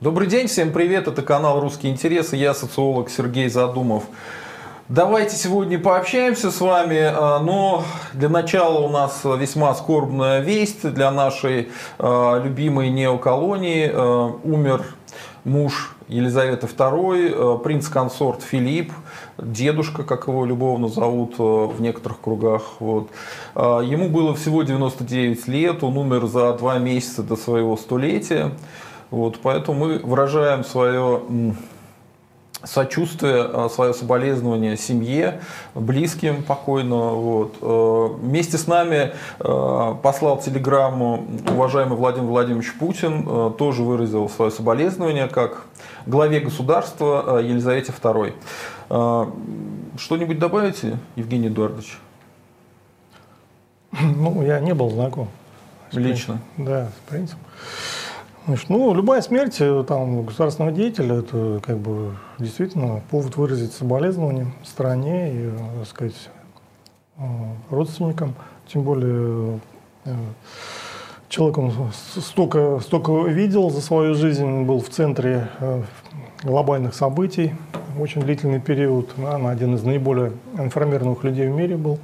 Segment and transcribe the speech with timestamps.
[0.00, 4.04] Добрый день, всем привет, это канал «Русские интересы», я социолог Сергей Задумов.
[4.88, 7.82] Давайте сегодня пообщаемся с вами, а, но
[8.12, 13.90] для начала у нас весьма скорбная весть для нашей а, любимой неоколонии.
[13.92, 14.84] А, умер
[15.42, 18.92] муж Елизаветы II, принц-консорт Филипп,
[19.36, 22.62] дедушка, как его любовно зовут в некоторых кругах.
[22.78, 23.08] Вот.
[23.56, 28.52] Ему было всего 99 лет, он умер за два месяца до своего столетия.
[29.10, 31.22] Вот, поэтому мы выражаем свое
[32.64, 35.40] сочувствие, а, свое соболезнование семье,
[35.74, 37.14] близким покойного.
[37.14, 37.56] Вот.
[37.62, 44.50] Э, вместе с нами э, послал телеграмму уважаемый Владимир Владимирович Путин, э, тоже выразил свое
[44.50, 45.66] соболезнование как
[46.06, 48.34] главе государства Елизавете II.
[49.98, 51.98] Что-нибудь добавите, Евгений Эдуардович?
[53.92, 55.28] Ну, я не был знаком.
[55.92, 56.40] Лично?
[56.56, 57.40] Да, с принципом.
[58.48, 64.46] Значит, ну, любая смерть э, там, государственного деятеля– это как бы действительно повод выразить соболезнования
[64.64, 66.30] стране и, так сказать,
[67.18, 67.22] э,
[67.68, 68.34] родственникам.
[68.66, 69.60] Тем более
[70.06, 70.14] э,
[71.28, 75.50] человек он столько, столько видел за свою жизнь, был в центре
[76.42, 77.52] глобальных событий,
[78.00, 81.98] очень длительный период, наверное, один из наиболее информированных людей в мире был.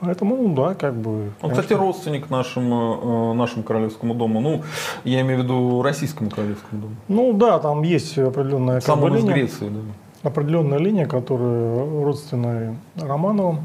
[0.00, 1.32] Поэтому, ну да, как бы.
[1.40, 4.40] Он, кстати, родственник нашему, э, нашему королевскому дому.
[4.40, 4.62] Ну,
[5.04, 6.94] я имею в виду российскому королевскому дому.
[7.08, 10.28] Ну да, там есть определенная Сам он линия, из Греции, да.
[10.28, 13.64] Определенная линия, которая родственная Романовым.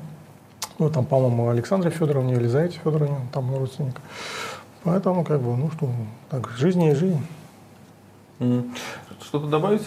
[0.79, 3.99] Ну, там, по-моему, Александре Федоровне, Елизавете Федоровне, там родственник.
[4.83, 5.89] Поэтому, как бы, ну что,
[6.29, 7.21] так, жизнь и жизнь.
[9.21, 9.83] Что-то добавить?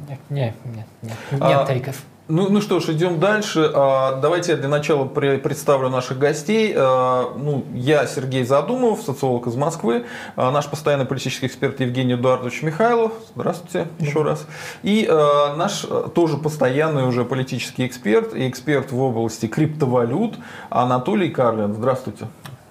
[0.00, 2.02] Нет, нет, нет, нет, нет а, триков.
[2.28, 3.70] Ну, ну что ж, идем дальше.
[3.74, 6.74] А, давайте я для начала представлю наших гостей.
[6.76, 10.04] А, ну, я Сергей Задумов, социолог из Москвы,
[10.36, 13.12] а, наш постоянный политический эксперт Евгений Эдуардович Михайлов.
[13.34, 14.44] Здравствуйте еще раз.
[14.82, 15.08] И
[15.56, 20.34] наш тоже постоянный уже политический эксперт и эксперт в области криптовалют
[20.68, 21.72] Анатолий Карлин.
[21.72, 22.26] Здравствуйте.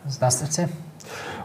[0.06, 0.70] Здравствуйте.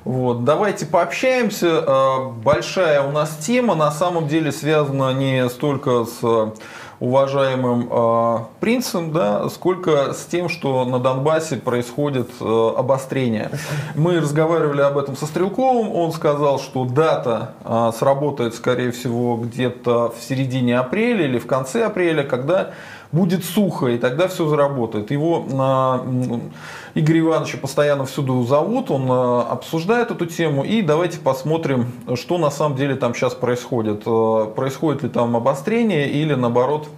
[0.04, 2.28] Вот, давайте пообщаемся.
[2.44, 6.52] Большая у нас тема, на самом деле связана не столько с
[7.02, 13.50] уважаемым э, принцем, да, сколько с тем, что на Донбассе происходит э, обострение.
[13.96, 20.14] Мы разговаривали об этом со Стрелковым, он сказал, что дата э, сработает, скорее всего, где-то
[20.16, 22.70] в середине апреля или в конце апреля, когда
[23.12, 25.10] будет сухо, и тогда все заработает.
[25.10, 31.92] Его э, Игорь Иванович постоянно всюду зовут, он э, обсуждает эту тему, и давайте посмотрим,
[32.16, 34.02] что на самом деле там сейчас происходит.
[34.06, 36.88] Э, происходит ли там обострение или наоборот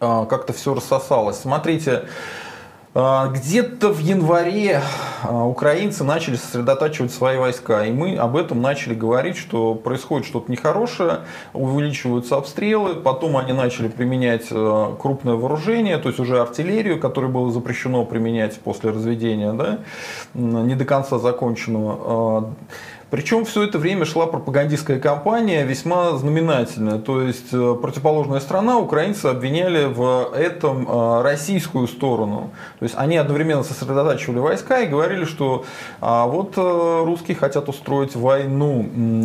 [0.00, 1.40] как-то все рассосалось.
[1.40, 2.04] Смотрите, а,
[2.94, 4.82] где-то в январе
[5.22, 10.50] а, украинцы начали сосредотачивать свои войска, и мы об этом начали говорить, что происходит что-то
[10.50, 11.20] нехорошее,
[11.52, 17.50] увеличиваются обстрелы, потом они начали применять а, крупное вооружение, то есть уже артиллерию, которую было
[17.52, 19.78] запрещено применять после разведения, да,
[20.34, 22.54] не до конца законченного.
[23.10, 26.98] Причем все это время шла пропагандистская кампания весьма знаменательная.
[26.98, 32.50] То есть э, противоположная страна, украинцы обвиняли в этом э, российскую сторону.
[32.78, 35.64] То есть они одновременно сосредотачивали войска и говорили, что
[36.00, 38.82] а вот э, русские хотят устроить войну.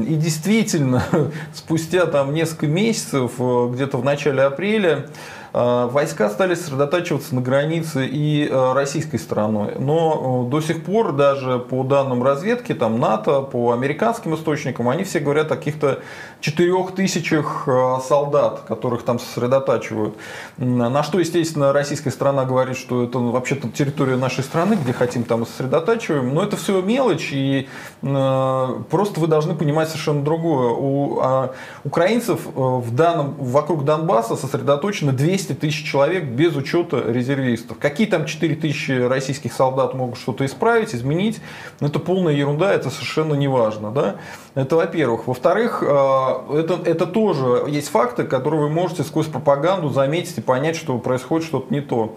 [0.07, 1.03] И действительно,
[1.53, 5.07] спустя там несколько месяцев, где-то в начале апреля,
[5.42, 9.75] Э, войска стали сосредотачиваться на границе и э, российской стороной.
[9.78, 15.03] Но э, до сих пор даже по данным разведки, там НАТО, по американским источникам, они
[15.03, 16.00] все говорят о каких-то
[16.43, 17.67] четырех тысячах
[18.03, 20.15] солдат, которых там сосредотачивают.
[20.57, 25.45] На что, естественно, российская сторона говорит, что это вообще-то территория нашей страны, где хотим там
[25.45, 26.33] сосредотачиваем.
[26.33, 27.69] Но это все мелочь, и
[28.01, 30.69] просто вы должны понимать совершенно другое.
[30.69, 31.53] У а,
[31.84, 37.78] украинцев в данном, вокруг Донбасса сосредоточено 200 200 тысяч человек без учета резервистов.
[37.79, 41.41] Какие там 4 тысячи российских солдат могут что-то исправить, изменить,
[41.79, 43.91] но это полная ерунда, это совершенно не важно.
[43.91, 44.16] Да?
[44.55, 45.26] Это во-первых.
[45.26, 50.76] Во-вторых, э, это, это тоже есть факты, которые вы можете сквозь пропаганду заметить и понять,
[50.76, 52.16] что происходит что-то не то.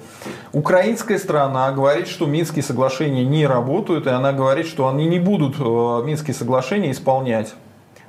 [0.53, 5.56] Украинская сторона говорит, что Минские соглашения не работают, и она говорит, что они не будут
[5.59, 7.55] э, Минские соглашения исполнять.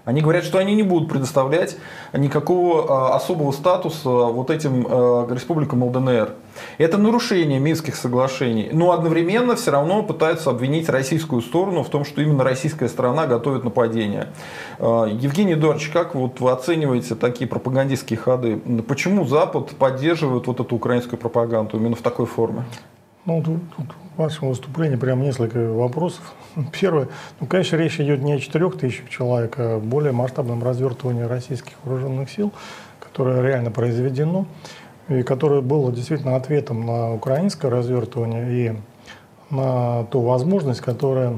[0.08, 1.76] Они говорят, что они не будут предоставлять
[2.14, 6.32] никакого а, особого статуса вот этим а, республикам ЛДНР.
[6.78, 8.70] Это нарушение Минских соглашений.
[8.72, 13.66] Но одновременно все равно пытаются обвинить российскую сторону в том, что именно российская сторона готовит
[13.66, 14.30] нападение.
[14.80, 18.62] А, Евгений Эдуардович, как вот вы оцениваете такие пропагандистские ходы?
[18.88, 22.64] Почему Запад поддерживает вот эту украинскую пропаганду именно в такой форме?
[23.28, 23.86] Ну, тут, тут
[24.16, 26.34] в вашем выступлении прям несколько вопросов.
[26.72, 27.10] Первое,
[27.42, 31.74] ну, конечно, речь идет не о 4 тысячах человек, а о более масштабном развертывании российских
[31.84, 32.54] вооруженных сил,
[33.02, 34.46] которое реально произведено,
[35.10, 41.38] и которое было действительно ответом на украинское развертывание и на ту возможность, которая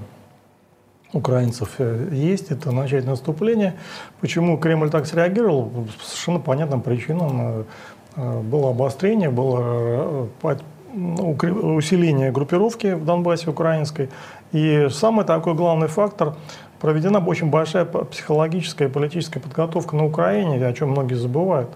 [1.12, 3.74] украинцев э, есть, это начать наступление.
[4.21, 5.65] Почему Кремль так среагировал?
[5.65, 7.42] По совершенно понятным причинам.
[7.42, 7.63] Э,
[8.15, 10.27] э, было обострение, было
[10.94, 14.09] усиление группировки в Донбассе украинской.
[14.51, 16.36] И самый такой главный фактор
[16.80, 21.69] проведена очень большая психологическая и политическая подготовка на Украине, о чем многие забывают.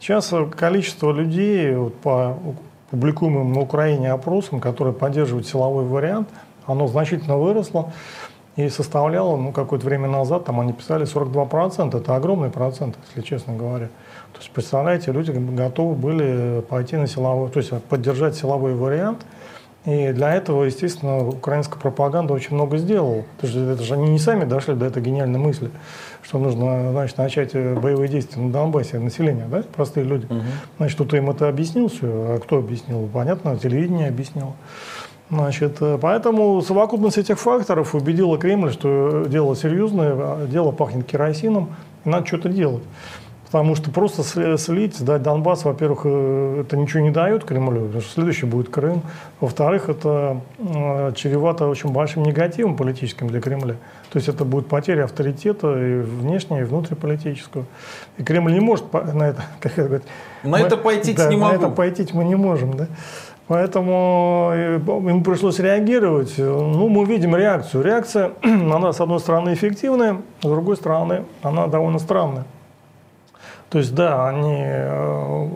[0.00, 2.38] Сейчас количество людей вот, по
[2.90, 6.28] публикуемым на Украине опросам, которые поддерживают силовой вариант,
[6.66, 7.92] оно значительно выросло
[8.56, 13.54] и составляло, ну, какое-то время назад, там они писали 42%, это огромный процент, если честно
[13.54, 13.88] говоря.
[14.36, 19.24] То есть, представляете, люди готовы были пойти на силовой, то есть поддержать силовой вариант,
[19.86, 23.22] и для этого, естественно, украинская пропаганда очень много сделала.
[23.40, 25.70] То есть это же они не сами дошли до этой гениальной мысли,
[26.22, 30.26] что нужно значит, начать боевые действия на Донбассе, население, да, простые люди.
[30.26, 30.42] Угу.
[30.78, 33.08] Значит, кто-то им это объяснил все, а кто объяснил?
[33.10, 34.52] Понятно, телевидение объяснило.
[35.30, 41.74] Значит, э, поэтому совокупность этих факторов убедила Кремль, что дело серьезное, а дело пахнет керосином,
[42.04, 42.82] и надо что-то делать.
[43.46, 44.24] Потому что просто
[44.58, 49.02] слить, сдать Донбасс, во-первых, э, это ничего не дает Кремлю, потому что следующий будет Крым.
[49.40, 53.76] Во-вторых, это э, чревато очень большим негативом политическим для Кремля.
[54.10, 57.66] То есть это будет потеря авторитета и внешнего, и внутриполитического.
[58.18, 60.06] И Кремль не может на это, как это говорить,
[60.42, 61.52] на мы, это пойти да, не могу.
[61.52, 62.88] На это пойти мы не можем, да.
[63.46, 66.34] Поэтому э, им пришлось реагировать.
[66.36, 67.84] Ну, мы видим реакцию.
[67.84, 72.44] Реакция, она, с одной стороны, эффективная, с другой стороны, она довольно странная.
[73.70, 75.48] То есть, да, они э,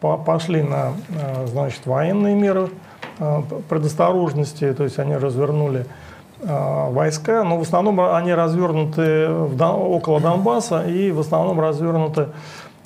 [0.00, 2.68] пошли на, э, значит, военные меры
[3.70, 5.86] предосторожности, то есть они развернули
[6.38, 12.28] войска, но в основном они развернуты около Донбасса и в основном развернуты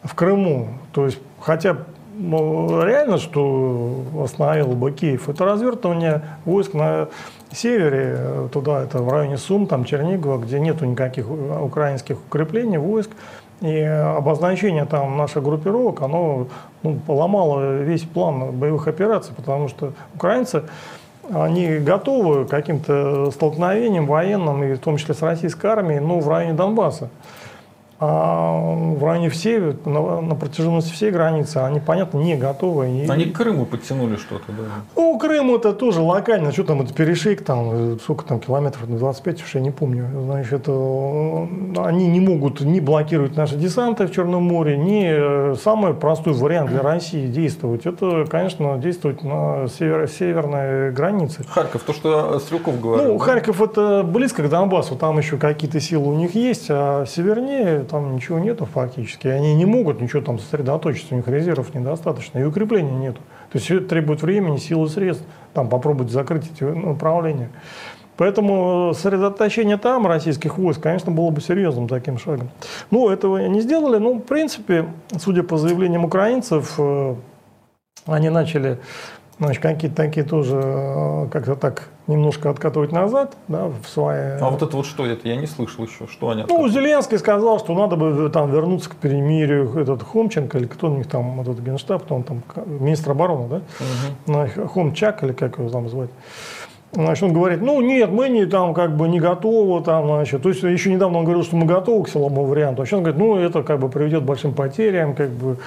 [0.04, 0.68] в Крыму.
[0.92, 1.78] То есть, хотя
[2.20, 7.08] ну, реально, что остановил бы Киев, это развертывание войск на
[7.50, 13.10] севере, туда, это в районе Сум, там Чернигова, где нету никаких украинских укреплений, войск.
[13.60, 16.46] И обозначение там наших группировок, оно
[16.82, 20.62] ну, поломало весь план боевых операций, потому что украинцы,
[21.30, 26.28] они готовы к каким-то столкновениям военным, и в том числе с российской армией, ну, в
[26.28, 27.10] районе Донбасса.
[28.02, 28.52] А
[28.96, 32.86] в районе всей, на, на протяженности всей границы они, понятно, не готовы.
[32.86, 34.64] Они к Крыму подтянули что-то, да?
[34.96, 36.50] Ну, Крым это тоже локально.
[36.50, 40.08] Что там, это перешейк, там, сколько там километров, 25, уж я не помню.
[40.24, 40.72] Значит, это,
[41.84, 46.70] они не могут не блокировать наши десанты в Черном море, ни э, самый простой вариант
[46.70, 47.84] для России действовать.
[47.84, 51.44] Это, конечно, действовать на север, северной границе.
[51.46, 53.12] Харьков, то, что Стрелков говорил.
[53.12, 57.84] Ну, Харьков это близко к Донбассу, там еще какие-то силы у них есть, а севернее
[57.90, 59.28] там ничего нету фактически.
[59.28, 63.20] Они не могут ничего там сосредоточиться, у них резервов недостаточно, и укрепления нету.
[63.50, 67.50] То есть все это требует времени, силы, средств, там попробовать закрыть эти направления.
[68.16, 72.50] Поэтому сосредоточение там российских войск, конечно, было бы серьезным таким шагом.
[72.90, 73.96] Ну, этого не сделали.
[73.98, 74.86] Ну, в принципе,
[75.18, 77.14] судя по заявлениям украинцев, э,
[78.06, 78.78] они начали
[79.40, 84.38] значит, какие-то такие тоже э, как-то так немножко откатывать назад, да, в свои...
[84.38, 85.26] А вот это вот что это?
[85.26, 88.96] Я не слышал еще, что они Ну, Зеленский сказал, что надо бы там вернуться к
[88.96, 93.62] перемирию, этот Хомченко, или кто у них там, этот генштаб, он там, министр обороны, да,
[94.26, 94.68] угу.
[94.68, 96.10] Хомчак, или как его там звать.
[96.92, 100.48] Значит, он говорит, ну нет, мы не, там, как бы не готовы, там, значит, то
[100.48, 103.20] есть еще недавно он говорил, что мы готовы к силовому варианту, а сейчас он говорит,
[103.20, 105.58] ну это как бы приведет к большим потерям, как бы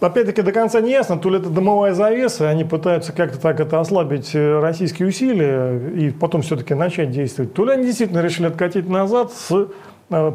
[0.00, 3.80] опять-таки до конца не ясно, то ли это дымовая завеса, они пытаются как-то так это
[3.80, 8.88] ослабить э, российские усилия и потом все-таки начать действовать, то ли они действительно решили откатить
[8.88, 9.50] назад с
[10.10, 10.32] э,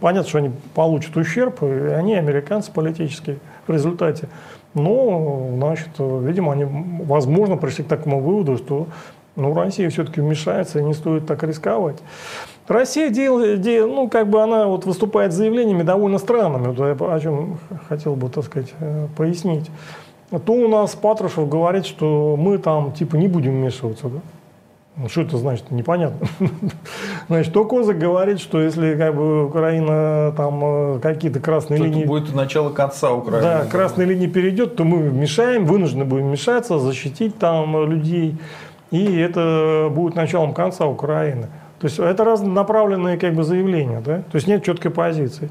[0.00, 4.28] Понятно, что они получат ущерб, и они американцы политические в результате.
[4.74, 8.86] Но, значит, видимо, они, возможно, пришли к такому выводу, что
[9.34, 11.96] ну, Россия все-таки вмешается, и не стоит так рисковать.
[12.70, 17.14] Россия, дел, дел, ну, как бы она вот выступает с заявлениями довольно странными, вот я
[17.14, 17.58] о чем
[17.88, 19.68] хотел бы, так сказать, э, пояснить.
[20.30, 24.20] То у нас Патрушев говорит, что мы там типа не будем вмешиваться, да?
[24.96, 25.70] Ну, что это значит?
[25.70, 26.26] Непонятно.
[27.28, 32.04] Значит, то Козак говорит, что если как бы Украина там э, какие-то красные что линии...
[32.04, 33.42] будет начало конца Украины.
[33.42, 38.36] Да, красные линии перейдет, то мы мешаем, вынуждены будем вмешаться, защитить там людей.
[38.90, 41.46] И это будет началом конца Украины.
[41.80, 44.18] То есть это разнонаправленные как бы заявления, да?
[44.18, 45.48] То есть нет четкой позиции.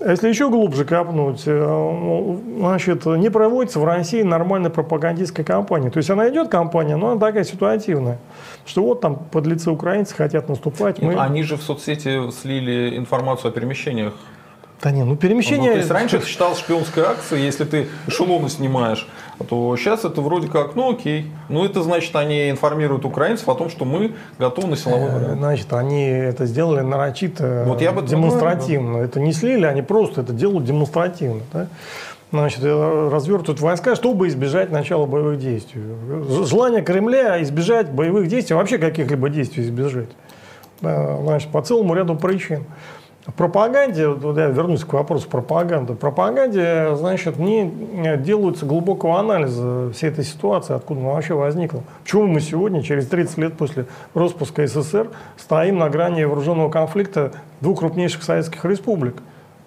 [0.00, 5.88] А Если еще глубже копнуть, э, значит, не проводится в России нормальная пропагандистская кампания.
[5.90, 8.18] То есть она идет кампания, но она такая ситуативная,
[8.66, 11.00] что вот там подлецы украинцы хотят наступать.
[11.00, 14.12] Нет, мы- Они же в соцсети слили информацию о перемещениях.
[14.82, 15.72] Да не, ну Ну, перемещение...
[15.72, 19.08] то есть раньше это считалось шпионской акцией, если ты эшелоны снимаешь,
[19.48, 21.30] то сейчас это вроде как, ну окей.
[21.48, 25.38] Ну это значит, они информируют украинцев о том, что мы готовы на силовой Э, вариант.
[25.38, 28.98] Значит, они это сделали нарочито, Вот я этом демонстративно.
[28.98, 31.42] Это не слили, они просто это делают демонстративно.
[31.52, 31.68] да.
[32.32, 35.80] Значит, э, развертывают войска, чтобы избежать начала боевых действий.
[36.44, 40.08] Желание Кремля избежать боевых действий, вообще каких-либо действий избежать.
[40.80, 42.64] Значит, по целому ряду причин.
[43.34, 45.94] Пропаганде, вот я вернусь к вопросу пропаганды.
[45.94, 51.82] Пропаганде, значит, не делаются глубокого анализа всей этой ситуации, откуда она вообще возникла.
[52.04, 57.80] Почему мы сегодня, через 30 лет после распуска СССР, стоим на грани вооруженного конфликта двух
[57.80, 59.16] крупнейших советских республик?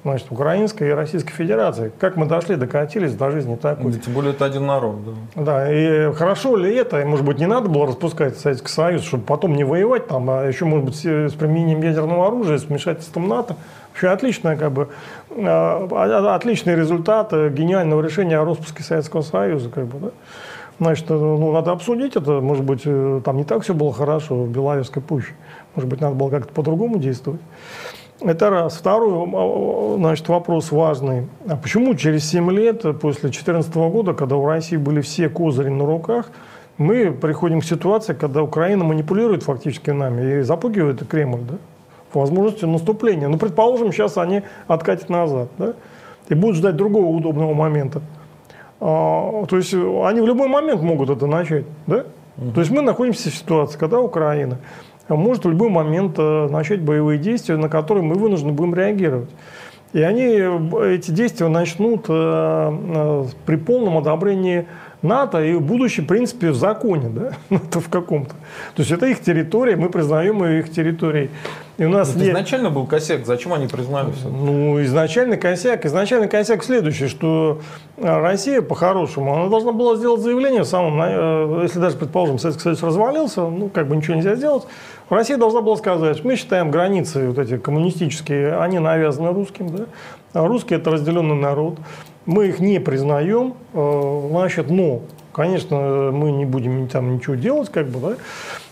[0.04, 1.92] Значит, Украинской и Российской Федерации.
[2.00, 3.92] Как мы дошли, докатились до жизни такой.
[3.92, 4.96] Тем более это один народ.
[5.36, 5.44] Да.
[5.44, 9.26] Да, и хорошо ли это, и, может быть, не надо было распускать Советский Союз, чтобы
[9.26, 13.58] потом не воевать там, а еще, может быть, с применением ядерного оружия, с вмешательством НАТО.
[13.90, 14.88] Вообще отличная, как бы,
[15.32, 15.88] э,
[16.34, 19.70] отличный результат гениального решения о распуске Советского Союза.
[19.70, 20.12] Как бы, да.
[20.80, 22.40] Значит, э, ну, надо обсудить это.
[22.40, 25.34] Может быть, э, там не так все было хорошо в Белаевской пуще.
[25.76, 27.42] Может быть, надо было как-то по-другому действовать.
[28.22, 28.76] Это раз.
[28.76, 31.28] Второй, а, значит, вопрос важный.
[31.48, 35.86] А почему через 7 лет после 2014 года, когда у России были все козыри на
[35.86, 36.32] руках,
[36.78, 41.56] мы приходим к ситуации, когда Украина манипулирует фактически нами и запугивает Кремль, да?
[42.14, 43.28] возможностью наступления.
[43.28, 45.74] Ну, предположим, сейчас они откатят назад, да?
[46.28, 48.02] и будут ждать другого удобного момента.
[48.82, 52.06] А, то есть э, они в любой момент могут это начать, да?
[52.54, 54.60] То есть мы находимся в ситуации, когда Украина
[55.16, 59.30] может в любой момент э, начать боевые действия, на которые мы вынуждены будем реагировать.
[59.94, 64.68] И они э, эти действия начнут э, при полном одобрении
[65.02, 68.32] НАТО и будущем, в принципе, в законе, да, это в каком-то.
[68.76, 71.30] То есть это их территория, мы признаем ее их территорией.
[71.78, 74.28] И у нас Это нет- изначально был косяк, зачем они признали все?
[74.28, 75.86] ну, изначальный косяк.
[75.86, 77.62] Изначальный косяк следующий, что
[77.98, 83.44] Россия, по-хорошему, она должна была сделать заявление в самом, если даже, предположим, Советский Союз развалился,
[83.44, 84.66] ну, как бы ничего нельзя сделать,
[85.10, 89.86] Россия должна была сказать, мы считаем границы вот эти коммунистические, они навязаны русским, да,
[90.34, 91.78] а русские это разделенный народ,
[92.26, 95.02] мы их не признаем, э, значит, но,
[95.34, 98.16] конечно, мы не будем там ничего делать, как бы, да,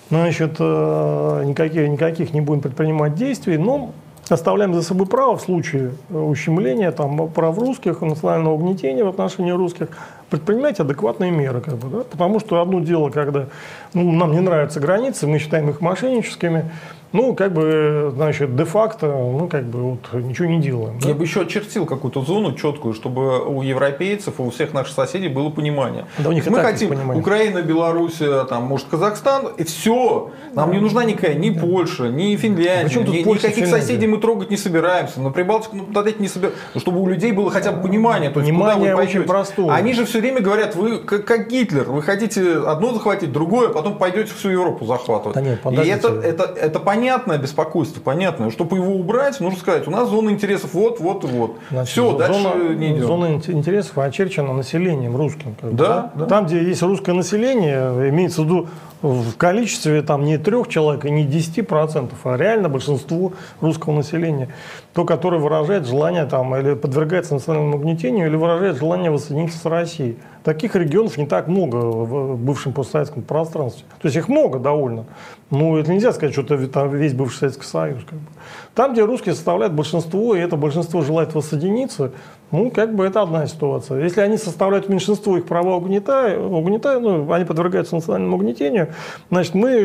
[0.10, 3.92] Значит, э, никаких, никаких не будем предпринимать действий, но
[4.30, 9.90] оставляем за собой право в случае ущемления там, прав русских, национального угнетения в отношении русских,
[10.30, 11.62] предпринимать адекватные меры.
[11.62, 12.04] Как бы, да?
[12.04, 13.48] Потому что одно дело, когда
[13.94, 16.72] ну, нам не нравятся границы, мы считаем их мошенническими,
[17.14, 21.00] ну, как бы, значит, де-факто, ну, как бы, вот, ничего не делаем.
[21.02, 21.10] да.
[21.10, 25.30] Я бы еще очертил какую-то зону четкую, чтобы у европейцев и у всех наших соседей
[25.30, 26.06] было понимание.
[26.18, 27.22] Да у них и Мы хотим понимание.
[27.22, 30.32] Украина, Беларусь, там, может, Казахстан, и все.
[30.54, 33.82] Нам не нужна никакая ни Польша, ни Финляндия, Причем тут ни- Польша, никаких Финляндия?
[33.88, 35.22] соседей мы трогать не собираемся.
[35.22, 36.62] На Прибалтику нападать не собираемся.
[36.74, 38.30] Ну, Чтобы у людей было хотя бы понимание.
[38.32, 39.28] То есть, куда Понимание вы очень пойдете.
[39.28, 39.72] простое.
[39.74, 43.74] Они же все время говорят, вы как, как Гитлер, вы хотите одно захватить, другое, а
[43.74, 45.36] потом пойдете всю Европу захватывать.
[45.36, 45.96] Да нет, и подождите.
[45.98, 48.50] это, это, это понятное беспокойство, понятное.
[48.52, 51.56] Чтобы его убрать, нужно сказать, у нас зона интересов вот, вот вот.
[51.72, 53.06] Значит, Все, зо- дальше зона, не идем.
[53.08, 55.56] Зона ин- интересов очерчена населением русским.
[55.60, 56.26] как бы, Да, да.
[56.26, 58.68] Там, где есть русское население, имеется в виду
[59.02, 64.50] в количестве там, не трех человек и не 10%, а реально большинство русского населения.
[64.94, 70.18] То, которое выражает желание там, или подвергается национальному угнетению, или выражает желание воссоединиться с Россией.
[70.48, 73.84] Таких регионов не так много в бывшем постсоветском пространстве.
[74.00, 75.04] То есть их много довольно.
[75.50, 77.98] Ну, это нельзя сказать, что это там весь бывший Советский Союз.
[78.06, 78.26] Как бы.
[78.74, 82.14] Там, где русские составляют большинство, и это большинство желает воссоединиться,
[82.52, 84.02] ну, как бы это одна ситуация.
[84.02, 88.88] Если они составляют меньшинство, их права угнетают, угнетают ну, они подвергаются национальному угнетению,
[89.30, 89.76] значит, мы э,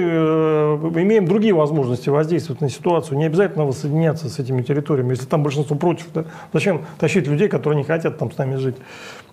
[0.95, 3.19] имеем другие возможности воздействовать на ситуацию.
[3.19, 6.07] Не обязательно воссоединяться с этими территориями, если там большинство против.
[6.15, 6.25] Да?
[6.53, 8.77] Зачем тащить людей, которые не хотят там с нами жить?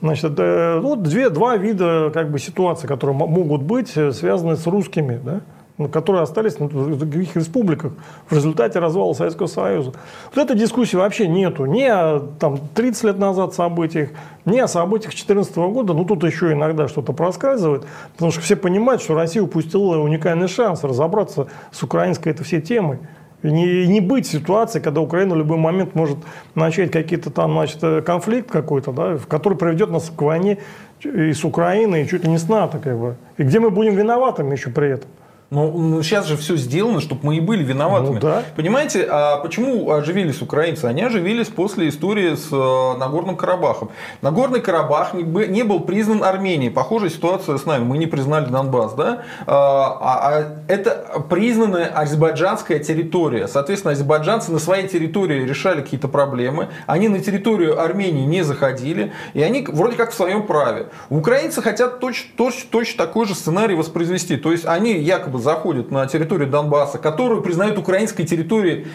[0.02, 4.66] Значит, это, ну, две, два вида как бы, ситуаций, которые могут быть э, связаны с
[4.66, 5.20] русскими.
[5.24, 5.42] Да?
[5.80, 7.94] ну, которые остались в других республиках
[8.30, 9.94] в результате развала Советского Союза.
[10.36, 11.66] Вот этой дискуссии вообще нету.
[11.66, 14.10] Ни о там, 30 лет назад событиях,
[14.44, 15.94] ни о событиях 2014 года.
[15.94, 20.84] Ну, тут еще иногда что-то проскальзывает, потому что все понимают, что Россия упустила уникальный шанс
[20.84, 23.00] разобраться с украинской этой всей темой.
[23.42, 26.18] Не, не быть ситуации, когда Украина в любой момент может
[26.56, 30.58] начать какие-то там, значит, э, конфликт какой-то, да, который приведет нас к войне
[31.04, 32.80] и с Украиной, и чуть ли не с НАТО.
[32.80, 33.16] Как бы.
[33.38, 35.10] И где мы будем виноватыми еще при этом.
[35.52, 38.16] Но сейчас же все сделано, чтобы мы и были виноватыми.
[38.16, 38.44] Ну, да.
[38.56, 40.86] Понимаете, а почему оживились украинцы?
[40.86, 43.90] Они оживились после истории с э, Нагорным Карабахом.
[44.22, 46.70] Нагорный Карабах не был признан Арменией.
[46.70, 47.84] Похожая ситуация с нами.
[47.84, 48.94] Мы не признали Донбасс.
[48.94, 49.24] Да?
[49.48, 53.48] А, а, а это признанная азербайджанская территория.
[53.48, 56.68] Соответственно, азербайджанцы на своей территории решали какие-то проблемы.
[56.86, 59.14] Они на территорию Армении не заходили.
[59.34, 60.90] И они вроде как в своем праве.
[61.10, 64.38] Украинцы хотят точно, точно, точно такой же сценарий воспроизвести.
[64.38, 68.88] То есть они якобы заходит на территорию Донбасса, которую признают украинской территорией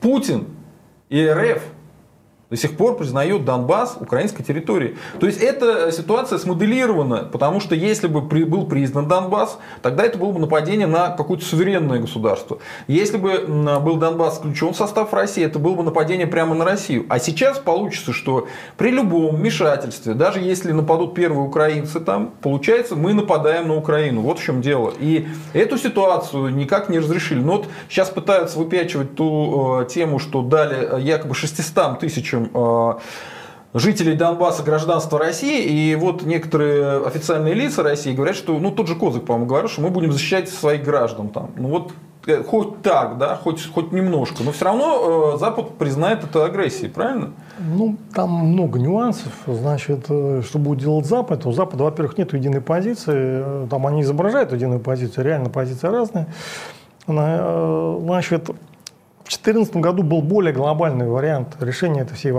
[0.00, 0.46] Путин
[1.08, 1.62] и РФ,
[2.50, 4.96] до сих пор признает Донбасс украинской территорией.
[5.18, 10.32] То есть эта ситуация смоделирована, потому что если бы был признан Донбасс, тогда это было
[10.32, 12.58] бы нападение на какое-то суверенное государство.
[12.86, 17.06] Если бы был Донбасс включен в состав России, это было бы нападение прямо на Россию.
[17.08, 23.12] А сейчас получится, что при любом вмешательстве, даже если нападут первые украинцы там, получается, мы
[23.12, 24.20] нападаем на Украину.
[24.20, 24.92] Вот в чем дело.
[24.98, 27.40] И эту ситуацию никак не разрешили.
[27.40, 32.94] Но вот сейчас пытаются выпячивать ту э, тему, что дали якобы 600 тысячам общем, э,
[33.78, 38.94] жителей Донбасса гражданства России, и вот некоторые официальные лица России говорят, что, ну, тот же
[38.94, 41.50] Козык, по-моему, говорил, что мы будем защищать своих граждан там.
[41.56, 41.92] Ну, вот
[42.26, 46.88] э, хоть так, да, хоть, хоть немножко, но все равно э, Запад признает это агрессией,
[46.88, 47.32] правильно?
[47.58, 49.32] Ну, там много нюансов.
[49.46, 51.44] Значит, э, что будет делать Запад?
[51.46, 53.66] У Запада, во-первых, нет единой позиции.
[53.68, 56.28] Там они изображают единую позицию, реально позиция разная.
[57.06, 58.50] Значит,
[59.28, 62.32] 2014 году был более глобальный вариант решения этой всей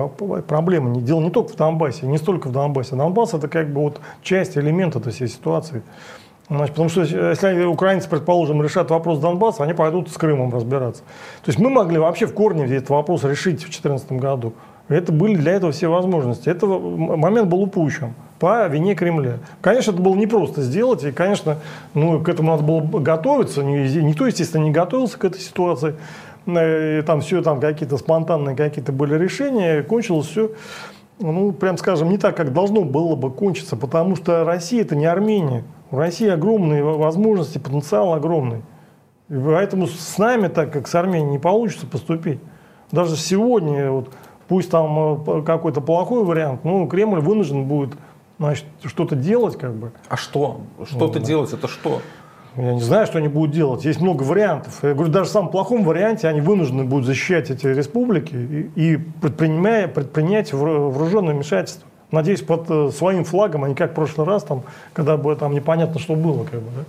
[0.48, 1.02] проблемы.
[1.02, 2.96] Дело не только в Донбассе, не столько в Донбассе.
[2.96, 5.82] Донбасс это как бы вот часть, элемент этой всей ситуации.
[6.50, 11.04] Значит, потому что если украинцы, предположим, решат вопрос Донбасса, они пойдут с Крымом разбираться.
[11.44, 14.54] То есть мы могли вообще в корне этот вопрос решить в 2014 году.
[14.88, 16.48] Это были для этого все возможности.
[16.48, 19.40] Этот момент был упущен по вине Кремля.
[19.60, 21.58] Конечно, это было непросто сделать, и, конечно,
[21.94, 23.62] ну, к этому надо было готовиться.
[23.64, 25.96] Никто, естественно, не готовился к этой ситуации
[26.48, 30.52] там все там какие-то спонтанные какие-то были решения, кончилось все,
[31.20, 35.06] ну, прям скажем, не так, как должно было бы кончиться, потому что Россия это не
[35.06, 35.64] Армения.
[35.92, 38.62] У России огромные возможности, потенциал огромный.
[39.30, 42.40] И поэтому с нами так, как с Арменией, не получится поступить.
[42.92, 44.10] Даже сегодня, вот,
[44.48, 47.98] пусть там э, какой-то плохой вариант, но Кремль вынужден будет
[48.40, 49.92] значит, что-то делать, как бы.
[50.08, 50.62] А что?
[50.86, 52.02] Что-то ну, делать, это что?
[52.58, 53.86] Я не знаю, что они будут делать.
[53.86, 54.80] Есть много вариантов.
[54.82, 58.98] Я говорю, даже в самом плохом варианте они вынуждены будут защищать эти республики и, и
[58.98, 61.88] предпринимая, предпринять вооруженное вмешательство.
[62.10, 65.54] Надеюсь, под э, своим флагом, а не как в прошлый раз, там, когда бы там
[65.54, 66.46] непонятно, что было.
[66.46, 66.84] Как бы, да?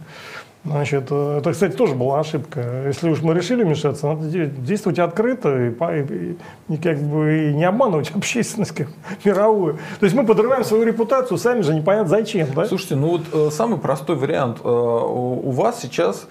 [0.71, 2.85] Значит, э, это, кстати, тоже была ошибка.
[2.87, 6.37] Если уж мы решили вмешаться, надо действовать открыто и, и,
[6.69, 8.89] и, как бы, и не обманывать общественность как,
[9.25, 9.79] мировую.
[9.99, 12.49] То есть мы подрываем свою репутацию, сами же непонятно зачем.
[12.55, 12.67] Да?
[12.67, 14.59] Слушайте, ну вот э, самый простой вариант.
[14.63, 16.27] Э, у вас сейчас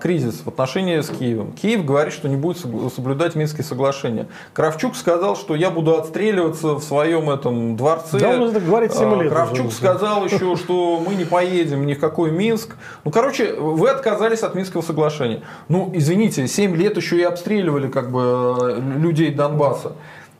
[0.00, 1.52] кризис в отношении с Киевом.
[1.52, 4.26] Киев говорит, что не будет соблюдать Минские соглашения.
[4.52, 8.18] Кравчук сказал, что я буду отстреливаться в своем этом дворце.
[8.18, 9.32] Да, он это говорит 7 а, лет.
[9.32, 9.76] Кравчук уже.
[9.76, 12.74] сказал еще, что мы не поедем ни в какой Минск.
[13.04, 15.42] Ну, короче, вы отказались от Минского соглашения.
[15.68, 19.92] Ну, извините, 7 лет еще и обстреливали как бы людей Донбасса.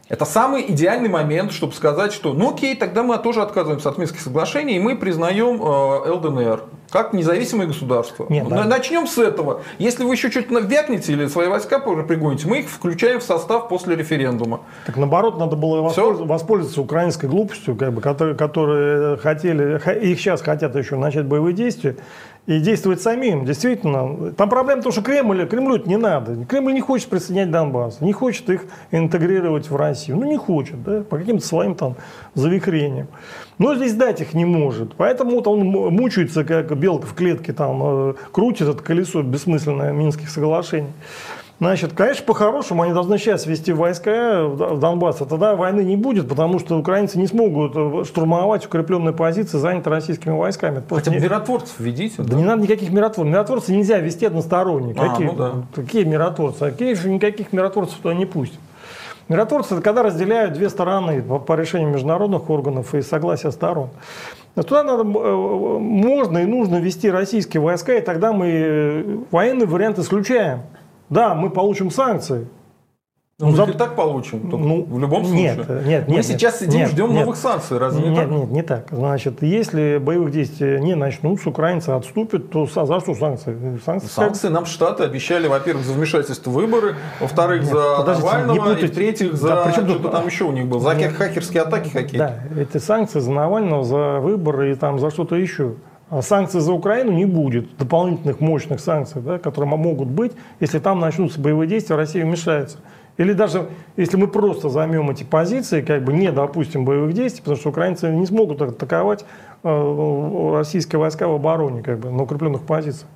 [0.08, 4.20] Это самый идеальный момент, чтобы сказать, что ну окей, тогда мы тоже отказываемся от Минских
[4.20, 8.26] соглашений, и мы признаем э, ЛДНР как независимое государство.
[8.28, 8.64] Нет, да.
[8.64, 9.62] Начнем с этого.
[9.78, 13.96] Если вы еще что-то вякнете или свои войска пригоните, мы их включаем в состав после
[13.96, 14.60] референдума.
[14.86, 20.42] Так наоборот, надо было воспользоваться, воспользоваться украинской глупостью, как бы, которые, которые хотели, их сейчас
[20.42, 21.96] хотят еще начать боевые действия
[22.46, 23.44] и действовать самим.
[23.44, 26.44] Действительно, там проблема в том, что Кремль, Кремлю это не надо.
[26.44, 30.18] Кремль не хочет присоединять Донбасс, не хочет их интегрировать в Россию.
[30.18, 31.96] Ну, не хочет, да, по каким-то своим там
[32.34, 33.08] завихрениям.
[33.58, 34.94] Но здесь дать их не может.
[34.96, 40.28] Поэтому вот он мучается, как белка в клетке, там, э, крутит это колесо бессмысленное Минских
[40.28, 40.90] соглашений.
[41.58, 46.28] Значит, конечно, по-хорошему они должны сейчас вести войска в Донбасс, а тогда войны не будет,
[46.28, 50.82] потому что украинцы не смогут э, штурмовать укрепленные позиции, занятые российскими войсками.
[50.90, 52.16] Хотя бы миротворцев введите.
[52.18, 53.32] Да, да не надо никаких миротворцев.
[53.32, 54.94] Миротворцев нельзя вести односторонне.
[54.98, 55.52] А, какие, ну да.
[55.74, 56.62] какие миротворцы?
[56.62, 58.60] А Киев никаких миротворцев туда не пустит.
[59.28, 63.90] Миротворцы– это когда разделяют две стороны по, по решению международных органов и согласия сторон.
[64.54, 65.34] Туда надо, э,
[65.78, 70.62] можно и нужно вести российские войска, и тогда мы э, военный вариант исключаем.
[71.10, 72.46] Да, мы получим санкции,
[73.38, 73.64] ну, мы за...
[73.64, 75.56] и так получим, ну, в любом случае.
[75.56, 78.30] Нет, нет, Мы нет, сейчас сидим, нет, ждем нет, новых санкций, разве нет, не так?
[78.30, 78.88] Нет, не так.
[78.90, 83.78] Значит, если боевых действий не начнутся, украинцы отступят, то за что санкции?
[83.84, 88.86] Санкции, санкции нам Штаты обещали, во-первых, за вмешательство в выборы, во-вторых, нет, за Навального, и
[88.86, 92.42] в-третьих, за да, что-то там еще у них было, за нет, хакерские атаки какие-то.
[92.50, 95.74] Да, эти санкции за Навального, за выборы и там за что-то еще.
[96.08, 101.00] а санкций за Украину не будет, дополнительных мощных санкций, да, которые могут быть, если там
[101.00, 102.78] начнутся боевые действия, Россия вмешается.
[103.16, 107.56] Или даже если мы просто займем эти позиции, как бы не допустим боевых действий, потому
[107.56, 109.24] что украинцы не смогут атаковать
[109.62, 113.08] э, российские войска в обороне, как бы, на укрепленных позициях.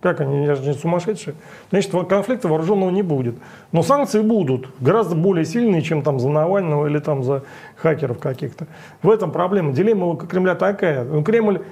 [0.00, 1.34] Как они, я же не сумасшедшие.
[1.70, 3.34] Значит, конфликта вооруженного не будет.
[3.72, 7.42] Но санкции будут, гораздо более сильные, чем там за Навального или там за
[7.74, 8.68] хакеров каких-то.
[9.02, 9.72] В этом проблема.
[9.72, 11.02] Дилемма Кремля такая.
[11.02, 11.62] Ну, Кремль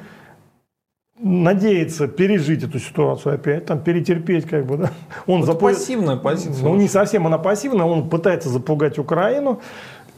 [1.18, 4.90] надеется пережить эту ситуацию опять, там перетерпеть как бы, да.
[5.26, 5.66] Он Это запу...
[5.66, 6.64] пассивная позиция.
[6.64, 9.60] Ну, не совсем она пассивная, он пытается запугать Украину.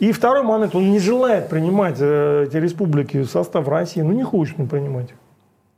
[0.00, 4.22] И второй момент, он не желает принимать э, эти республики в состав России, ну не
[4.22, 5.08] хочет он принимать.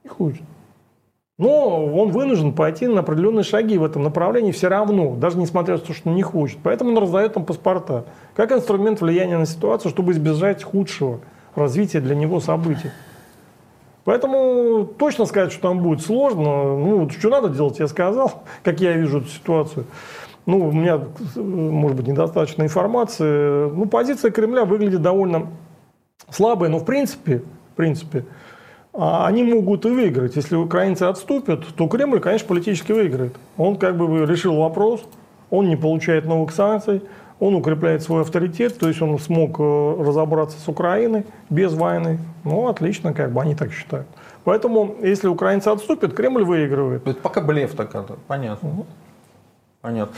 [0.05, 0.43] Не хочет.
[1.39, 5.81] Но он вынужден пойти на определенные шаги в этом направлении все равно, даже несмотря на
[5.81, 6.59] то, что он не хочет.
[6.63, 8.05] Поэтому он раздает там паспорта,
[8.35, 11.21] как инструмент влияния на ситуацию, чтобы избежать худшего
[11.55, 12.91] развития для него событий.
[14.05, 16.77] Поэтому точно сказать, что там будет сложно.
[16.77, 19.87] Ну, что надо делать, я сказал, как я вижу эту ситуацию.
[20.47, 21.01] Ну, у меня,
[21.37, 23.71] может быть, недостаточно информации.
[23.71, 25.49] Ну, позиция Кремля выглядит довольно
[26.31, 28.25] слабой, но в принципе, в принципе,
[28.93, 30.37] а, они могут и выиграть.
[30.37, 33.37] Если украинцы отступят, то Кремль, конечно, политически выиграет.
[33.57, 35.05] Он как бы решил вопрос,
[35.51, 37.03] он не получает новых санкций,
[37.41, 42.19] он укрепляет свой авторитет, то есть он смог э, разобраться с Украиной без войны.
[42.45, 44.07] Ну, отлично, как бы они так считают.
[44.45, 47.07] Поэтому, если украинцы отступят, Кремль выигрывает.
[47.07, 48.69] Это пока блеф такая, понятно.
[48.69, 48.87] Угу.
[49.81, 50.15] Понятно.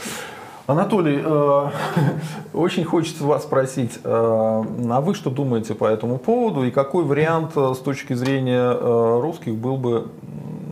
[0.67, 1.69] Анатолий, э,
[2.53, 7.51] очень хочется вас спросить, э, а вы что думаете по этому поводу и какой вариант
[7.55, 10.07] э, с точки зрения э, русских был бы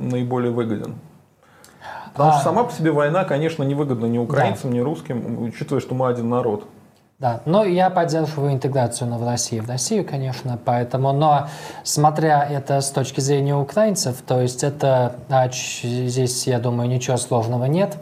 [0.01, 0.95] наиболее выгоден?
[2.13, 4.78] Потому а, что сама по себе война, конечно, невыгодна ни украинцам, да.
[4.78, 6.65] ни русским, учитывая, что мы один народ.
[7.21, 11.50] Да, но я поддерживаю интеграцию в Россию в Россию, конечно, поэтому, но
[11.84, 17.65] смотря это с точки зрения украинцев, то есть это, а, здесь, я думаю, ничего сложного
[17.65, 17.95] нет.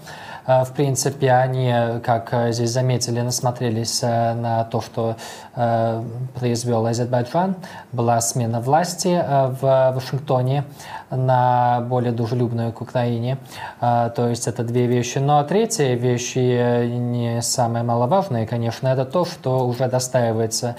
[0.51, 1.71] А, в принципе, они,
[2.03, 5.15] как здесь заметили, насмотрелись э, на то, что
[5.55, 6.03] э,
[6.39, 7.55] произвел Азербайджан.
[7.91, 10.63] Была смена власти э, в Вашингтоне
[11.11, 13.37] на более дружелюбную к Украине.
[13.79, 15.17] То есть это две вещи.
[15.17, 20.75] Но третья вещь, и не самая маловажная, конечно, это то, что уже достаивается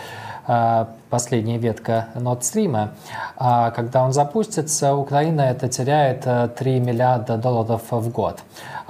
[1.10, 2.90] последняя ветка Nord Stream.
[3.36, 8.40] Когда он запустится, Украина это теряет 3 миллиарда долларов в год.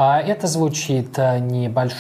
[0.03, 1.93] А это звучит э, небольш...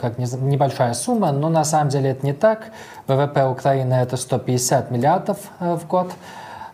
[0.00, 2.70] как небольшая сумма, но на самом деле это не так.
[3.08, 6.12] ВВП Украины это 150 миллиардов э, в год,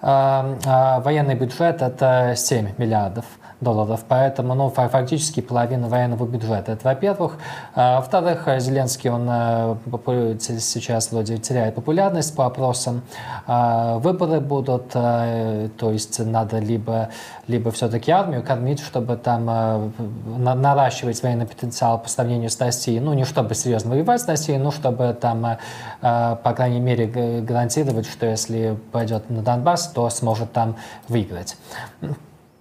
[0.02, 3.24] а, а военный бюджет это 7 миллиардов
[3.60, 4.04] долларов.
[4.08, 6.72] Поэтому ну, фактически половина военного бюджета.
[6.72, 7.38] Это во-первых.
[7.74, 13.02] А, во-вторых, Зеленский он э, сейчас вроде теряет популярность по опросам.
[13.46, 17.08] А, выборы будут, э, то есть надо либо,
[17.48, 19.90] либо все-таки армию кормить, чтобы там э,
[20.36, 23.00] наращивать военный потенциал по сравнению с Россией.
[23.00, 25.58] Ну, не чтобы серьезно воевать с Россией, но чтобы там,
[26.00, 27.06] по крайней мере,
[27.42, 30.76] гарантировать, что если пойдет на Донбасс, то сможет там
[31.08, 31.56] выиграть.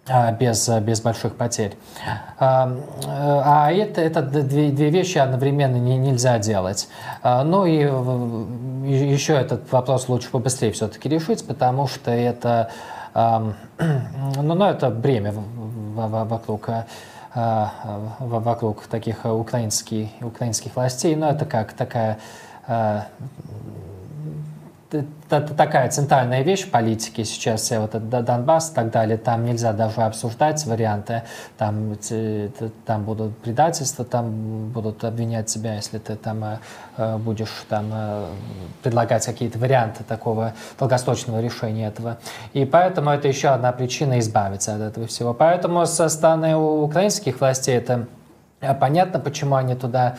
[0.10, 1.76] А, без, без больших потерь.
[2.39, 2.72] А,
[3.06, 6.88] а это, это две, две вещи одновременно не, нельзя делать.
[7.24, 7.74] А, ну и
[8.89, 12.72] еще этот вопрос лучше побыстрее все-таки решить, потому что это,
[13.13, 13.54] ну,
[14.41, 16.70] ну, это бремя вокруг
[18.20, 22.17] вокруг таких украинских, украинских властей, но это как такая
[24.91, 29.73] это такая центральная вещь в политике сейчас, вот этот Донбасс и так далее, там нельзя
[29.73, 31.23] даже обсуждать варианты,
[31.58, 31.97] там,
[32.86, 36.60] там будут предательства, там будут обвинять себя, если ты там э,
[36.97, 38.26] э, будешь там э,
[38.84, 42.17] предлагать какие-то варианты такого долгосрочного решения этого.
[42.54, 45.34] И поэтому это еще одна причина избавиться от этого всего.
[45.34, 48.08] Поэтому со стороны украинских властей это
[48.80, 50.15] понятно, почему они туда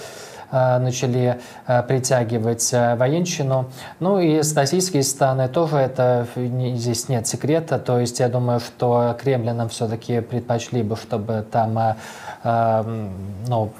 [0.50, 3.66] начали э, притягивать э, военщину.
[4.00, 7.78] Ну и с российской стороны тоже это здесь нет секрета.
[7.78, 11.96] То есть я думаю, что кремлинам все-таки предпочли бы, чтобы там
[12.44, 13.72] ну,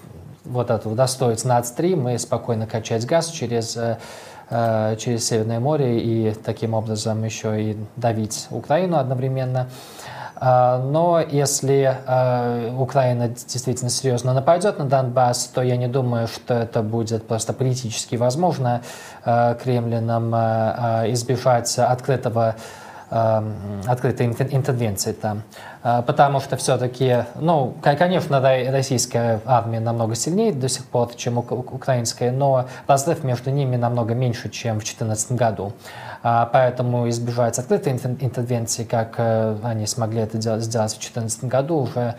[0.44, 3.78] вот это удостоить Nord Stream и спокойно качать газ через
[4.50, 9.68] через Северное море и таким образом еще и давить Украину одновременно.
[10.40, 16.55] А, но если а, Украина действительно серьезно нападет на Донбасс, то я не думаю, что
[16.55, 18.83] это будет просто политически возможно
[19.24, 20.33] а, Кремлином
[21.12, 22.57] избежать открытого
[23.11, 25.42] открытой интервенции там.
[25.83, 32.66] Потому что все-таки, ну, конечно, российская армия намного сильнее до сих пор, чем украинская, но
[32.87, 35.72] разрыв между ними намного меньше, чем в 2014 году.
[36.31, 42.17] А, поэтому избежать открытой интервенции, как э, они смогли это сделать в 2014 году, уже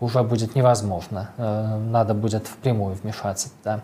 [0.00, 1.28] уже будет невозможно.
[1.36, 3.50] Э, надо будет впрямую вмешаться.
[3.62, 3.80] Да.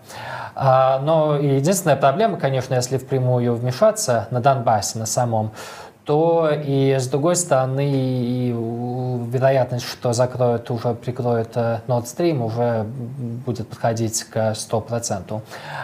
[0.55, 5.53] А, но единственная проблема, конечно, если впрямую вмешаться на Донбассе, на самом,
[6.07, 8.53] то и с другой стороны и
[9.29, 12.85] вероятность, что закроют, уже прикроют э, Nord Stream, уже
[13.45, 15.43] будет подходить к 100%.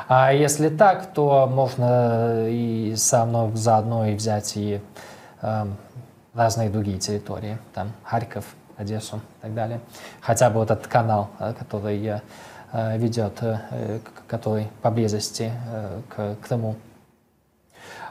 [0.09, 4.81] А если так, то можно и со мной заодно и взять и
[5.43, 5.67] э,
[6.35, 8.45] разные другие территории, там Харьков,
[8.77, 9.81] Одессу и так далее.
[10.21, 12.21] Хотя бы вот этот канал, э, который
[12.73, 16.77] э, ведет, э, который поблизости э, к Крыму.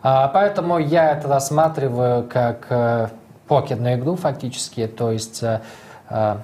[0.03, 3.09] А, поэтому я это рассматриваю как э,
[3.47, 5.61] покерную игру фактически, то есть э,
[6.09, 6.37] э,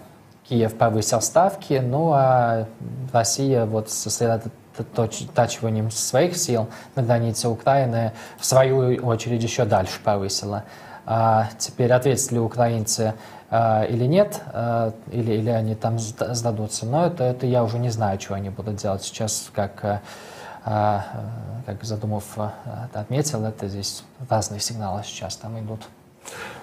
[0.47, 2.67] Киев повысил ставки, ну а
[3.11, 10.63] Россия вот сосредотачиванием своих сил на границе Украины в свою очередь еще дальше повысила.
[11.07, 13.15] А теперь ответят ли украинцы
[13.49, 14.41] или нет,
[15.09, 16.85] или, или они там сдадутся.
[16.85, 20.01] Но это, это я уже не знаю, что они будут делать сейчас, как
[20.67, 25.81] как Задумов а, отметил, это здесь разные сигналы сейчас там идут.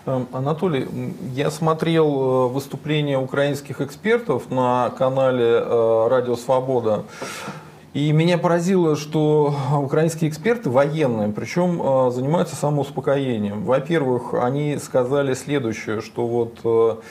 [0.07, 0.87] Эм, Анатолий,
[1.33, 7.05] я смотрел э, выступления украинских экспертов на канале э, Радио Свобода.
[7.95, 13.64] И меня поразило, что украинские эксперты военные, причем э, занимаются самоуспокоением.
[13.64, 17.03] Во-первых, они сказали следующее, что вот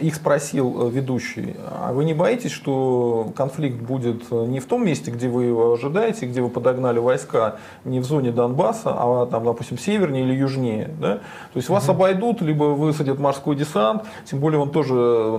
[0.00, 4.84] их спросил э, ведущий, а вы не боитесь, что конфликт будет э, не в том
[4.84, 9.44] месте, где вы его ожидаете, где вы подогнали войска, не в зоне Донбасса, а там,
[9.44, 10.90] допустим, севернее или южнее?
[10.98, 11.16] Да?
[11.16, 14.94] То есть вас обойдут, либо высадят морской десант, тем более он тоже,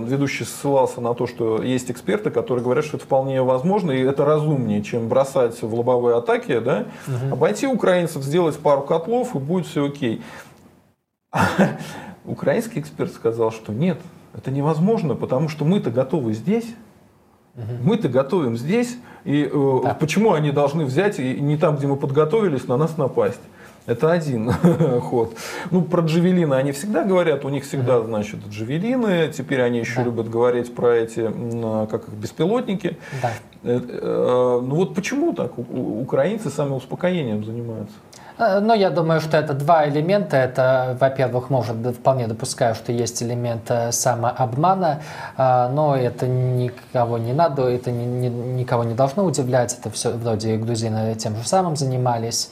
[0.06, 4.24] ведущий ссылался на то, что есть эксперты, которые говорят, что это вполне возможно, и это
[4.24, 6.86] разумнее, чем бросать в лобовые атаки, да?
[7.06, 7.34] угу.
[7.34, 10.22] обойти украинцев, сделать пару котлов, и будет все окей.
[12.24, 13.98] Украинский эксперт сказал, что нет,
[14.34, 16.66] это невозможно, потому что мы-то готовы здесь.
[17.56, 17.64] Угу.
[17.82, 18.96] Мы-то готовим здесь.
[19.24, 19.94] И э, да.
[19.94, 23.40] почему они должны взять и не там, где мы подготовились, на нас напасть?
[23.86, 24.52] Это один
[25.00, 25.34] ход.
[25.70, 29.32] Ну, про джавелины они всегда говорят, у них всегда, значит, джавелины.
[29.32, 30.02] Теперь они еще да.
[30.04, 31.28] любят говорить про эти,
[31.90, 32.98] как их, беспилотники.
[33.22, 33.32] Да.
[33.62, 35.58] Э, э, ну вот почему так?
[35.58, 37.94] Украинцы самоуспокоением занимаются.
[38.40, 40.36] Э, но я думаю, что это два элемента.
[40.36, 45.02] Это, во-первых, может, вполне допускаю, что есть элемент э, самообмана,
[45.36, 49.76] э, но это никого не надо, это никого не должно удивлять.
[49.78, 52.50] Это все вроде грузины тем же самым занимались.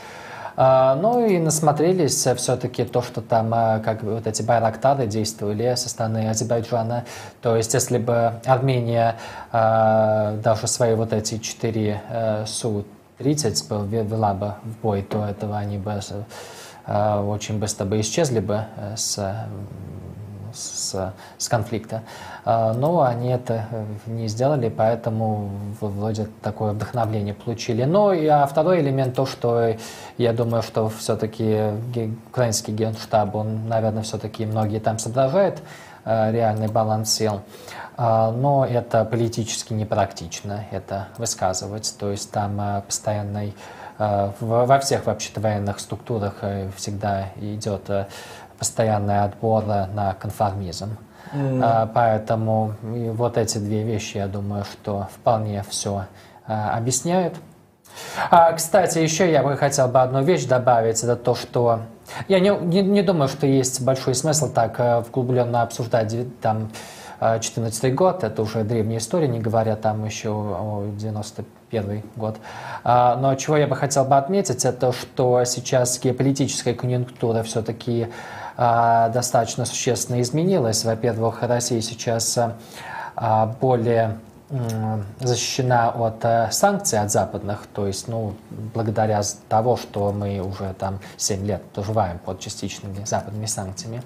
[0.61, 7.05] Ну и насмотрелись все-таки то, что там как вот эти байрактары действовали со стороны Азербайджана.
[7.43, 9.15] То есть если бы Армения
[9.53, 12.01] даже свои вот эти четыре
[12.47, 12.85] Су
[13.19, 16.01] 30 вела бы в бой, то этого они бы
[16.87, 19.19] э, очень быстро бы исчезли бы э, с,
[20.53, 22.03] с, с конфликта.
[22.45, 23.67] Э, но они это
[24.07, 25.51] не сделали, поэтому
[25.81, 27.83] вроде такое вдохновление получили.
[27.85, 29.75] Ну и а второй элемент то, что
[30.17, 31.73] я думаю, что все-таки
[32.31, 35.61] украинский генштаб, он, наверное, все-таки многие там соображает
[36.09, 37.43] реальный баланс сил.
[38.01, 41.93] А, но это политически непрактично, это высказывать.
[41.99, 43.57] То есть там а, постоянный
[43.99, 48.07] а, во всех вообще-то военных структурах э, всегда идет э,
[48.57, 50.97] постоянный отбор на конформизм.
[51.33, 51.91] Mm.
[51.93, 56.07] Поэтому вот эти две вещи, я думаю, что вполне все
[56.47, 57.35] объясняют.
[58.31, 61.81] А, кстати, еще я бы хотел бы одну вещь добавить, это то, что
[62.29, 66.71] я не, не, не думаю, что есть большой смысл так э, вглубленно обсуждать там
[67.21, 72.37] 2014 год, это уже древняя история, не говоря там еще о 91 год.
[72.85, 78.09] А, но чего я бы хотел бы отметить, это что сейчас геополитическая конъюнктура все-таки
[78.57, 80.85] а, достаточно существенно изменилась.
[80.85, 82.39] Во-первых, Россия сейчас
[83.17, 84.19] а, более
[85.21, 88.35] защищена от э, санкций от западных, то есть, ну,
[88.75, 94.03] благодаря того, что мы уже там 7 лет проживаем под частичными западными санкциями.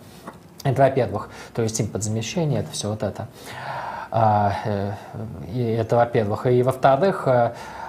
[0.64, 3.28] Это, во-первых, то есть импортзамещение, это все вот это.
[4.10, 4.92] А, э,
[5.52, 6.46] и это, во-первых.
[6.46, 7.28] И, во-вторых,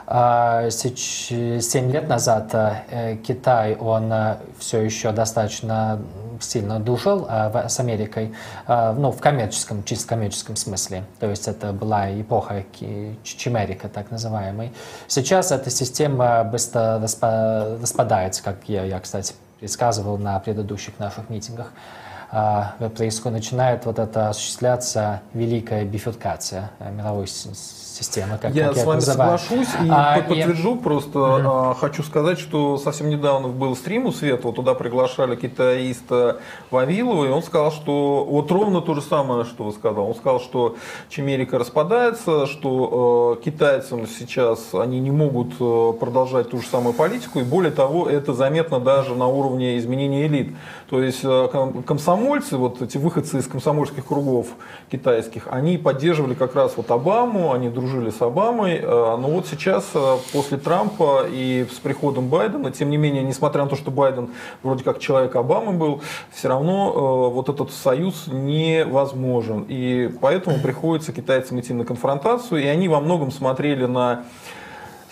[0.06, 4.13] 7 э, лет назад э, Китай, он
[4.60, 6.00] все еще достаточно
[6.42, 8.34] сильно дружил с Америкой,
[8.68, 11.06] ну, в коммерческом, чисто коммерческом смысле.
[11.20, 12.66] То есть это была эпоха
[13.24, 14.74] Чимерика, так называемой.
[15.08, 21.72] Сейчас эта система быстро распадается, как я, я кстати, предсказывал на предыдущих наших митингах,
[22.30, 27.28] а, происходит, начинает вот это осуществляться великая бифуркация мировой
[27.93, 29.38] системы, как я как с вами называю.
[29.38, 30.79] соглашусь и а, подтвержу, и...
[30.79, 36.39] просто а, хочу сказать, что совсем недавно был стрим у Света, вот туда приглашали китаиста
[36.71, 40.08] Вавилова, и он сказал, что вот ровно то же самое, что вы сказал.
[40.08, 40.75] Он сказал, что
[41.10, 47.39] Чемерика распадается, что э, китайцам сейчас они не могут э, продолжать ту же самую политику,
[47.39, 50.56] и более того, это заметно даже на уровне изменения элит.
[50.89, 54.47] То есть э, комсомольцы, вот эти выходцы из комсомольских кругов
[54.91, 59.89] китайских, они поддерживали как раз вот Обаму, они дружили с Обамой, э, но вот сейчас
[59.93, 64.30] э, после Трампа и с приходом Байдена, тем не менее, несмотря на то, что Байден
[64.62, 69.65] вроде как человек Обамы был, все равно э, вот этот союз невозможен.
[69.67, 74.24] И поэтому приходится китайцам идти на конфронтацию, и они во многом смотрели на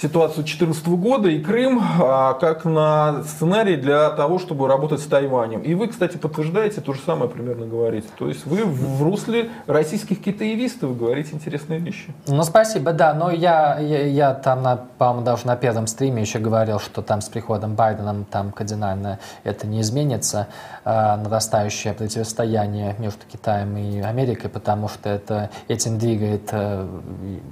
[0.01, 5.61] ситуацию 2014 года и Крым а, как на сценарий для того, чтобы работать с Тайванем.
[5.61, 8.07] И вы, кстати, подтверждаете то же самое примерно говорите.
[8.17, 12.13] То есть вы в русле российских китаевистов говорите интересные вещи.
[12.27, 13.13] Ну, спасибо, да.
[13.13, 17.29] Но я, я, я там, по-моему, даже на первом стриме еще говорил, что там с
[17.29, 20.47] приходом Байдена там кардинально это не изменится.
[20.83, 26.87] Э, нарастающее противостояние между Китаем и Америкой, потому что это этим двигает, э,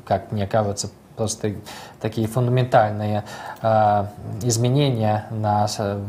[0.05, 1.51] как мне кажется, просто
[1.99, 3.25] такие фундаментальные
[3.61, 4.05] э,
[4.43, 6.01] изменения на э,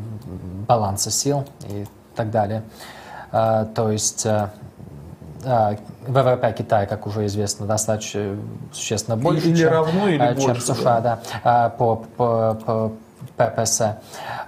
[0.68, 2.62] балансе сил и так далее.
[3.32, 4.48] Э, то есть э,
[5.44, 8.36] э ВВП Китая, как уже известно, достаточно
[8.72, 12.92] существенно больше, или чем, равно, или чем больше, США, да, да по, по, по
[13.36, 13.82] ППС.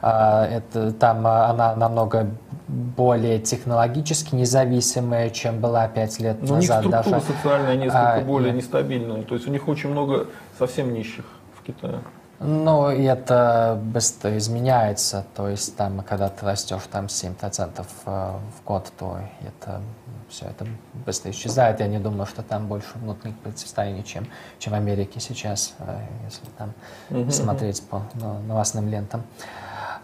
[0.01, 2.29] Это, там она намного
[2.72, 6.85] более технологически независимая, чем была пять лет Но назад.
[6.85, 7.32] У них структура даже.
[7.32, 8.56] социальная несколько а, более и...
[8.56, 9.22] нестабильная.
[9.22, 10.26] То есть у них очень много
[10.58, 11.24] совсем нищих
[11.58, 12.00] в Китае.
[12.40, 15.24] Ну, и это быстро изменяется.
[15.37, 19.80] То есть там, когда ты растешь там 7% э, в год, то это
[20.28, 20.66] все это
[21.06, 21.78] быстро исчезает.
[21.80, 24.26] Я не думаю, что там больше внутренних противостояний, чем,
[24.58, 26.72] чем в Америке сейчас, э, если там
[27.11, 27.30] угу.
[27.30, 28.02] смотреть по
[28.48, 29.22] новостным лентам.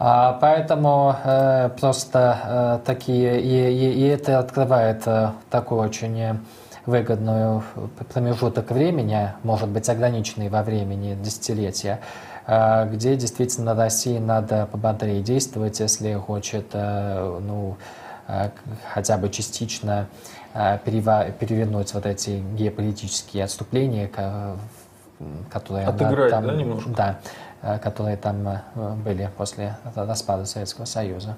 [0.00, 6.38] А, поэтому э, просто э, такие, и, и, и это открывает э, такую очень
[6.86, 7.64] выгодную
[8.12, 12.00] промежуток времени, может быть ограниченный во времени десятилетия,
[12.46, 17.76] где действительно России надо пободрее действовать, если хочет ну,
[18.94, 20.06] хотя бы частично
[20.54, 24.08] перевернуть вот эти геополитические отступления,
[25.50, 26.90] которые Отыграть, там, да, немножко?
[26.90, 27.18] Да,
[27.60, 28.60] которые там э,
[29.04, 31.36] были после распада Советского Союза.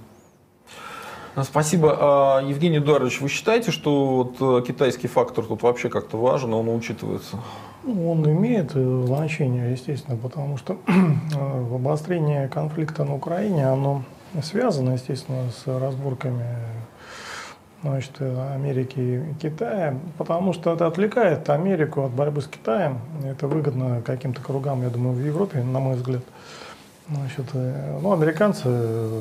[1.36, 1.96] Ну, спасибо.
[2.00, 6.68] А, Евгений Эдуардович, вы считаете, что вот э, китайский фактор тут вообще как-то важен, он
[6.68, 7.36] учитывается?
[7.84, 10.78] Ну, он имеет значение, естественно, потому что
[11.74, 14.02] обострение конфликта на Украине, оно
[14.42, 16.44] связано, естественно, с разборками
[17.82, 22.98] значит, Америки и Китая, потому что это отвлекает Америку от борьбы с Китаем.
[23.24, 26.22] Это выгодно каким-то кругам, я думаю, в Европе, на мой взгляд.
[27.12, 29.20] Значит, э, ну, американцы э,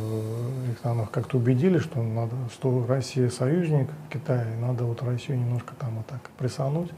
[0.71, 5.95] их там как-то убедили, что надо, что Россия союзник Китая, надо вот Россию немножко там
[5.95, 6.91] вот так прессануть.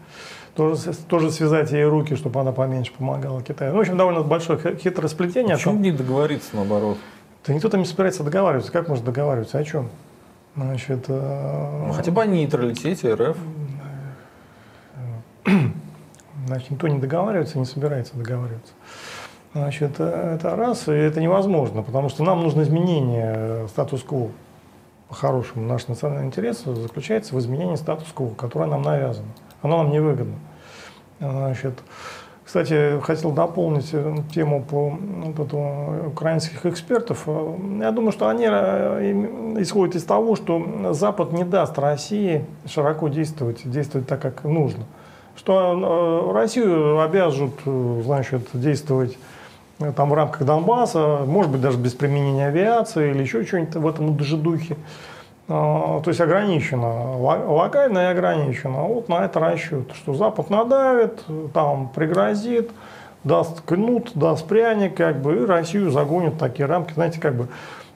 [0.53, 3.71] Тоже, тоже связать ей руки, чтобы она поменьше помогала Китаю.
[3.71, 5.55] Ну, в общем, довольно большое хитросплетение.
[5.55, 6.97] Почему не договориться наоборот?
[7.47, 8.71] Да никто там не собирается договариваться.
[8.71, 9.59] Как можно договариваться?
[9.59, 9.89] О чем?
[10.55, 13.37] Значит, э, ну, хотя бы о нейтралитете РФ.
[16.47, 18.73] Значит, никто не договаривается, не собирается договариваться.
[19.53, 24.31] Значит, э, это раз, и это невозможно, потому что нам нужно изменение статус-кво.
[25.07, 29.27] По-хорошему, наш национальный интерес заключается в изменении статус-кво, которое нам навязано.
[29.61, 30.35] Оно нам невыгодно.
[31.19, 31.79] Значит,
[32.51, 34.97] кстати, хотел дополнить э, тему по
[35.37, 35.53] вот,
[36.05, 37.23] украинских экспертов.
[37.25, 43.07] Э, я думаю, что они э, исходят из того, что Запад не даст России широко
[43.07, 44.83] действовать, действовать так, как нужно.
[45.37, 47.53] Что Россию обяжут
[48.03, 49.17] значит, действовать
[49.95, 54.19] там, в рамках Донбасса, может быть, даже без применения авиации или еще что-нибудь в этом
[54.19, 54.75] же духе.
[55.53, 58.83] А, то есть ограничено, локально и ограничено.
[58.83, 62.71] Вот на это расчет, что Запад надавит, там пригрозит,
[63.25, 66.93] даст кнут, даст пряник, как бы, и Россию загонит в такие рамки.
[66.93, 67.49] Знаете, как бы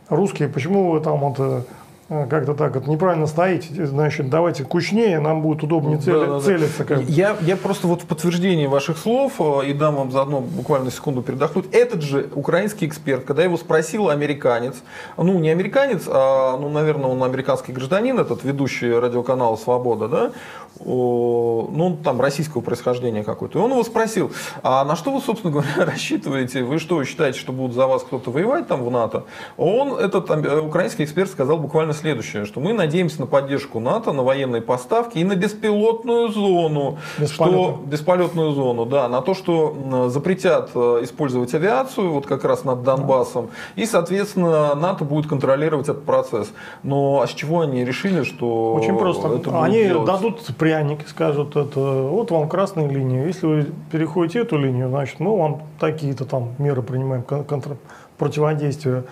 [0.10, 1.62] русские, почему вы там вот э,
[2.08, 6.86] как-то так вот неправильно стоите, значит, давайте кучнее, нам будет удобнее цели, Да, да, целиться.
[6.86, 7.02] Как.
[7.02, 11.24] Я, я просто вот в подтверждение ваших слов э, и дам вам заодно буквально секунду
[11.24, 11.66] передохнуть.
[11.72, 14.76] Этот же украинский эксперт, когда его спросил американец,
[15.18, 20.32] ну не американец, а, ну, наверное, он американский гражданин, этот ведущий радиоканала «Свобода», да,
[20.80, 23.60] ну, он там российского происхождения какой-то.
[23.60, 24.32] И он его спросил,
[24.62, 26.64] а на что вы, собственно говоря, рассчитываете?
[26.64, 29.24] Вы что, считаете, что будут за вас кто-то воевать там в НАТО?
[29.58, 34.22] Он, этот э, украинский эксперт, сказал буквально следующее, что мы надеемся на поддержку НАТО, на
[34.24, 36.98] военные поставки и на беспилотную зону.
[37.18, 37.74] Бесполетную.
[37.74, 42.64] Что, бесполетную зону, да, на то, что м, запретят э, использовать авиацию, вот как раз
[42.64, 46.52] над Донбассом, и, соответственно, НАТО будет контролировать этот процесс.
[46.84, 49.28] Но а с чего они решили, что Очень просто.
[49.36, 50.06] это Они делать?
[50.06, 53.26] дадут пряник и скажут, это, вот вам красная линия.
[53.26, 57.78] Если вы переходите эту линию, значит, мы вам такие-то там меры принимаем кон- контр-
[58.18, 59.04] противодействия.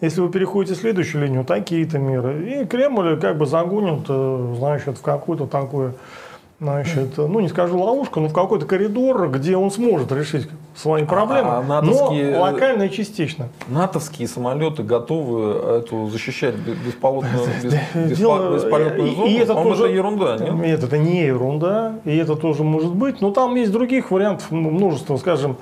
[0.00, 2.62] Если вы переходите следующую линию, такие-то меры.
[2.62, 5.92] И Кремль как бы загонит, э, значит, в какую-то такую,
[6.58, 11.50] значит, ну не скажу ловушку, но в какой-то коридор, где он сможет решить свои проблемы,
[11.50, 13.48] а натовские- но локально и частично.
[13.68, 16.76] натовские самолеты готовы эту защищать без-
[18.18, 19.26] Дело- бесполетную и- зону?
[19.26, 20.54] и это По-моему, тоже- это ерунда, нет?
[20.54, 23.20] Нет, это не ерунда, и это тоже может быть.
[23.20, 25.16] Но там есть других вариантов, множество.
[25.18, 25.56] Скажем,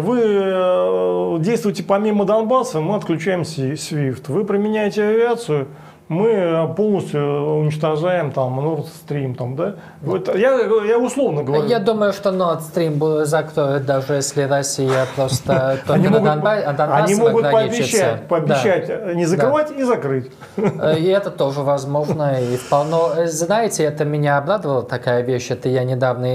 [0.00, 4.32] вы э, действуете помимо Донбасса, мы отключаем SWIFT.
[4.32, 5.68] Вы применяете авиацию,
[6.08, 7.22] мы полностью
[7.60, 9.34] уничтожаем там Nord Stream.
[9.34, 9.76] Там, да?
[10.02, 11.64] Вот я, я условно говорю.
[11.66, 16.80] Я думаю, что Nord Stream будет закроют, даже если Россия просто они только на могут,
[16.80, 20.30] они могут пообещать, пообещать не закрывать и закрыть.
[20.56, 20.92] Да.
[20.92, 22.40] И это тоже возможно.
[22.40, 25.50] И вполне, э, знаете, это меня обрадовала такая вещь.
[25.50, 26.26] Это я недавно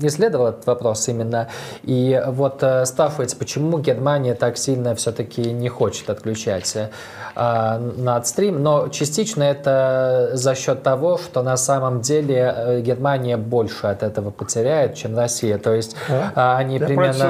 [0.00, 1.48] исследовал этот вопрос именно.
[1.82, 6.88] И вот э, спрашивается, почему Германия так сильно все-таки не хочет отключать э,
[7.34, 8.59] Nord Stream.
[8.60, 14.30] Но частично это за счет того, что на самом деле э, Германия больше от этого
[14.30, 15.56] потеряет, чем Россия.
[15.58, 16.32] То есть Да.
[16.34, 17.24] а, они Я примерно,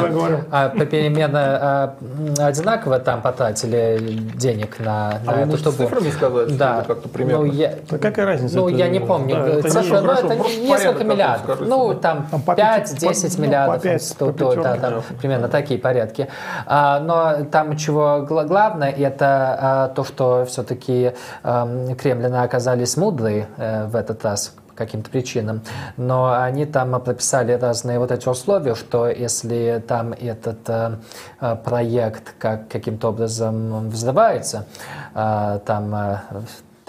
[0.51, 3.99] а, примерно а, одинаково там потратили
[4.37, 6.57] денег на, на А вы эту цифрами сказать?
[6.57, 6.85] Да.
[6.87, 7.45] Как-то примерно?
[7.45, 8.57] Ну, я, Да какая разница?
[8.57, 9.37] ну, я не помню.
[9.37, 11.47] да, это Цифры, не- хорошо, это просто несколько миллиардов.
[11.47, 12.01] какой-то Ну, скажите.
[12.03, 13.77] там Там по 5-10 пяти- по- ну, миллиардов.
[13.77, 14.81] по пять, то- по то- да, пятерке.
[14.81, 16.29] там примерно такие порядки.
[16.67, 21.10] А, но там чего гла- главное, это а, то, что все-таки
[21.43, 25.61] кремлины оказались мудрые э, в этот раз каким-то причинам,
[25.99, 30.97] но они там прописали разные вот эти условия, что если там этот э,
[31.41, 34.67] э, проект как, каким-то образом взрывается,
[35.15, 36.19] э, там э,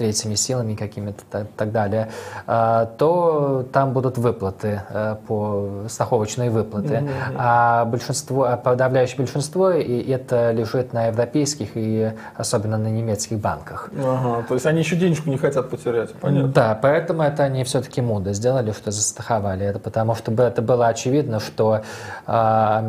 [0.01, 2.07] третьими силами какими-то та- так далее,
[2.47, 7.03] а, то там будут выплаты, э, по страховочные выплаты.
[7.37, 13.89] А большинство, а подавляющее большинство, и это лежит на европейских и особенно на немецких банках.
[13.95, 16.47] Ага, то есть они еще денежку не хотят потерять, понятно.
[16.49, 21.39] Да, поэтому это они все-таки мудро сделали, что застраховали это, потому что это было очевидно,
[21.39, 21.81] что
[22.25, 22.81] а,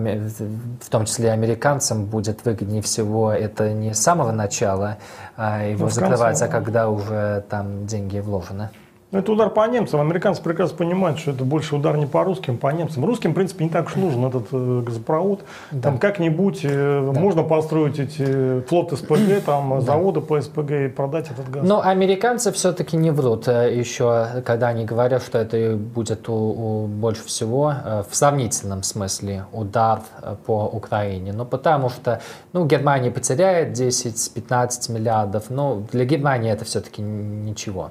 [0.81, 4.97] в том числе и американцам будет выгоднее всего это не с самого начала
[5.39, 6.53] его Ну, закрывать, а да.
[6.53, 7.02] когда уже
[7.49, 8.71] там деньги вложены.
[9.13, 10.01] Ну, это удар по немцам.
[10.01, 13.05] Американцы прекрасно понимают, что это больше удар не по русским, по немцам.
[13.05, 15.45] Русским, в принципе, не так уж нужен этот э, газопровод.
[15.83, 21.51] Там как-нибудь э, можно построить эти флот СПГ, там заводы по СПГ и продать этот
[21.51, 21.63] газ.
[21.63, 26.87] Но американцы все-таки не врут э, еще, когда они говорят, что это будет у, у
[26.87, 31.35] больше всего э, в сравнительном смысле удар э, по Украине.
[31.35, 32.23] Ну, потому что
[32.55, 37.91] ну, Германия потеряет 10-15 миллиардов, но для Германии это все-таки ничего.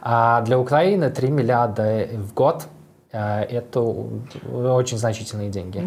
[0.00, 2.66] А для Украины 3 миллиарда в год
[3.12, 5.82] э, это очень значительные деньги.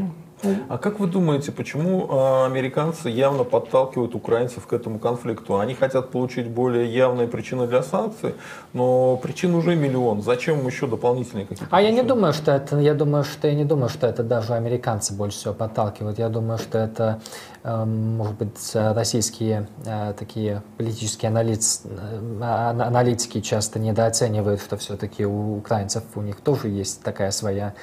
[0.69, 5.59] А как вы думаете, почему э, американцы явно подталкивают украинцев к этому конфликту?
[5.59, 8.35] Они хотят получить более явные причины для санкций,
[8.73, 10.21] но причин уже миллион.
[10.21, 11.67] Зачем им еще дополнительные какие-то?
[11.75, 12.09] А я не причины?
[12.15, 15.53] думаю, что это, я думаю, что я не думаю, что это даже американцы больше всего
[15.53, 16.19] подталкивают.
[16.19, 17.21] Я думаю, что это,
[17.63, 25.25] эм, может быть, российские э, такие политические анализ- э, а- аналитики часто недооценивают, что все-таки
[25.25, 27.73] у украинцев у них тоже есть такая своя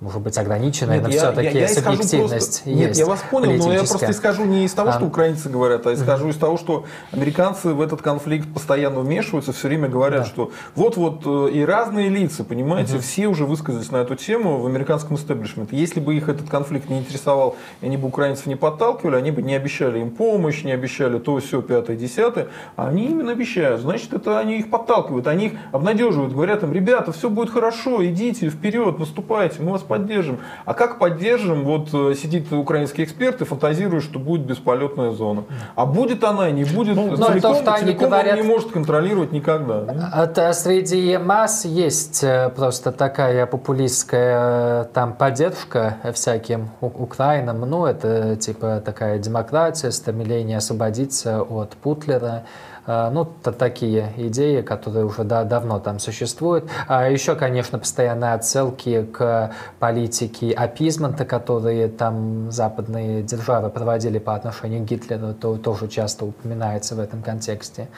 [0.00, 3.78] может быть, ограниченная, но Нет, я- все-таки субъективность просто- Нет, я вас понял, но я
[3.80, 5.06] просто исхожу не из того, что А.
[5.06, 9.88] украинцы говорят, а исхожу из того, что американцы в этот конфликт постоянно вмешиваются, все время
[9.88, 14.66] говорят, что вот-вот э, и разные лица, понимаете, все уже высказались на эту тему в
[14.66, 15.76] американском истеблишменте.
[15.76, 19.42] Если бы их этот конфликт не интересовал, и они бы украинцев не подталкивали, они бы
[19.42, 23.80] не обещали им помощь, не обещали то, все, пятое, десятое, а они именно обещают.
[23.80, 28.48] Значит, это они их подталкивают, они их обнадеживают, говорят им, ребята, все будет хорошо, идите
[28.48, 30.40] вперед, наступайте, мы вас поддержим.
[30.64, 31.64] А как поддержим?
[31.64, 35.44] Вот э, сидит украинский эксперт и фантазирует, что будет бесполетная зона.
[35.74, 36.94] А будет она, не будет.
[36.94, 39.80] Ну, целиком, то, что они говорят, он не может контролировать никогда.
[39.80, 40.24] Да?
[40.24, 47.60] Это среди масс есть э, просто такая популистская э, там поддержка всяким Украинам.
[47.60, 52.44] Ну, это типа такая демократия, стремление освободиться от Путлера.
[52.90, 56.70] А, ну, такие идеи, которые уже да, давно там существуют.
[56.86, 64.86] А еще, конечно, постоянные отсылки к политике апизмента, которые там западные державы проводили по отношению
[64.86, 67.88] к Гитлеру, то, тоже часто упоминается в этом контексте.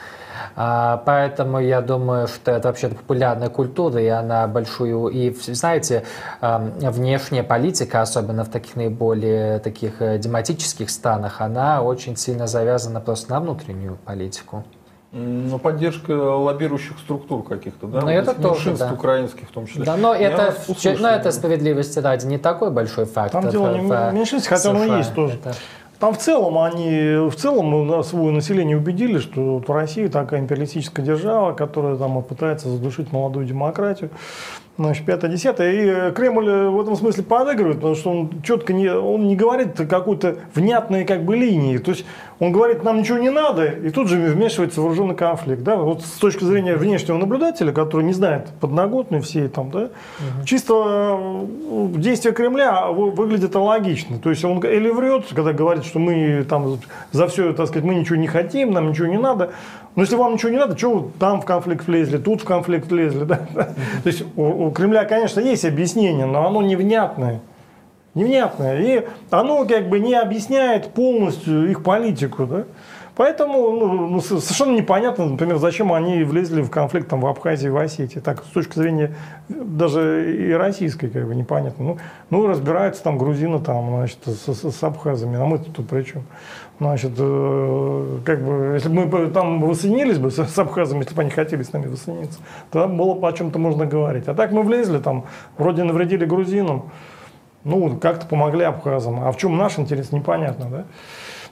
[0.57, 5.07] А, поэтому я думаю, что это вообще популярная культура, и она большую...
[5.07, 6.03] И, знаете,
[6.41, 13.31] внешняя политика, особенно в таких наиболее таких э, дематических странах, она очень сильно завязана просто
[13.31, 14.65] на внутреннюю политику.
[15.13, 17.99] Ну, поддержка лоббирующих структур каких-то, да?
[17.99, 18.93] Но ну, это тоже, да.
[18.93, 19.83] украинских в том числе.
[19.83, 20.55] Да, но это,
[20.99, 23.41] но это справедливости ради не такой большой фактор.
[23.41, 25.33] Там дело не в меньшинстве, хотя оно есть тоже.
[25.35, 25.53] Это...
[25.99, 31.53] Там в целом они, в целом свое население убедили, что вот Россия такая империалистическая держава,
[31.53, 34.09] которая там пытается задушить молодую демократию.
[34.77, 35.71] Значит, пятое, десятое.
[35.73, 39.35] И э, Кремль э, в этом смысле подыгрывает, потому что он четко не, он не
[39.35, 41.77] говорит какой-то внятной как бы линии.
[41.77, 42.05] То есть
[42.39, 45.61] он говорит, нам ничего не надо, и тут же вмешивается вооруженный конфликт.
[45.61, 45.75] Да?
[45.75, 50.45] Вот с точки зрения внешнего наблюдателя, который не знает подноготную всей там, да, угу.
[50.45, 54.19] чисто э, действия Кремля выглядят логично.
[54.19, 56.79] То есть он или врет, когда говорит, что мы там
[57.11, 59.51] за все, так сказать, мы ничего не хотим, нам ничего не надо.
[59.95, 62.89] Но если вам ничего не надо, что вы там в конфликт влезли, тут в конфликт
[62.89, 63.25] влезли.
[63.25, 63.37] Да?
[63.37, 67.41] То есть у, у Кремля, конечно, есть объяснение, но оно невнятное.
[68.13, 68.79] Невнятное.
[68.81, 72.45] И оно как бы не объясняет полностью их политику.
[72.45, 72.63] Да?
[73.15, 77.77] Поэтому ну, ну, совершенно непонятно, например, зачем они влезли в конфликт там, в Абхазии, в
[77.77, 78.19] Осетии.
[78.19, 79.13] Так, с точки зрения
[79.49, 81.83] даже и российской, как бы непонятно.
[81.83, 81.97] Ну,
[82.29, 86.23] ну разбираются там грузины там, значит, с, с, с абхазами, а мы тут при чем?
[86.81, 91.29] Значит, э, как бы, если бы мы там воссоединились бы с, абхазами, если бы они
[91.29, 92.39] хотели с нами воссоединиться,
[92.71, 94.27] то было бы о чем-то можно говорить.
[94.27, 95.25] А так мы влезли там,
[95.59, 96.89] вроде навредили грузинам,
[97.63, 99.23] ну, как-то помогли абхазам.
[99.23, 100.85] А в чем наш интерес, непонятно, да?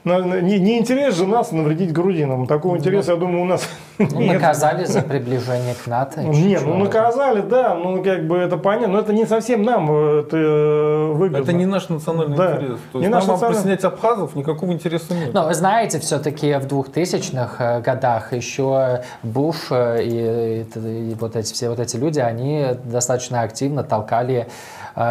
[0.04, 2.46] Не, не интерес же нас навредить грузинам.
[2.46, 4.34] Такого интереса, я думаю, у нас ну, нет.
[4.34, 6.22] наказали за приближение к НАТО.
[6.22, 10.20] Нет, ну наказали, да, ну как бы это понятно, но это не совсем нам э,
[10.20, 11.42] это э, выгодно.
[11.42, 12.56] Это не наш национальный да.
[12.56, 12.78] интерес.
[12.92, 13.48] То есть не нам национальный...
[13.48, 15.34] присоединять абхазов никакого интереса нет.
[15.34, 21.52] Но вы знаете, все-таки в 2000-х э, годах еще Буш и, и, и вот эти
[21.52, 24.48] все вот эти люди, они достаточно активно толкали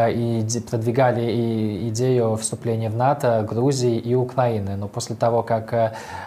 [0.09, 4.75] и продвигали и идею вступления в НАТО Грузии и Украины.
[4.75, 5.73] Но после того, как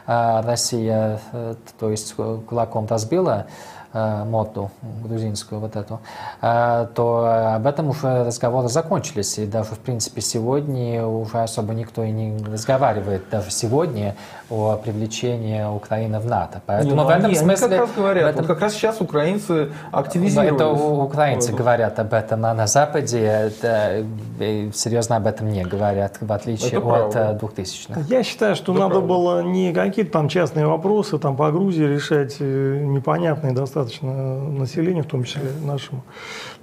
[0.07, 3.47] а, Россия, э, то есть кулаком разбила
[3.95, 4.70] Э, моду
[5.05, 6.01] грузинскую вот эту,
[6.40, 9.38] э, то об этом уже разговоры закончились.
[9.38, 14.16] И даже, в принципе, сегодня уже особо никто и не разговаривает даже сегодня
[14.49, 16.62] о привлечении Украины в НАТО.
[16.64, 17.66] Поэтому не, ну, в этом они, смысле...
[17.66, 20.55] Они как раз говорят, этом, вот как раз сейчас украинцы активизируются.
[20.55, 24.07] Это украинцы говорят об этом, а на Западе это,
[24.38, 27.38] э, серьезно об этом не говорят, в отличие это от правда.
[27.43, 28.01] 2000-х.
[28.09, 29.07] Я считаю, что это надо правда.
[29.07, 35.07] было не какие-то там частные вопросы там по Грузии решать, непонятные достаточно достаточно населению, в
[35.07, 36.03] том числе нашему.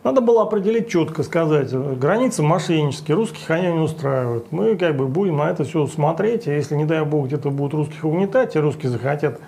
[0.03, 4.51] Надо было определить четко, сказать, границы мошеннические, русских они не устраивают.
[4.51, 7.73] Мы как бы будем на это все смотреть, и если, не дай бог, где-то будут
[7.73, 9.39] русских угнетать, и русские захотят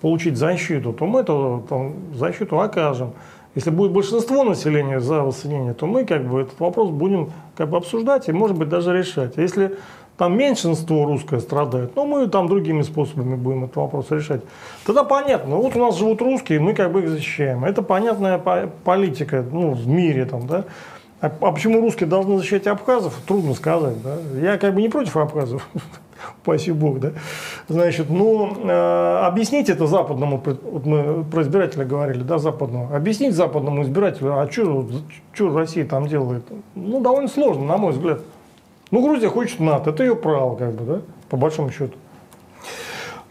[0.00, 3.12] получить защиту, то мы эту там, защиту окажем.
[3.54, 7.78] Если будет большинство населения за воссоединение, то мы как бы этот вопрос будем как бы
[7.78, 9.38] обсуждать и, может быть, даже решать.
[9.38, 9.78] Если
[10.16, 14.40] там меньшинство русское страдает, но мы там другими способами будем этот вопрос решать.
[14.84, 17.64] Тогда понятно, вот у нас живут русские, мы как бы их защищаем.
[17.64, 20.64] Это понятная политика ну, в мире там, да.
[21.20, 24.02] А, а почему русские должны защищать абхазов, трудно сказать.
[24.02, 24.16] Да?
[24.40, 25.66] Я как бы не против абхазов,
[26.42, 27.12] упаси бог, да.
[27.68, 33.82] Значит, ну, э, объяснить это западному, вот мы про избирателя говорили, да, западному, объяснить западному
[33.82, 34.86] избирателю, а что
[35.54, 36.44] Россия там делает,
[36.74, 38.20] ну, довольно сложно, на мой взгляд.
[38.90, 41.96] Ну, Грузия хочет НАТО, это ее право, как бы, да, по большому счету.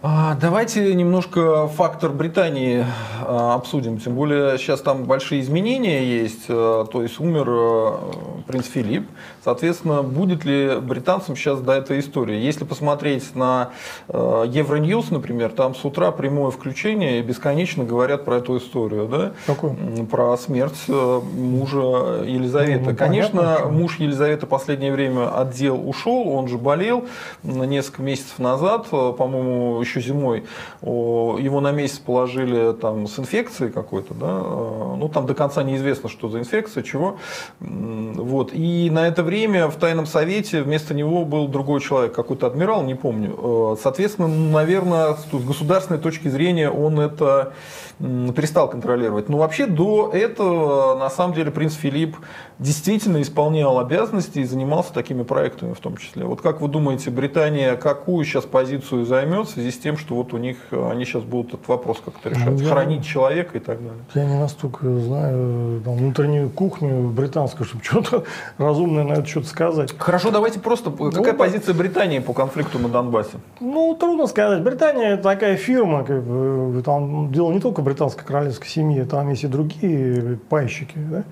[0.07, 2.85] А, давайте немножко фактор Британии
[3.23, 3.97] а, обсудим.
[3.97, 6.45] Тем более сейчас там большие изменения есть.
[6.47, 9.07] А, то есть умер принц Филипп.
[9.43, 12.35] Соответственно, будет ли британцам сейчас до этой истории?
[12.35, 13.71] Если посмотреть на
[14.07, 19.07] Евроньюз, например, там с утра прямое включение и бесконечно говорят про эту историю.
[19.07, 19.31] Да?
[19.47, 19.75] Какую?
[20.05, 22.91] Про смерть мужа Елизаветы.
[22.91, 27.05] Ну, Конечно, понятно, муж Елизаветы последнее время отдел ушел, он же болел
[27.41, 30.43] несколько месяцев назад, по-моему, еще зимой
[30.81, 36.09] его на месяц положили там с инфекцией какой-то, да, э, ну там до конца неизвестно,
[36.09, 37.17] что за инфекция, чего.
[37.59, 38.51] Вот.
[38.53, 42.95] И на это время в тайном совете вместо него был другой человек, какой-то адмирал, не
[42.95, 43.35] помню.
[43.37, 47.53] Э, соответственно, наверное, с государственной точки зрения он это
[47.99, 49.29] перестал контролировать.
[49.29, 52.17] Но вообще до этого, на самом деле, принц Филипп
[52.59, 56.25] действительно исполнял обязанности и занимался такими проектами в том числе.
[56.25, 60.33] Вот как вы думаете, Британия какую сейчас позицию займет в связи с тем, что вот
[60.33, 63.79] у них, они сейчас будут этот вопрос как-то решать, ну, я, хранить человека и так
[63.79, 64.03] далее?
[64.13, 68.23] Я не настолько знаю там, внутреннюю кухню британскую, чтобы что-то
[68.57, 69.93] разумное на это что-то сказать.
[69.97, 71.37] Хорошо, давайте просто, ну, какая да.
[71.37, 73.37] позиция Британии по конфликту на Донбассе?
[73.59, 74.63] Ну, трудно сказать.
[74.63, 79.47] Британия такая фирма, как бы, там дело не только британской королевской семьи, там есть и
[79.47, 81.23] другие пайщики, да?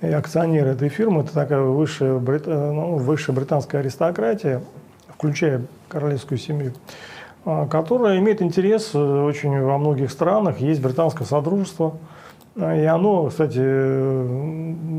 [0.00, 1.22] И акционеры этой фирмы.
[1.22, 2.46] Это такая высшая, брит...
[2.46, 4.62] ну, высшая британская аристократия,
[5.08, 6.72] включая королевскую семью,
[7.44, 10.60] а, которая имеет интерес э, очень во многих странах.
[10.60, 11.94] Есть британское содружество,
[12.58, 13.60] и оно, кстати,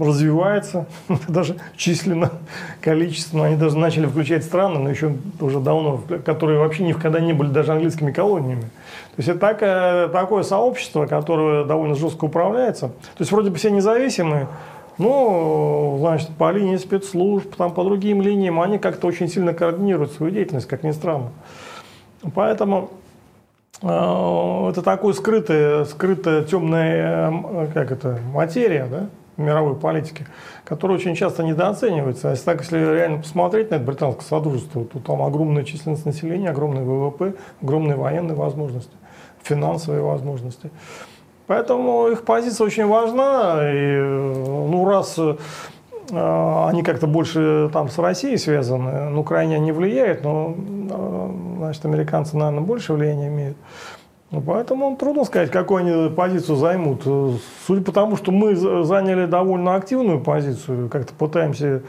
[0.01, 0.85] развивается
[1.27, 2.31] даже численно,
[2.79, 3.45] количественно.
[3.45, 7.73] Они даже начали включать страны, но еще уже давно, которые вообще никогда не были даже
[7.73, 8.61] английскими колониями.
[8.61, 12.87] То есть это такое, такое сообщество, которое довольно жестко управляется.
[12.87, 14.47] То есть вроде бы все независимые,
[14.99, 20.31] но, значит, по линии спецслужб, там, по другим линиям, они как-то очень сильно координируют свою
[20.31, 21.31] деятельность, как ни странно.
[22.35, 22.91] Поэтому
[23.81, 30.25] Э, это такая скрытая, скрытая темная э, как это, материя да, мировой политики,
[30.65, 32.29] которая очень часто недооценивается.
[32.29, 36.49] А если так, если реально посмотреть на это британское содружество, то там огромная численность населения,
[36.49, 38.91] огромный ВВП, огромные военные возможности,
[39.43, 40.71] финансовые возможности.
[41.49, 43.57] Поэтому их позиция очень важна.
[43.73, 45.17] И, ну, раз
[46.11, 50.55] а, они как-то больше там с Россией связаны, ну, крайне не влияют, но,
[50.91, 53.57] а, значит, американцы, наверное, больше влияния имеют.
[54.29, 57.01] Ну, поэтому трудно сказать, какую они позицию займут.
[57.65, 61.81] Судя по тому, что мы заняли довольно активную позицию, как-то пытаемся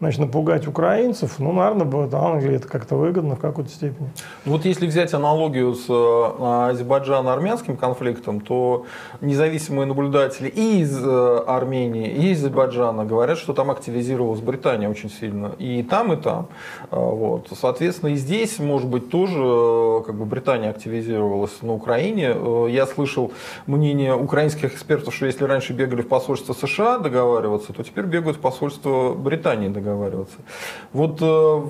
[0.00, 4.10] значит, напугать украинцев, ну, наверное, будет Англии это как-то выгодно в какой-то степени.
[4.44, 8.86] Ну, вот если взять аналогию с э, Азербайджано-армянским конфликтом, то
[9.20, 15.10] независимые наблюдатели и из э, Армении, и из Азербайджана говорят, что там активизировалась Британия очень
[15.10, 15.52] сильно.
[15.58, 16.48] И там, и там.
[16.90, 17.48] Э, вот.
[17.60, 22.36] Соответственно, и здесь, может быть, тоже как бы Британия активизировалась на Украине.
[22.68, 23.32] Я слышал
[23.66, 28.40] мнение украинских экспертов, что если раньше бегали в посольство США договариваться, то теперь бегают в
[28.40, 30.36] посольство Британии договариваться договариваться.
[30.92, 31.62] Вот э,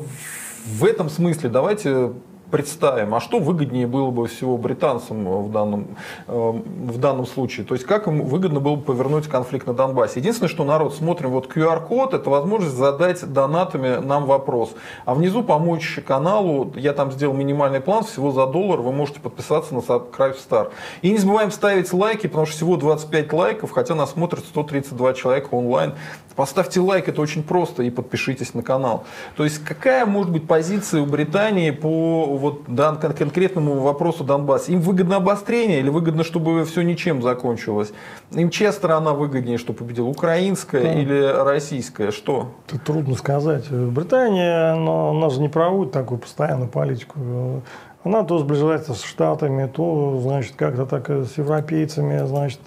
[0.67, 2.13] в этом смысле давайте
[2.51, 5.89] представим, а что выгоднее было бы всего британцам в данном,
[6.27, 7.67] э, в данном случае?
[7.67, 10.21] То есть как им выгодно было бы повернуть конфликт на Донбассе?
[10.21, 14.75] Единственное, что народ смотрим, вот QR-код, это возможность задать донатами нам вопрос.
[15.05, 19.75] А внизу помочь каналу, я там сделал минимальный план, всего за доллар вы можете подписаться
[19.75, 20.71] на Subscribe Star.
[21.03, 25.49] И не забываем ставить лайки, потому что всего 25 лайков, хотя нас смотрят 132 человека
[25.53, 25.95] онлайн.
[26.35, 29.05] Поставьте лайк, это очень просто, и подпишитесь на канал.
[29.37, 34.69] То есть какая может быть позиция у Британии по вот дан, конкретному вопросу Донбасс.
[34.69, 37.93] Им выгодно обострение или выгодно, чтобы все ничем закончилось?
[38.33, 40.09] Им чья сторона выгоднее, что победила?
[40.09, 40.93] Украинская да.
[40.95, 42.11] или российская?
[42.11, 42.53] Что?
[42.69, 43.71] Это трудно сказать.
[43.71, 47.19] Британия, но она же не проводит такую постоянную политику.
[48.05, 52.61] Она то сближается с Штатами, то, значит, как-то так с европейцами, значит,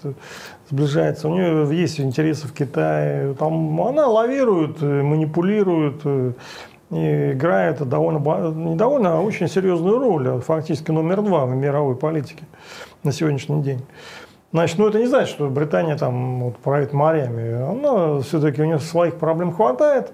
[0.70, 1.30] сближается.
[1.30, 3.34] У нее есть интересы в Китае.
[3.36, 6.36] Там она лавирует, манипулирует,
[6.92, 8.20] и играет довольно,
[8.52, 12.44] не довольно, а очень серьезную роль, а фактически номер два в мировой политике
[13.04, 13.82] на сегодняшний день.
[14.52, 17.54] Значит, ну это не значит, что Британия там вот, правит морями.
[17.72, 20.12] Она все-таки у нее своих проблем хватает.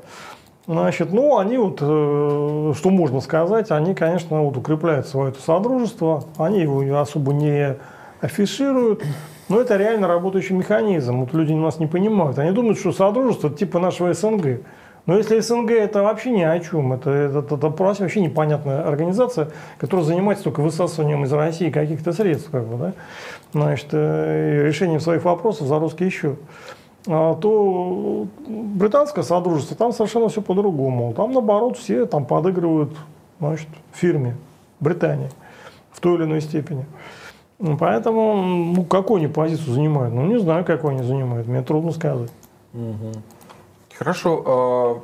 [0.67, 6.25] Значит, ну они вот, э, что можно сказать, они, конечно, вот укрепляют свое это содружество,
[6.37, 7.77] они его особо не
[8.21, 9.03] афишируют,
[9.49, 11.21] но это реально работающий механизм.
[11.21, 12.37] Вот люди у нас не понимают.
[12.37, 14.61] Они думают, что содружество типа нашего СНГ.
[15.07, 19.49] Но если СНГ это вообще ни о чем, это, это, это, это вообще непонятная организация,
[19.79, 22.93] которая занимается только высасыванием из России каких-то средств, как бы, да,
[23.53, 26.37] значит, э, решением своих вопросов за русский счет
[27.07, 31.13] а, то британское содружество, там совершенно все по-другому.
[31.13, 32.91] Там, наоборот, все там подыгрывают
[33.39, 34.35] значит, фирме
[34.79, 35.29] Британии
[35.91, 36.85] в той или иной степени.
[37.79, 40.13] Поэтому, ну, какую они позицию занимают?
[40.13, 42.29] Ну, не знаю, какую они занимают, мне трудно сказать.
[42.73, 43.13] Угу.
[43.97, 45.03] Хорошо.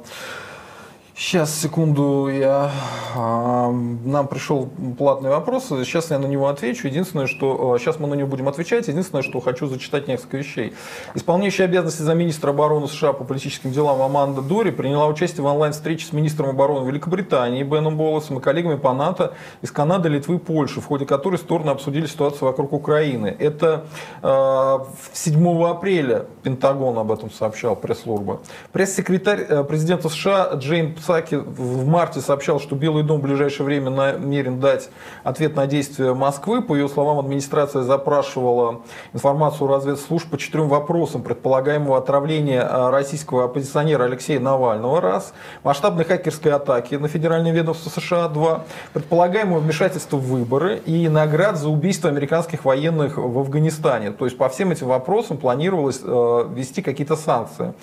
[1.14, 2.72] А, Сейчас, секунду, я,
[3.16, 6.88] а, нам пришел платный вопрос, сейчас я на него отвечу.
[6.88, 10.74] Единственное, что сейчас а, мы на него будем отвечать, единственное, что хочу зачитать несколько вещей.
[11.14, 16.14] Исполняющая обязанности замминистра обороны США по политическим делам Аманда Дори приняла участие в онлайн-встрече с
[16.14, 21.06] министром обороны Великобритании Беном Болосом и коллегами по НАТО из Канады, Литвы Польши, в ходе
[21.06, 23.36] которой стороны обсудили ситуацию вокруг Украины.
[23.38, 23.86] Это
[24.24, 24.80] э,
[25.14, 28.42] 7 апреля Пентагон об этом сообщал, пресс-служба.
[28.72, 33.90] Пресс-секретарь э, президента США Джейн Псаки в марте сообщал, что Белый дом в ближайшее время
[33.90, 34.90] намерен дать
[35.26, 36.62] ответ на действия Москвы.
[36.62, 44.06] По ее словам, администрация запрашивала информацию разведслужб по четырем вопросам предполагаемого отравления а, российского оппозиционера
[44.06, 45.02] Алексея Навального.
[45.02, 45.34] Раз.
[45.64, 48.30] Масштабной хакерской атаки на федеральное ведомство США.
[48.30, 48.64] Два.
[48.94, 54.12] Предполагаемого вмешательства в выборы и наград за убийство американских военных в Афганистане.
[54.12, 57.74] То есть по всем этим вопросам планировалось э, ввести какие-то санкции.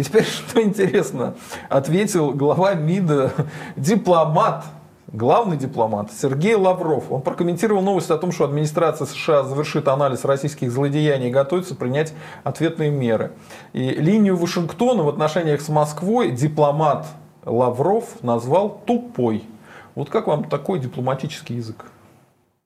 [0.00, 1.34] И теперь, что интересно,
[1.68, 3.32] ответил глава МИДа,
[3.76, 4.64] дипломат,
[5.12, 7.12] главный дипломат Сергей Лавров.
[7.12, 12.14] Он прокомментировал новость о том, что администрация США завершит анализ российских злодеяний и готовится принять
[12.44, 13.32] ответные меры.
[13.74, 17.06] И линию Вашингтона в отношениях с Москвой дипломат
[17.44, 19.44] Лавров назвал тупой.
[19.94, 21.84] Вот как вам такой дипломатический язык?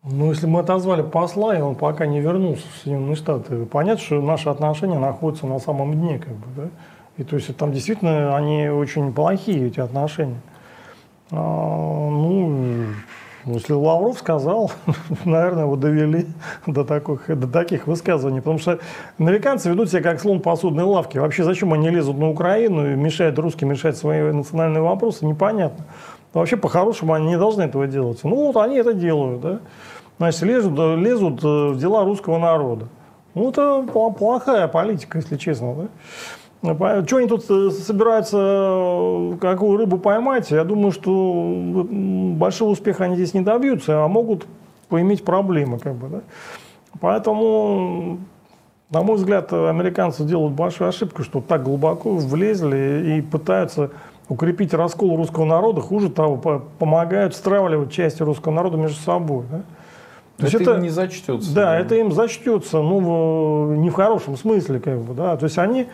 [0.04, 4.20] Ну, если мы отозвали посла, и он пока не вернулся в Соединенные Штаты, понятно, что
[4.20, 6.68] наши отношения находятся на самом дне, как бы, да?
[7.16, 10.40] И то есть там действительно они очень плохие, эти отношения.
[11.30, 12.86] А, ну,
[13.46, 14.72] если Лавров сказал,
[15.24, 16.26] наверное, его довели
[16.66, 18.40] до, таких, до таких высказываний.
[18.40, 18.78] Потому что
[19.18, 21.18] американцы ведут себя как слон посудной лавки.
[21.18, 25.84] Вообще, зачем они лезут на Украину и мешают русским решать свои национальные вопросы, непонятно.
[26.32, 28.20] Вообще, по-хорошему, они не должны этого делать.
[28.24, 29.60] Ну, вот они это делают, да.
[30.18, 32.88] Значит, лезут, лезут э, в дела русского народа.
[33.34, 33.82] Ну, это
[34.16, 35.88] плохая политика, если честно, да.
[36.64, 43.16] Что они тут э, собираются, э, какую рыбу поймать, я думаю, что большого успеха они
[43.16, 44.46] здесь не добьются, а могут
[44.88, 45.78] поиметь проблемы.
[45.78, 46.20] Как бы, да?
[47.00, 48.18] Поэтому,
[48.88, 53.90] на мой взгляд, американцы делают большую ошибку, что так глубоко влезли и пытаются
[54.30, 56.38] укрепить раскол русского народа, хуже того,
[56.78, 59.44] помогают стравливать части русского народа между собой.
[59.50, 59.62] Да?
[60.38, 61.54] То это, это им не зачтется.
[61.54, 62.98] Да, да, это им зачтется, ну,
[63.68, 65.36] в, не в хорошем смысле, как бы, да.
[65.36, 65.88] То есть они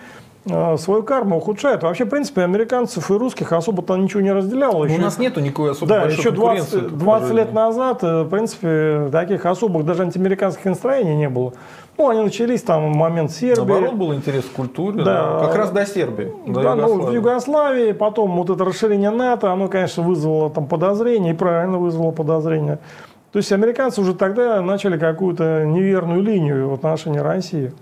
[0.47, 1.82] свою карму ухудшает.
[1.82, 4.84] Вообще, в принципе, американцев и русских особо-то ничего не разделяло.
[4.84, 9.09] Еще, у нас нету никакой особой Да, еще 20, 20 лет назад, э, в принципе,
[9.12, 11.53] таких особых даже антиамериканских настроений не было.
[11.99, 13.59] Ну, они начались там в момент Сербии.
[13.59, 15.41] Наоборот, был интерес к культуре, да.
[15.41, 16.32] как раз до Сербии.
[16.47, 21.32] До да, ну, в Югославии, потом вот это расширение НАТО, оно, конечно, вызвало там подозрения,
[21.32, 22.78] и правильно вызвало подозрения.
[23.32, 27.72] То есть американцы уже тогда начали какую-то неверную линию в отношении России.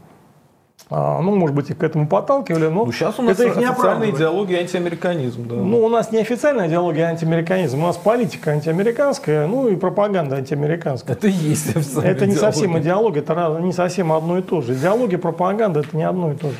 [0.90, 3.56] А, ну, может быть, их к этому подталкивали, но ну, сейчас у нас это их
[3.56, 5.46] не официальная идеология антиамериканизм.
[5.46, 5.56] Да.
[5.56, 11.14] Ну, у нас не официальная идеология антиамериканизм, у нас политика антиамериканская, ну и пропаганда антиамериканская.
[11.14, 12.52] Это и есть официальная Это не идеология.
[12.52, 14.72] совсем идеология, это не совсем одно и то же.
[14.72, 16.56] Идеология, пропаганда– это не одно и то же.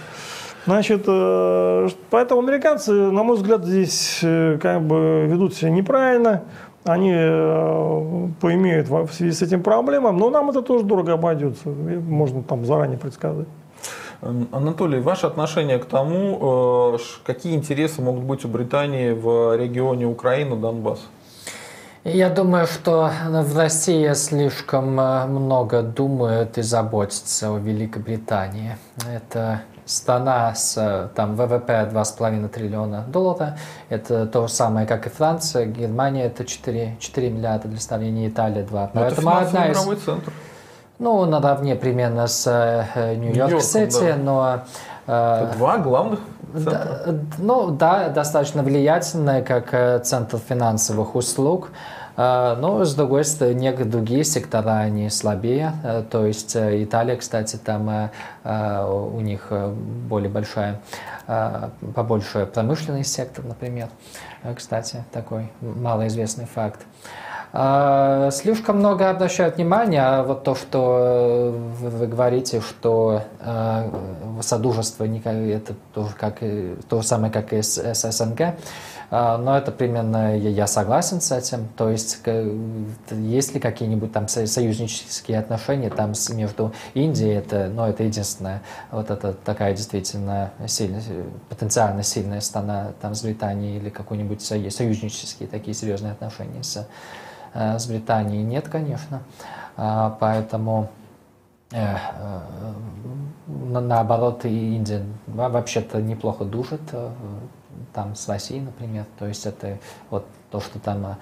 [0.67, 6.43] Значит, э, поэтому американцы, на мой взгляд, здесь э, как бы ведут себя неправильно,
[6.85, 12.43] они э, поимеют в связи с этим проблемам, но нам это тоже дорого обойдется, можно
[12.43, 13.47] там заранее предсказать.
[14.21, 20.57] Анатолий, ваше отношение к тому, э, какие интересы могут быть у Британии в регионе Украины,
[20.57, 21.01] Донбасс?
[22.03, 28.77] Я думаю, что в России слишком э, много думают и заботятся о Великобритании.
[29.07, 33.51] Это страна с там, ВВП 2,5 триллиона долларов.
[33.89, 35.67] Это то же самое, как и Франция.
[35.67, 38.91] Германия это 4, 4 миллиарда для сравнения, Италия 2.
[38.95, 39.79] Но Поэтому это одна из...
[40.03, 40.33] центр.
[40.99, 44.17] Ну, наравне примерно с э, Нью-Йорк-Сити, да.
[44.17, 44.61] но...
[45.07, 46.21] Э, два главных
[46.53, 46.73] центра.
[47.07, 51.71] Да, ну, да, достаточно влиятельная, как э, центр финансовых услуг.
[52.17, 55.73] Но, с другой стороны, некоторые другие сектора, они слабее.
[56.11, 58.11] То есть Италия, кстати, там
[58.45, 60.81] у них более большая,
[61.95, 63.87] побольше промышленный сектор, например.
[64.57, 66.81] Кстати, такой малоизвестный факт.
[67.53, 73.91] А, слишком много обращают внимание, а вот то, что вы говорите, что э,
[74.43, 76.41] Содружество это тоже как,
[76.89, 78.55] то же самое, как и СНГ,
[79.11, 81.69] но это примерно я согласен с этим.
[81.77, 82.21] То есть
[83.11, 89.33] есть ли какие-нибудь там союзнические отношения там между Индией, это, ну, это единственная вот это
[89.33, 91.03] такая действительно сильная,
[91.49, 96.85] потенциально сильная страна там с Британией или какой-нибудь союзнические такие серьезные отношения с Э,
[97.55, 99.23] с Британией нет, конечно.
[99.77, 100.91] А, поэтому
[101.71, 102.41] э, э,
[103.47, 106.81] наоборот, Индия вообще-то неплохо душит.
[107.95, 109.05] там с Россией, например.
[109.19, 109.79] То есть это
[110.11, 111.17] вот то, что там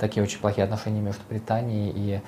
[0.00, 2.20] такие очень плохие отношения между Британией и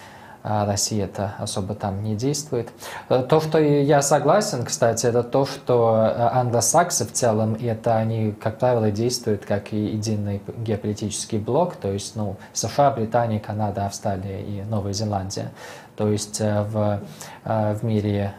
[0.45, 2.69] Россия это особо там не действует.
[3.09, 8.33] Э, то, что я согласен, кстати, это то, что э, англосаксы в целом, это они,
[8.33, 14.43] как правило, действуют как и единый геополитический блок, то есть ну, США, Британия, Канада, Австралия
[14.43, 15.51] и Новая Зеландия.
[15.97, 17.01] То есть э, в,
[17.45, 18.35] в мире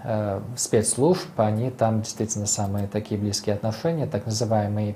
[0.55, 4.95] спецслужб они там действительно самые такие близкие отношения, так называемые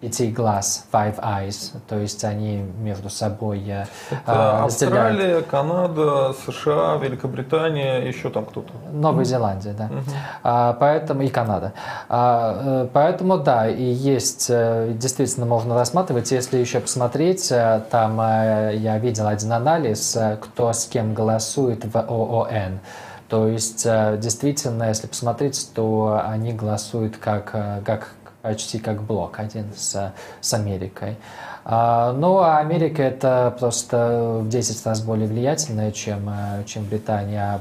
[0.00, 8.06] пяти глаз, five eyes, то есть они между собой э, Это Австралия, Канада, США, Великобритания,
[8.06, 8.72] еще там кто-то.
[8.92, 9.86] Новая Зеландия, да.
[9.86, 10.02] Угу.
[10.42, 11.72] А, поэтому и Канада.
[12.10, 17.48] А, э, поэтому да, и есть, э, действительно можно рассматривать, если еще посмотреть,
[17.90, 22.80] там я видел один анализ, кто с кем голосует в ООН.
[23.28, 27.50] То есть, действительно, если посмотреть, то они голосуют как,
[27.84, 28.10] как
[28.46, 31.16] почти как блок один с, с Америкой.
[31.64, 37.58] А, ну, а Америка это просто в 10 раз более влиятельная, чем, э, чем Британия.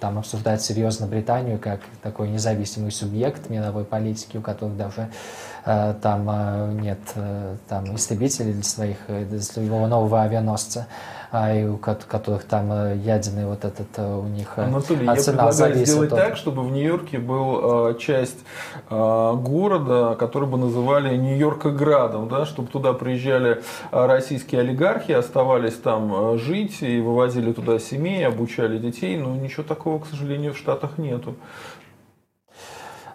[0.00, 5.10] Там обсуждать серьезно Британию как такой независимый субъект мировой политики, у которых даже
[5.64, 6.98] э, там э, нет
[7.68, 13.64] там истребителей для, своих, для своего нового авианосца а, у которых там э, ядерный вот
[13.64, 16.18] этот э, у них э, Анатолий, я предлагаю сделать от...
[16.18, 18.38] так, чтобы в Нью-Йорке был часть
[18.88, 27.00] города, который бы называли Нью-Йоркоградом, да, чтобы туда приезжали российские олигархи, оставались там жить и
[27.00, 31.34] вывозили туда семей, обучали детей, но ничего такого, к сожалению, в Штатах нету.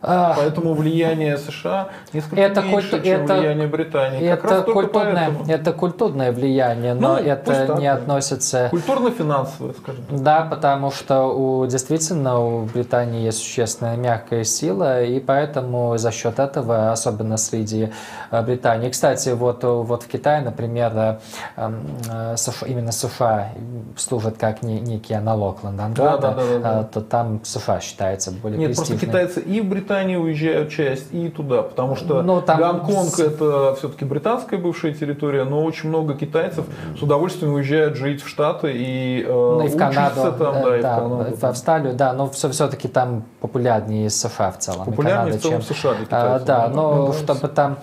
[0.02, 3.06] Поэтому влияние США несколько это меньше, культу...
[3.06, 3.38] чем это...
[3.38, 4.22] влияние Британии.
[4.22, 8.68] Это, как раз культурное, это культурное влияние, но ну, это не относится...
[8.72, 10.22] Культурно-финансовое, скажем так.
[10.22, 16.40] Да, потому что у, действительно у Британии есть существенная мягкая сила, и поэтому за счет
[16.40, 17.92] этого, особенно среди
[18.32, 18.90] э, Британии...
[18.90, 21.18] Кстати, вот, вот в Китае, например, э,
[21.58, 22.36] эм, э,
[22.66, 23.50] именно США
[23.98, 26.84] служат как некий аналог Лондонграда, да, да, да, да.
[26.84, 29.00] то там США считается более Нет, престижным.
[29.00, 32.60] просто китайцы и в Британии Британии уезжают часть и туда, потому что но ну, там...
[32.60, 36.66] Гонконг это все-таки британская бывшая территория, но очень много китайцев
[36.98, 40.78] с удовольствием уезжают жить в Штаты и, э, ну, и в Канаду, там, да, да,
[40.78, 41.36] и да, в, Канаду.
[41.36, 44.86] в Австралию, да, но все, все-таки там популярнее США в целом.
[44.86, 46.42] Популярнее в целом чем, США для китайцев.
[46.42, 47.80] А, да, но ну, чтобы там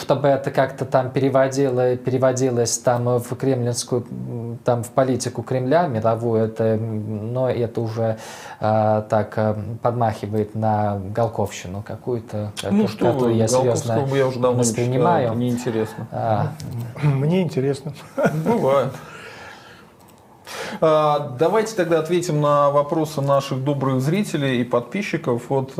[0.00, 4.06] чтобы это как-то там переводило, переводилось там в кремлинскую,
[4.64, 8.18] там в политику Кремля мировую, это, но это уже
[8.60, 14.40] э, так э, подмахивает на Голковщину какую-то, ну, что которую вы, я серьезно я уже
[14.40, 15.34] давно воспринимаю.
[15.34, 16.06] Не неинтересно.
[16.10, 16.52] А.
[17.02, 17.92] Мне интересно.
[18.44, 18.92] Бывает.
[20.80, 25.42] А, давайте тогда ответим на вопросы наших добрых зрителей и подписчиков.
[25.48, 25.72] Вот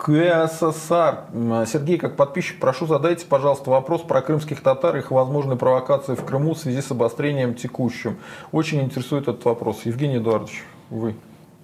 [0.00, 1.18] КССР.
[1.66, 6.24] Сергей, как подписчик, прошу задайте, пожалуйста, вопрос про крымских татар и их возможные провокации в
[6.24, 8.16] Крыму в связи с обострением текущим.
[8.50, 9.82] Очень интересует этот вопрос.
[9.84, 11.16] Евгений Эдуардович, вы.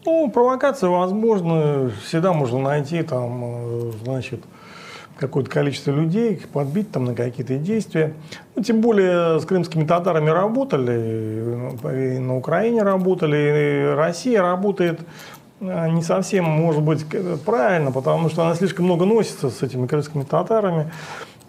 [0.05, 1.91] Ну, провокации возможны.
[2.05, 4.45] Всегда можно найти там, э, значит,
[5.19, 8.13] какое-то количество людей, подбить там на какие-то действия.
[8.55, 15.01] Ну, тем более с крымскими татарами работали, и на Украине работали, и Россия работает
[15.61, 17.07] не совсем, может быть,
[17.45, 20.91] правильно, потому что она слишком много носится с этими крымскими татарами.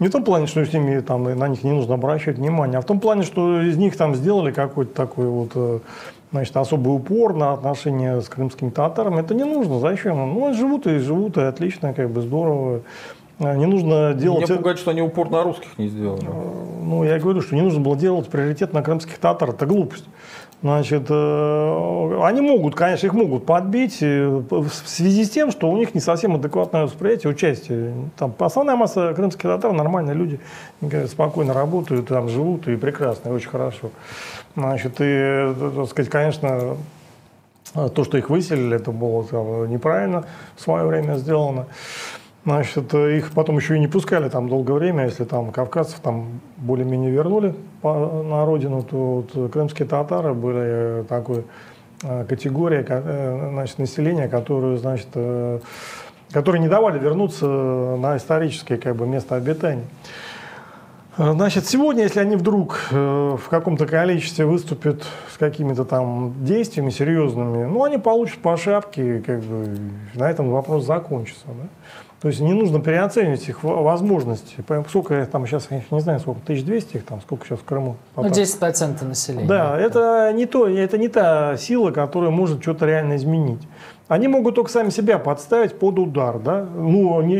[0.00, 2.80] Не в том плане, что с ними там, на них не нужно обращать внимание, а
[2.80, 5.80] в том плане, что из них там сделали какой-то такой вот э,
[6.30, 9.20] значит, особый упор на отношения с крымскими татарами.
[9.20, 9.80] Это не нужно.
[9.80, 10.16] Зачем?
[10.16, 12.82] Ну, живут и живут, и отлично, как бы здорово.
[13.40, 14.48] А, не нужно делать...
[14.48, 16.26] Меня пугает, что они упор на русских не сделали.
[16.82, 19.50] Ну, я говорю, что не нужно было делать приоритет на крымских татар.
[19.50, 20.04] Это глупость.
[20.60, 25.76] Значит, э, они могут, конечно, их могут подбить э, в связи с тем, что у
[25.76, 27.94] них не совсем адекватное восприятие участия.
[28.16, 30.40] Там основная масса крымских татар нормальные люди,
[31.06, 33.90] спокойно работают, там живут и прекрасно, и очень хорошо.
[34.56, 36.76] Значит, и, э, так сказать, конечно,
[37.72, 40.24] то, что их выселили, это было там, неправильно
[40.56, 41.66] в свое время сделано.
[42.44, 47.10] Значит, их потом еще и не пускали там долгое время, если там кавказцев там более-менее
[47.10, 51.44] вернули по, на родину, то вот, крымские татары были такой
[52.02, 55.58] э, категория э, значит, населения, которую, значит, э,
[56.30, 59.84] которые не давали вернуться на историческое как бы, место обитания.
[61.16, 65.02] Значит, сегодня, если они вдруг в каком-то количестве выступят
[65.34, 69.78] с какими-то там действиями серьезными, ну, они получат по шапке, как бы,
[70.14, 71.46] на этом вопрос закончится.
[71.48, 71.68] Да?
[72.20, 74.56] То есть не нужно переоценивать их возможности.
[74.88, 77.96] Сколько там сейчас, я не знаю, сколько, 1200 их там, сколько сейчас в Крыму?
[78.16, 79.46] Ну, 10% населения.
[79.46, 83.62] Да, это не то, это не та сила, которая может что-то реально изменить.
[84.08, 86.66] Они могут только сами себя подставить под удар, да?
[86.74, 87.36] Ну, не,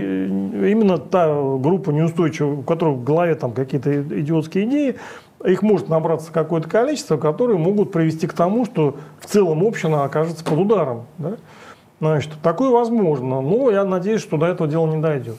[0.71, 4.97] именно та группа неустойчивая, у которой в голове там какие-то идиотские идеи,
[5.45, 10.45] их может набраться какое-то количество, которые могут привести к тому, что в целом община окажется
[10.45, 11.37] под ударом, да?
[12.01, 15.37] Значит, такое возможно, но я надеюсь, что до этого дела не дойдет.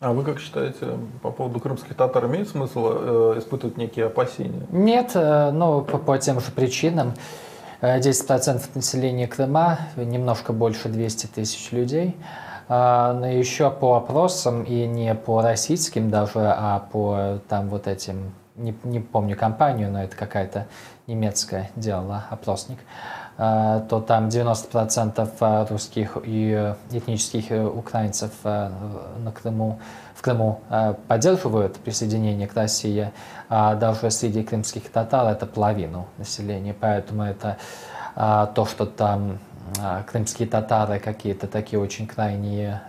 [0.00, 4.66] А вы как считаете, по поводу крымских татар имеет смысл э, испытывать некие опасения?
[4.72, 7.14] Нет, э, но по, по тем же причинам.
[7.80, 12.16] 10% э, населения Крыма, немножко больше 200 тысяч людей.
[12.68, 18.32] А, но еще по опросам, и не по российским даже, а по там вот этим,
[18.56, 20.66] не, не помню компанию, но это какая-то
[21.06, 22.78] немецкая делала опросник,
[23.36, 29.80] то там 90% а, русских и этнических украинцев на Крыму,
[30.14, 30.60] в Крыму
[31.08, 33.10] поддерживают присоединение к России,
[33.48, 37.56] а даже среди крымских татар это половину населения, поэтому это
[38.14, 39.38] то, что там
[40.06, 42.82] крымские татары какие-то такие очень крайние,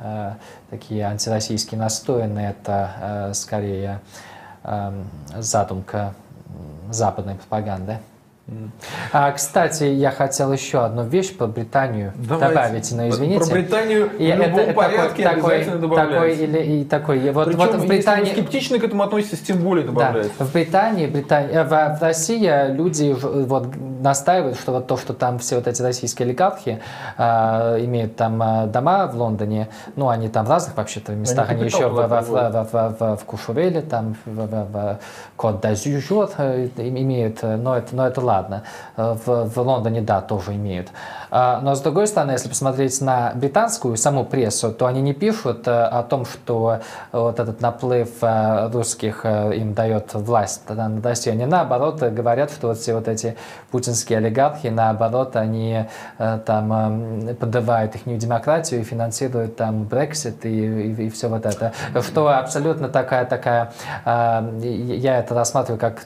[0.70, 4.02] такие антироссийские настроенные, это скорее
[5.40, 6.14] задумка
[6.92, 8.00] западной пропаганды.
[9.14, 12.54] А, кстати, я хотел еще одну вещь про Британию Давайте.
[12.54, 13.46] добавить, но извините.
[13.46, 17.32] Про Британию в любом это, порядке такой, обязательно такой, или, и такой.
[17.32, 18.26] Вот, Причем, вот в Британии...
[18.26, 20.34] если вы скептично к этому относитесь, тем более добавляется.
[20.38, 20.46] Да.
[20.46, 23.68] В Британии, Британии в, в России люди вот
[24.04, 26.82] настаивают, что вот то, что там все вот эти российские олигархи
[27.18, 27.24] э,
[27.86, 31.70] имеют там э, дома в Лондоне, ну, они там в разных вообще-то местах, они, они
[31.70, 35.00] еще в, в, в, в, в, в, в Куршевеле, там в, в, в
[35.38, 38.64] Кот д'Азюр э, имеют, но это, но это ладно.
[38.98, 40.90] Э, в, в Лондоне, да, тоже имеют.
[41.32, 45.68] А, но с другой стороны, если посмотреть на британскую саму прессу, то они не пишут
[45.68, 46.80] э, о том, что
[47.12, 51.36] вот этот наплыв э, русских им дает власть над Россией.
[51.36, 53.38] Они наоборот говорят, что вот все вот эти
[53.72, 55.86] путинские олигархи, наоборот, они
[56.18, 61.74] там подрывают их демократию и финансируют там Брексит и, и, и все вот это.
[62.02, 63.72] Что абсолютно такая, такая,
[64.06, 66.06] я это рассматриваю как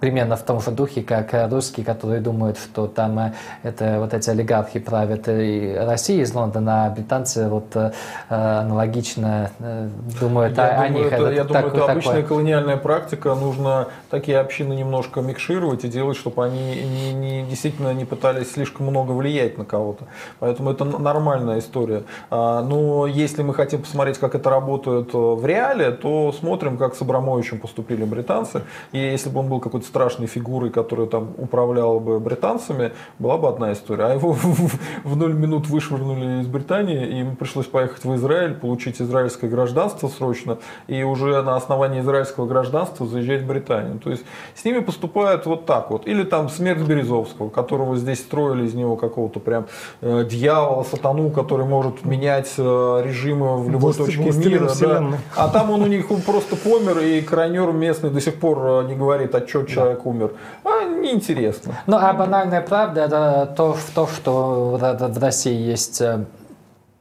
[0.00, 3.32] примерно в том же духе, как русские, которые думают, что там э,
[3.62, 7.90] это вот эти олигархи правят и России из Лондона, а британцы вот э,
[8.28, 9.88] аналогично э,
[10.20, 11.12] думают я о, думаю, них.
[11.12, 12.28] Это, я думаю, это обычная такое.
[12.28, 13.34] колониальная практика.
[13.34, 18.86] Нужно такие общины немножко микшировать и делать, чтобы они не, не, действительно не пытались слишком
[18.86, 20.04] много влиять на кого-то.
[20.38, 22.04] Поэтому это нормальная история.
[22.30, 27.02] А, но если мы хотим посмотреть, как это работает в реале, то смотрим, как с
[27.02, 28.62] Абрамовичем поступили британцы.
[28.92, 33.48] И если бы он был какой-то страшной фигурой, которая там управляла бы британцами, была бы
[33.48, 34.04] одна история.
[34.04, 34.32] А его
[35.04, 40.08] в ноль минут вышвырнули из Британии, и ему пришлось поехать в Израиль, получить израильское гражданство
[40.08, 43.98] срочно, и уже на основании израильского гражданства заезжать в Британию.
[43.98, 44.24] То есть
[44.54, 46.06] с ними поступают вот так вот.
[46.06, 49.66] Или там смерть Березовского, которого здесь строили из него какого-то прям
[50.00, 54.70] э, дьявола, сатану, который может менять э, режимы в любой Власть, точке мира.
[54.80, 55.12] Да.
[55.36, 58.88] А там он у них он просто помер, и крайнер местный до сих пор э,
[58.88, 60.32] не говорит, а что человек умер.
[60.64, 61.74] А, неинтересно.
[61.86, 66.24] Ну, а банальная правда это то, то что в России есть э,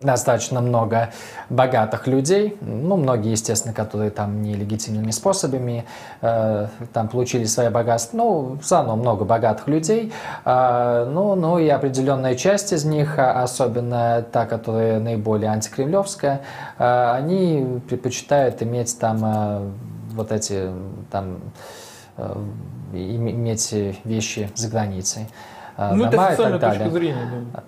[0.01, 1.09] достаточно много
[1.49, 5.85] богатых людей, ну, многие, естественно, которые там нелегитимными способами
[6.21, 10.13] э, там получили свои богатства, ну, все много богатых людей,
[10.45, 16.41] э, ну, ну, и определенная часть из них, а особенно та, которая наиболее антикремлевская,
[16.77, 19.69] э, они предпочитают иметь там э,
[20.11, 20.69] вот эти
[21.09, 21.39] там э,
[22.93, 25.27] иметь вещи за границей.
[25.75, 26.89] А, ну, дома это и так далее.
[26.89, 27.63] зрения, да.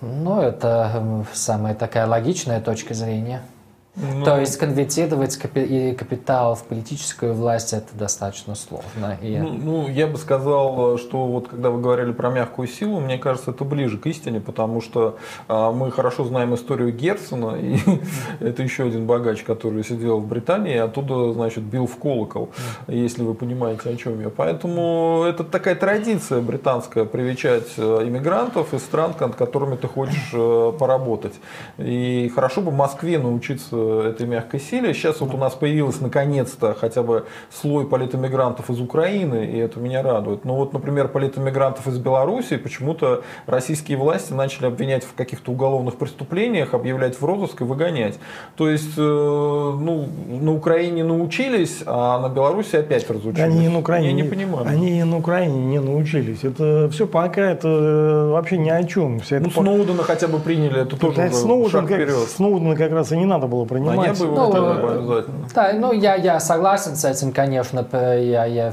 [0.00, 3.42] Ну, это самая такая логичная точка зрения.
[3.94, 9.18] Ну, То есть конвертировать капи- капитал в политическую власть это достаточно сложно.
[9.20, 9.36] И...
[9.36, 13.50] Ну, ну, я бы сказал, что вот когда вы говорили про мягкую силу, мне кажется,
[13.50, 17.76] это ближе к истине, потому что а, мы хорошо знаем историю Герцена, и
[18.40, 22.48] это еще один богач, который сидел в Британии, и оттуда, значит, бил в колокол,
[22.88, 24.30] если вы понимаете, о чем я.
[24.30, 30.72] Поэтому это такая традиция британская, привечать э, иммигрантов из стран, над которыми ты хочешь э,
[30.78, 31.34] поработать.
[31.76, 34.94] И хорошо бы Москве научиться этой мягкой силе.
[34.94, 40.02] Сейчас вот у нас появилось наконец-то хотя бы слой политэмигрантов из Украины, и это меня
[40.02, 40.44] радует.
[40.44, 46.74] Но вот, например, политэмигрантов из Беларуси почему-то российские власти начали обвинять в каких-то уголовных преступлениях,
[46.74, 48.18] объявлять в розыск и выгонять.
[48.56, 53.40] То есть, э, ну, на Украине научились, а на Беларуси опять разучились.
[53.40, 54.66] Они на Украине, Я не понимаю.
[54.66, 56.44] Они на Украине не научились.
[56.44, 59.20] Это все пока это э, вообще ни о чем.
[59.20, 62.28] Вся ну, это Сноудена хотя бы приняли, это тоже Сноуден, шаг как, вперед.
[62.28, 64.18] Сноудена как раз и не надо было принимать.
[64.20, 65.48] Я бы Ну, его э, обязательно.
[65.54, 68.72] Да, ну я, я согласен с этим, конечно, я, я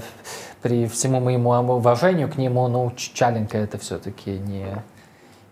[0.62, 4.66] при всему моему уважению к нему, ну, Ч- Чаленко это все-таки не,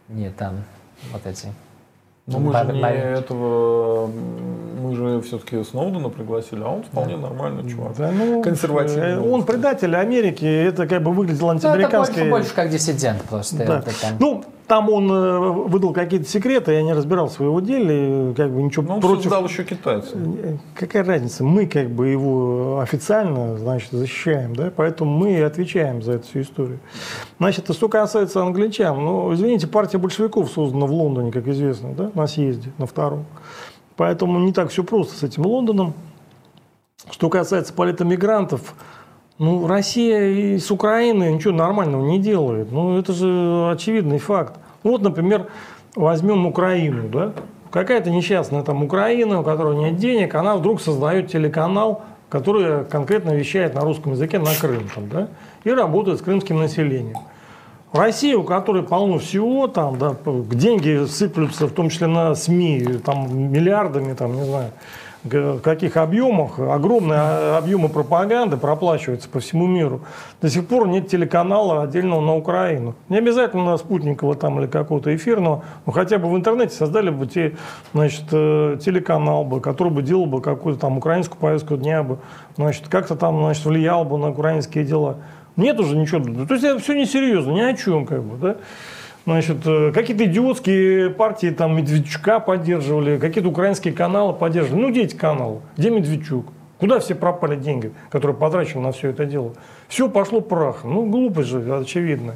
[0.10, 0.64] не там
[1.12, 1.48] вот эти.
[2.28, 7.94] Но мы же не этого, мы же все-таки Сноудена пригласили, а он вполне нормальный чувак.
[7.98, 9.12] Да, ну, Консервативный.
[9.14, 12.24] э, Он предатель Америки, это как бы выглядело Ну, это антиамериканской...
[12.24, 13.66] больше, больше как диссидент просто.
[13.66, 13.80] Да.
[13.80, 14.12] это там.
[14.20, 18.94] Ну, там он э, выдал какие-то секреты, я не разбирал своего деле, как бы ничего
[18.94, 19.24] он против...
[19.24, 20.14] создал еще китайцев.
[20.76, 21.44] Какая разница?
[21.44, 26.42] Мы как бы его официально, значит, защищаем, да, поэтому мы и отвечаем за эту всю
[26.42, 26.80] историю.
[27.40, 32.28] Значит, что касается англичан, ну, извините, партия большевиков создана в Лондоне, как известно, да, на
[32.28, 33.26] съезде, на втором.
[33.96, 35.94] Поэтому не так все просто с этим Лондоном.
[37.10, 38.76] Что касается политэмигрантов,
[39.40, 42.72] ну, Россия и с Украины ничего нормального не делает.
[42.72, 44.56] Ну, это же очевидный факт.
[44.84, 45.48] Вот, например,
[45.96, 47.34] возьмем Украину, да?
[47.70, 53.76] Какая-то несчастная там Украина, у которой нет денег, она вдруг создает телеканал, который конкретно вещает
[53.76, 55.28] на русском языке на Крым, там, да?
[55.64, 57.18] И работает с крымским населением.
[57.94, 60.16] Россия, у которой полно всего, там, да,
[60.52, 64.72] деньги сыплются, в том числе на СМИ, там, миллиардами, там, не знаю,
[65.28, 70.02] каких объемах, огромные а, объемы пропаганды проплачиваются по всему миру.
[70.42, 72.96] До сих пор нет телеканала отдельного на Украину.
[73.10, 77.56] Не обязательно спутникового там или какого-то эфирного, но хотя бы в интернете создали бы те,
[77.94, 82.20] значит, э, телеканал бы, который бы делал бы какую-то там украинскую повестку дня бы,
[82.56, 85.18] значит, как-то там, значит, влиял бы на украинские дела.
[85.56, 86.24] Нет уже ничего.
[86.46, 88.58] То есть это все несерьезно, ни о чем, как бы, да.
[89.28, 94.82] Значит, э, какие-то идиотские партии там Медведчука поддерживали, какие-то украинские каналы поддерживали.
[94.84, 95.60] Ну, где эти каналы?
[95.76, 96.46] Где Медведчук?
[96.80, 99.52] Куда все пропали деньги, которые потрачены на все это дело?
[99.90, 100.94] Все пошло прахом.
[100.94, 102.36] Ну, глупость же, очевидно.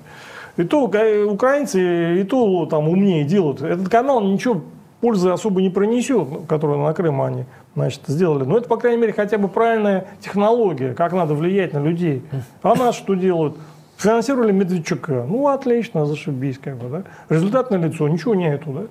[0.58, 3.62] И то га- украинцы, и то там умнее делают.
[3.62, 4.62] Этот канал ничего
[5.00, 8.44] пользы особо не принесет, ну, которую на Крым они значит, сделали.
[8.44, 12.22] Но это, по крайней мере, хотя бы правильная технология, как надо влиять на людей.
[12.64, 13.56] А нас что делают?
[14.02, 15.26] Финансировали Медведчука.
[15.30, 17.04] Ну, отлично, зашибись, как бы, да.
[17.30, 18.82] Результат на лицо, ничего нету, да.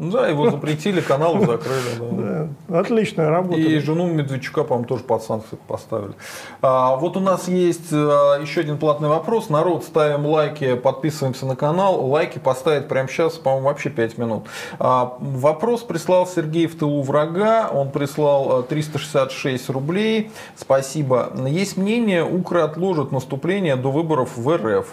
[0.00, 2.48] Ну Да, его запретили, канал закрыли.
[2.68, 2.80] Да.
[2.80, 3.60] Отличная работа.
[3.60, 6.14] И жену Медведчука, по-моему, тоже под санкции поставили.
[6.62, 9.50] А, вот у нас есть а, еще один платный вопрос.
[9.50, 12.06] Народ, ставим лайки, подписываемся на канал.
[12.06, 14.46] Лайки поставить прямо сейчас, по-моему, вообще 5 минут.
[14.78, 17.68] А, вопрос прислал Сергей в тылу врага.
[17.68, 20.30] Он прислал а, 366 рублей.
[20.56, 21.30] Спасибо.
[21.46, 24.86] Есть мнение, Укра отложит наступление до выборов в РФ.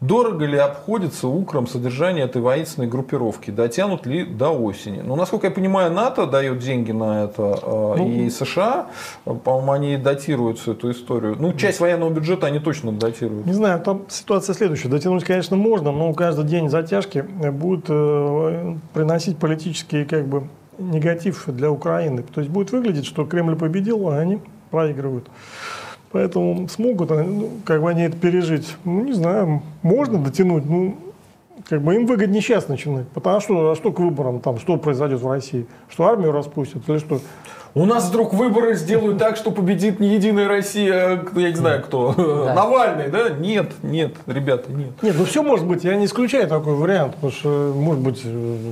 [0.00, 3.50] Дорого ли обходится Украм содержание этой воинственной группировки?
[3.50, 5.02] Дотянут ли до осени?
[5.04, 8.86] Ну, насколько я понимаю, НАТО дает деньги на это, э, Ну, и США,
[9.26, 11.36] э, по-моему, они датируют всю эту историю.
[11.38, 13.44] Ну, часть военного бюджета они точно датируют.
[13.44, 14.88] Не знаю, там ситуация следующая.
[14.88, 20.44] Дотянуть, конечно, можно, но каждый день затяжки будет э, приносить политический как бы,
[20.78, 22.22] негатив для Украины.
[22.22, 24.40] То есть будет выглядеть, что Кремль победил, а они
[24.70, 25.26] проигрывают.
[26.12, 28.76] Поэтому смогут ну, как бы они это пережить?
[28.84, 30.64] Ну, не знаю, можно дотянуть.
[30.66, 30.96] Ну,
[31.68, 33.06] как бы им выгоднее сейчас начинать.
[33.08, 35.66] Потому что, а что к выборам там, что произойдет в России?
[35.88, 37.20] Что армию распустят или что?
[37.72, 41.82] У нас вдруг выборы сделают так, что победит не Единая Россия, а, я не знаю
[41.82, 42.12] кто,
[42.54, 43.30] Навальный, да?
[43.30, 44.90] Нет, нет, ребята, нет.
[45.02, 45.84] Нет, ну все может быть.
[45.84, 48.24] Я не исключаю такой вариант, потому что, может быть,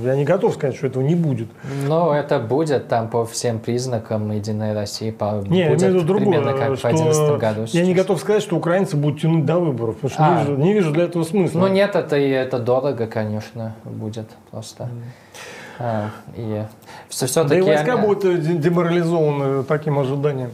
[0.03, 1.47] я не готов сказать, что этого не будет.
[1.87, 5.11] Ну, это будет там по всем признакам Единой России.
[5.11, 7.61] По, Не, я будет имею в виду другое, примерно как в что 2011 году.
[7.71, 8.03] я не сейчас.
[8.03, 10.29] готов сказать, что украинцы будут тянуть до выборов, потому что А.
[10.33, 11.59] не, вижу, не вижу для этого смысла.
[11.59, 14.83] Ну нет, это и это дорого, конечно, будет просто.
[14.83, 14.89] А,
[16.35, 16.63] и
[17.09, 17.61] все, да и все-таки...
[17.61, 20.51] войска будут э, де- деморализованы таким ожиданием.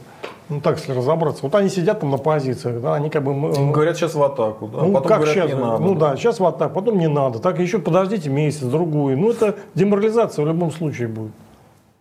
[0.49, 1.41] Ну так, если разобраться.
[1.41, 3.31] Вот они сидят там на позициях, да, они как бы...
[3.31, 4.83] Им Говорят сейчас в атаку, да?
[4.83, 5.49] ну, потом как говорят, сейчас?
[5.49, 5.83] не надо.
[5.83, 7.39] ну да, сейчас вот так, потом не надо.
[7.39, 9.15] Так еще подождите месяц, другой.
[9.15, 11.31] Ну это деморализация в любом случае будет.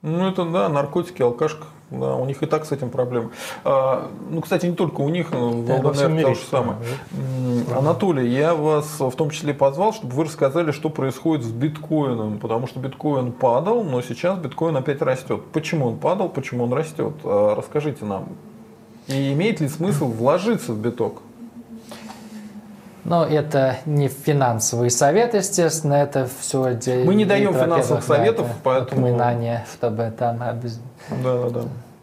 [0.02, 1.64] Ну, это, да, наркотики, алкашка.
[1.90, 3.30] Да, у них и так с этим проблемы.
[3.62, 6.40] А, ну, кстати, не только у них, но в Да, во ЛДНР мире то же
[6.40, 6.78] самое.
[7.12, 12.38] М, Анатолий, я вас в том числе позвал, чтобы вы рассказали, что происходит с биткоином.
[12.38, 15.42] Потому что биткоин падал, но сейчас биткоин опять растет.
[15.52, 17.12] Почему он падал, почему он растет?
[17.22, 18.28] А, Расскажите нам.
[19.06, 21.20] И имеет ли смысл вложиться в биток?
[23.04, 26.78] Но это не финансовый совет, естественно, это все...
[27.04, 30.78] Мы не даем финансовых советов, поэтому- Упоминание, чтобы там обез-
[31.22, 31.60] Да, да, да.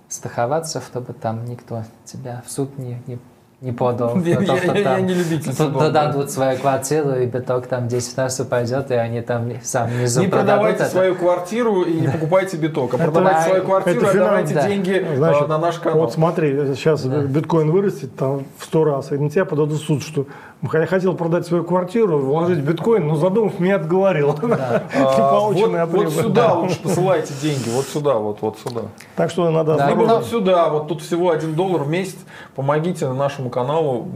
[0.10, 3.18] страховаться, чтобы там никто тебя в суд не, не,
[3.62, 4.16] не подал.
[4.22, 5.90] Я- то, я- что я там не любитель судов, да.
[5.90, 10.32] Дадут свою квартиру, и биток там 10 раз упадет, и они там сам Не продадут
[10.32, 10.92] продавайте это.
[10.92, 14.66] свою квартиру и не покупайте биток, а продавайте да, свою квартиру и это отдавайте финанс,
[14.66, 14.70] да.
[14.70, 16.00] деньги э, Значит, на наш канал.
[16.00, 20.04] Вот смотри, сейчас биткоин вырастет там в сто раз, и на тебя подадут в суд,
[20.04, 20.28] что
[20.62, 24.36] Я хотел продать свою квартиру, вложить в биткоин, но задумав меня отговорил.
[24.94, 28.82] А, вот, вот сюда лучше посылайте деньги, вот сюда, вот, вот сюда.
[29.16, 29.76] Так что надо...
[29.76, 32.18] Да, вот сюда, вот тут всего один доллар в месяц,
[32.56, 34.08] помогите нашему каналу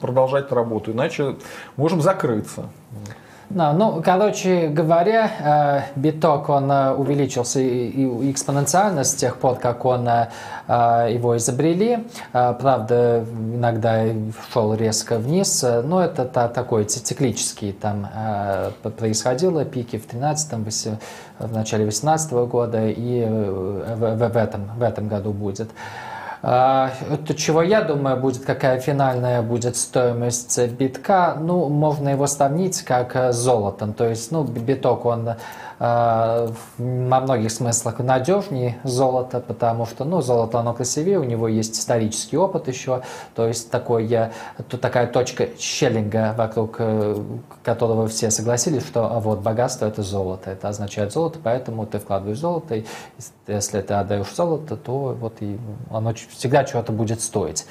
[0.00, 1.36] продолжать работу, иначе
[1.76, 2.64] можем закрыться.
[3.50, 7.60] Да, ну, короче говоря, э, биток, он э, увеличился
[8.30, 10.28] экспоненциально с тех пор, как он э,
[10.66, 12.06] его изобрели.
[12.32, 14.04] Правда, иногда
[14.52, 18.08] шел резко вниз, но это такой циклический там
[18.98, 20.98] происходило, пики в 13
[21.38, 25.70] в начале 18 года и в, в, этом, в этом году будет.
[26.46, 26.92] А,
[27.26, 33.16] то, чего я думаю будет, какая финальная будет стоимость битка, ну, можно его сравнить как
[33.16, 33.94] с золотом.
[33.94, 35.36] То есть, ну, биток, он
[35.84, 42.36] во многих смыслах надежнее золота, потому что ну, золото оно красивее, у него есть исторический
[42.36, 43.02] опыт еще,
[43.34, 44.08] то есть такой,
[44.68, 47.16] тут такая точка щеллинга, вокруг э,
[47.62, 52.38] которого все согласились, что а вот богатство это золото, это означает золото, поэтому ты вкладываешь
[52.38, 52.84] золото, и
[53.46, 55.58] если ты отдаешь золото, то вот и
[55.90, 57.66] оно всегда чего-то будет стоить.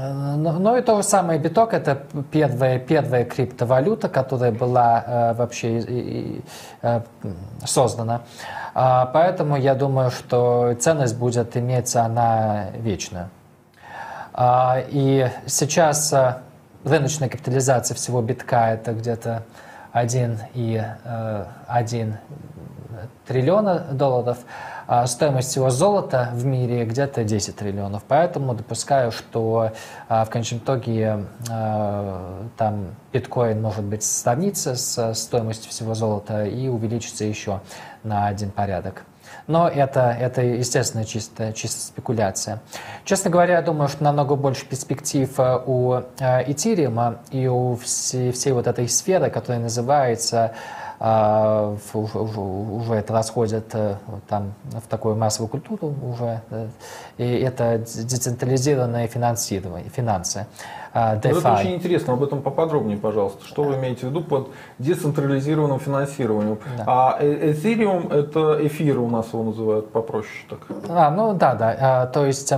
[0.00, 2.00] А, ну и то же самое биток, это
[2.30, 6.40] первая, первая криптовалюта, которая была э, вообще
[6.82, 7.00] э,
[7.64, 8.20] создана.
[8.74, 13.28] А, поэтому я думаю, что ценность будет иметь она вечную.
[14.32, 16.36] А, и сейчас э,
[16.84, 19.42] рыночная капитализация всего битка это где-то
[19.94, 22.12] 1,1
[23.26, 24.38] триллиона долларов.
[25.06, 28.02] Стоимость всего золота в мире где-то 10 триллионов.
[28.08, 29.72] Поэтому допускаю, что
[30.08, 36.68] а, в конечном итоге а, там биткоин может быть сравнится с стоимостью всего золота и
[36.68, 37.60] увеличится еще
[38.02, 39.04] на один порядок.
[39.46, 42.60] Но это, это естественно, чисто, чисто спекуляция.
[43.04, 45.30] Честно говоря, я думаю, что намного больше перспектив
[45.66, 53.72] у Этериума и у всей, всей вот этой сферы, которая называется а, уже это расходят
[53.72, 53.96] э,
[54.28, 56.40] там, в такую массовую культуру уже.
[57.18, 60.46] И это децентрализированное финансирование, финансы.
[60.92, 61.38] А, DeFi.
[61.38, 63.46] Это очень интересно, об этом поподробнее, пожалуйста.
[63.46, 64.48] Что вы имеете в виду под
[64.78, 66.58] децентрализированным финансированием?
[66.76, 66.84] Да.
[66.86, 70.60] А э, Ethereum это эфир у нас его называют попроще так.
[70.88, 71.76] А, ну да, да.
[71.80, 72.52] А, то есть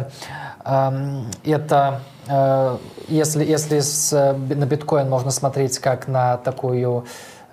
[0.65, 2.77] эм, это э,
[3.09, 7.05] если, если с, на биткоин можно смотреть как на такую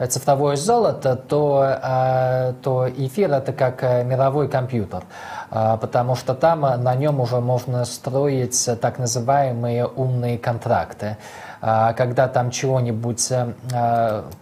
[0.05, 5.03] цифровое золото, то, э, то эфир это как э, мировой компьютер,
[5.49, 11.17] э, потому что там на нем уже можно строить так называемые умные контракты.
[11.59, 13.29] Когда там чего-нибудь,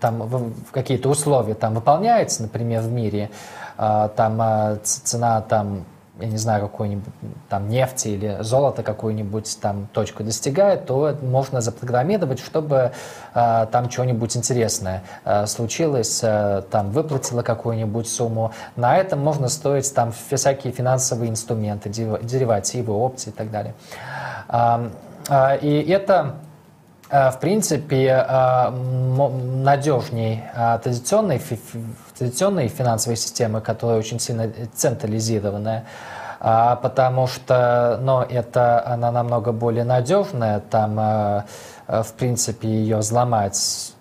[0.01, 3.29] там какие-то условия там выполняются, например, в мире,
[3.77, 5.85] там цена там
[6.19, 7.13] я не знаю, какой-нибудь
[7.49, 12.91] там нефти или золото какую-нибудь там точку достигает, то можно запрограммировать, чтобы
[13.33, 18.53] э, там что-нибудь интересное э, случилось, э, там выплатило какую-нибудь сумму.
[18.75, 23.73] На этом можно строить там всякие финансовые инструменты, деривативы, опции и так далее.
[24.47, 24.89] Э,
[25.29, 26.35] э, и это
[27.07, 28.25] в принципе,
[29.63, 30.43] надежней
[30.81, 31.37] традиционной
[32.17, 35.85] традиционной финансовой системы, которая очень сильно централизированная,
[36.39, 41.45] а, потому что но это, она намного более надежная, там, а,
[41.87, 43.93] а, в принципе, ее взломать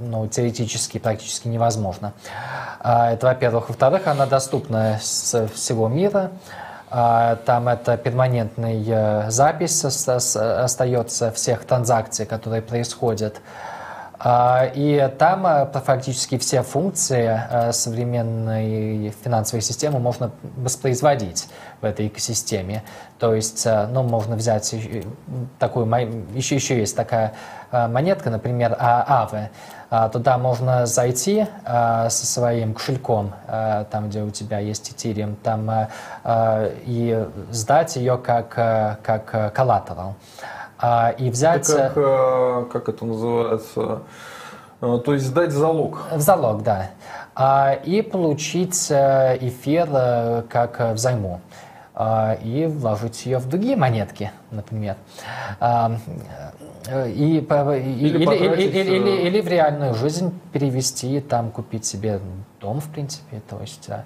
[0.00, 2.12] ну, теоретически практически невозможно.
[2.80, 3.68] Это, во-первых.
[3.68, 6.30] Во-вторых, она доступна с всего мира.
[6.90, 13.40] Там это перманентная запись остается всех транзакций, которые происходят.
[14.20, 21.48] А, и там э, фактически все функции э, современной финансовой системы можно воспроизводить
[21.80, 22.82] в этой экосистеме.
[23.20, 24.74] То есть, э, ну, можно взять
[25.60, 25.86] такую,
[26.34, 27.34] еще, еще есть такая
[27.70, 29.50] монетка, например, АВЕ.
[29.90, 35.88] А, туда можно зайти со своим кошельком, там, где у тебя есть Ethereum, там,
[36.86, 38.48] и сдать ее как,
[39.02, 40.14] как коллатерал
[40.78, 41.68] а, и взять...
[41.68, 44.02] Это как, э, как это называется?
[44.80, 46.06] Э, то есть сдать залог.
[46.12, 46.90] В залог, да.
[47.34, 51.40] А, и получить э, эфир как взайму
[51.94, 54.96] а, и вложить ее в другие монетки, например.
[56.90, 62.20] И, или, или, или, или, или в реальную жизнь перевести, там купить себе
[62.60, 63.42] дом, в принципе.
[63.48, 64.04] То есть а,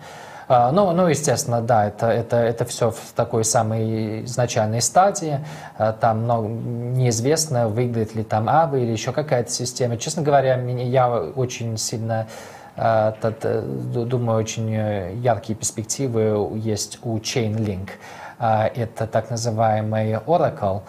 [0.70, 5.40] ну, ну, естественно, да, это, это, это все в такой самой изначальной стадии.
[5.78, 9.96] А, там много неизвестно, выиграет ли там АВА или еще какая-то система.
[9.96, 12.26] Честно говоря, я очень сильно
[12.76, 13.16] а,
[13.94, 14.70] думаю, очень
[15.22, 17.88] яркие перспективы есть у Chainlink.
[18.38, 20.82] Это так называемый Oracle,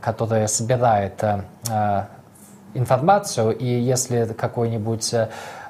[0.00, 1.22] которая собирает
[2.72, 5.14] информацию, и если какой-нибудь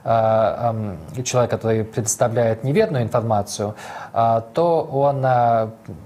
[0.04, 3.74] человек, который предоставляет неверную информацию,
[4.12, 5.22] то он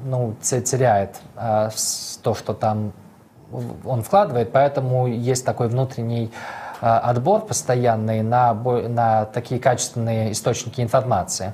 [0.05, 2.93] ну, теряет то, что там
[3.85, 6.31] он вкладывает, поэтому есть такой внутренний
[6.81, 11.53] отбор постоянный на, на такие качественные источники информации.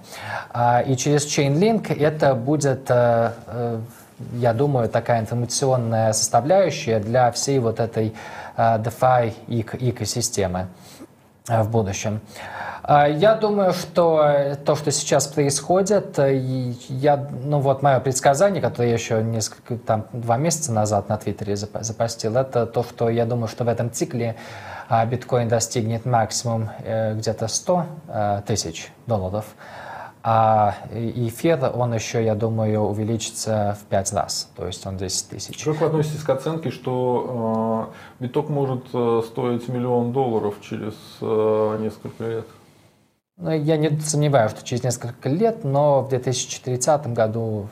[0.86, 3.80] И через Chainlink это будет, э, э,
[4.34, 8.14] я думаю, такая информационная составляющая для всей вот этой
[8.56, 9.34] э, DeFi
[9.90, 10.68] экосистемы
[11.46, 12.20] в будущем.
[12.88, 19.22] Я думаю, что то, что сейчас происходит, я, ну вот мое предсказание, которое я еще
[19.22, 23.68] несколько, там, два месяца назад на Твиттере запостил, это то, что я думаю, что в
[23.68, 24.36] этом цикле
[25.06, 29.46] биткоин достигнет максимум э, где-то 100 э, тысяч долларов,
[30.26, 35.62] а эфир, он еще, я думаю, увеличится в 5 раз, то есть он 10 тысяч.
[35.62, 41.78] Как вы относитесь к оценке, что э, биток может э, стоить миллион долларов через э,
[41.78, 42.46] несколько лет?
[43.36, 47.68] Ну, я не сомневаюсь, что через несколько лет, но в 2030 году,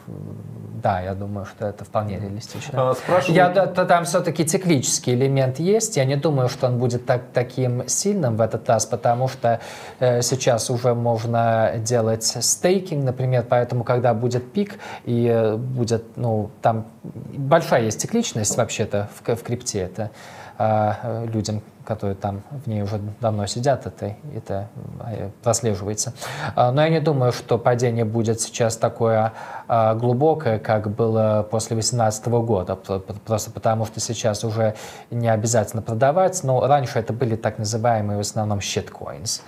[0.83, 2.91] да, я думаю, что это вполне реалистично.
[2.91, 3.37] А, спрашиваю...
[3.37, 5.97] я, да, там все-таки циклический элемент есть.
[5.97, 9.61] Я не думаю, что он будет так, таким сильным в этот раз, потому что
[10.01, 16.51] э, сейчас уже можно делать стейкинг, например, поэтому когда будет пик и э, будет, ну,
[16.61, 20.11] там большая есть цикличность вообще-то в, в крипте, это
[20.59, 24.69] э, людям, которые там в ней уже давно сидят, это, это
[25.07, 26.15] э, прослеживается.
[26.57, 29.35] А, но я не думаю, что падение будет сейчас такое
[29.69, 34.75] а, глубокое, как было после 2018 года, просто потому что сейчас уже
[35.11, 39.43] не обязательно продавать, но раньше это были так называемые в основном shitcoins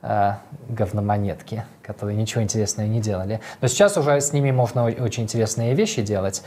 [0.00, 0.38] а,
[0.68, 3.40] говномонетки, которые ничего интересного не делали.
[3.60, 6.44] Но сейчас уже с ними можно очень интересные вещи делать,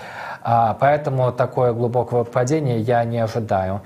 [0.79, 3.81] поэтому такое глубокое падение я не ожидаю.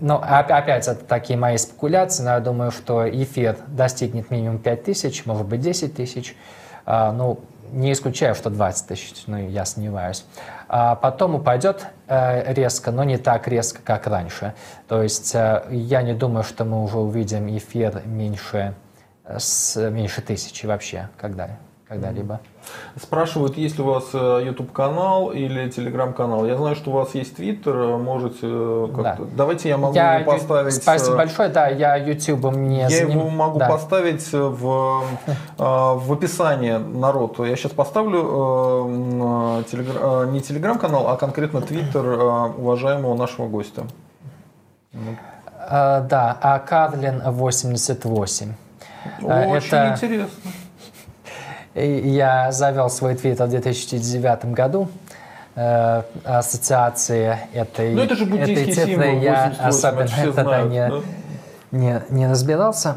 [0.00, 5.26] Но опять это такие мои спекуляции, но я думаю, что эфир достигнет минимум 5 тысяч,
[5.26, 6.36] может быть 10 тысяч.
[6.84, 7.40] А, ну,
[7.72, 10.24] не исключаю, что 20 тысяч, но я сомневаюсь.
[10.68, 14.54] А потом упадет э, резко, но не так резко, как раньше.
[14.88, 18.74] То есть э, я не думаю, что мы уже увидим эфир меньше,
[19.24, 21.50] э, с, меньше тысячи вообще когда,
[21.92, 22.40] когда-либо.
[23.00, 26.46] Спрашивают, есть ли у вас э, YouTube-канал или Telegram-канал.
[26.46, 29.24] Я знаю, что у вас есть Twitter, э, можете э, как-то...
[29.24, 29.30] Да.
[29.36, 30.74] Давайте я могу я, поставить...
[30.74, 33.18] Спасибо большое, да, я YouTube не Я заним...
[33.18, 33.68] его могу да.
[33.68, 35.04] поставить в,
[35.58, 37.38] в описании, народ.
[37.40, 38.22] Я сейчас поставлю
[38.88, 43.82] не Telegram-канал, а конкретно Twitter уважаемого нашего гостя.
[45.68, 48.54] Да, а Карлин 88.
[49.22, 49.90] Очень Это...
[49.92, 50.52] интересно.
[51.74, 54.88] Я завел свой твиттер в 2009 году.
[55.54, 61.00] Э, ассоциации этой, ну, это же этой цифры символ, я особенно тогда знают, не, да?
[61.72, 62.96] не, не разбирался.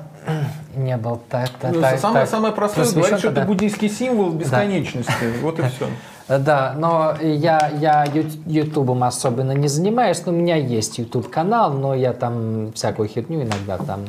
[0.73, 5.11] Не был так, ну, так, самое, так самое простое говорить, что это буддийский символ бесконечности.
[5.21, 5.41] Да.
[5.41, 5.87] Вот и все.
[6.27, 8.05] Да, но я, я
[8.45, 13.43] ютубом особенно не занимаюсь, но у меня есть ютуб канал, но я там всякую херню
[13.43, 14.05] иногда там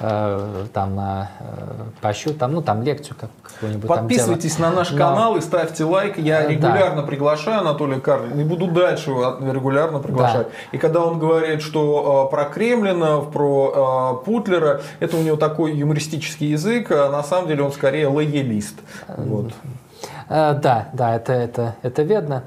[0.00, 1.26] э, там э,
[2.00, 3.88] пощу, там, ну, там лекцию какую-нибудь.
[3.88, 4.98] Подписывайтесь там на наш Но...
[4.98, 6.18] канал и ставьте лайк.
[6.18, 7.06] Я регулярно да.
[7.06, 10.48] приглашаю Анатолия Карлина и буду дальше регулярно приглашать.
[10.48, 10.52] Да.
[10.72, 16.48] И когда он говорит, что э, про Кремлина, про Путлера, это у него такой юмористический
[16.48, 18.76] язык, а на самом деле он скорее лоялист.
[19.08, 19.52] Вот.
[20.28, 22.44] Да, да, это, это, это верно.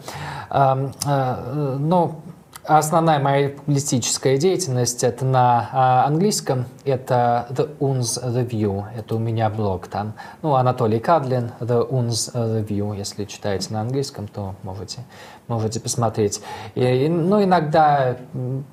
[0.49, 2.15] Но
[2.65, 9.49] Основная моя публицистическая деятельность это на а, английском, это The Uns Review, это у меня
[9.49, 10.13] блог там.
[10.41, 14.99] Ну, Анатолий Кадлин, The Uns Review, если читаете на английском, то можете,
[15.49, 16.41] можете посмотреть.
[16.75, 18.15] И, ну, иногда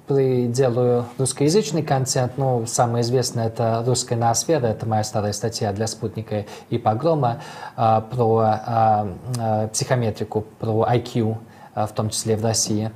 [0.08, 6.46] делаю русскоязычный контент, ну, самое известное это «Русская ноосфера», это моя старая статья для «Спутника»
[6.68, 7.40] и «Погрома»
[7.74, 11.38] а, про а, психометрику, про IQ,
[11.74, 12.92] в том числе в России.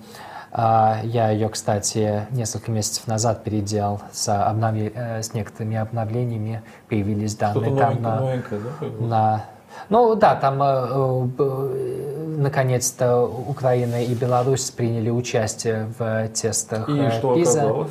[0.57, 4.93] А, я ее, кстати, несколько месяцев назад переделал с, обновли...
[4.95, 6.63] Э, с некоторыми обновлениями.
[6.89, 8.87] Появились данные там на, новенькое, да?
[9.05, 9.45] на...
[9.89, 17.35] Ну да, там э, э, наконец-то Украина и Беларусь приняли участие в тестах И что
[17.35, 17.63] ПИЗа.
[17.63, 17.91] оказалось?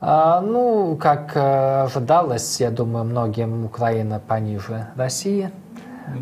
[0.00, 5.50] А, ну, как ожидалось, я думаю, многим Украина пониже России.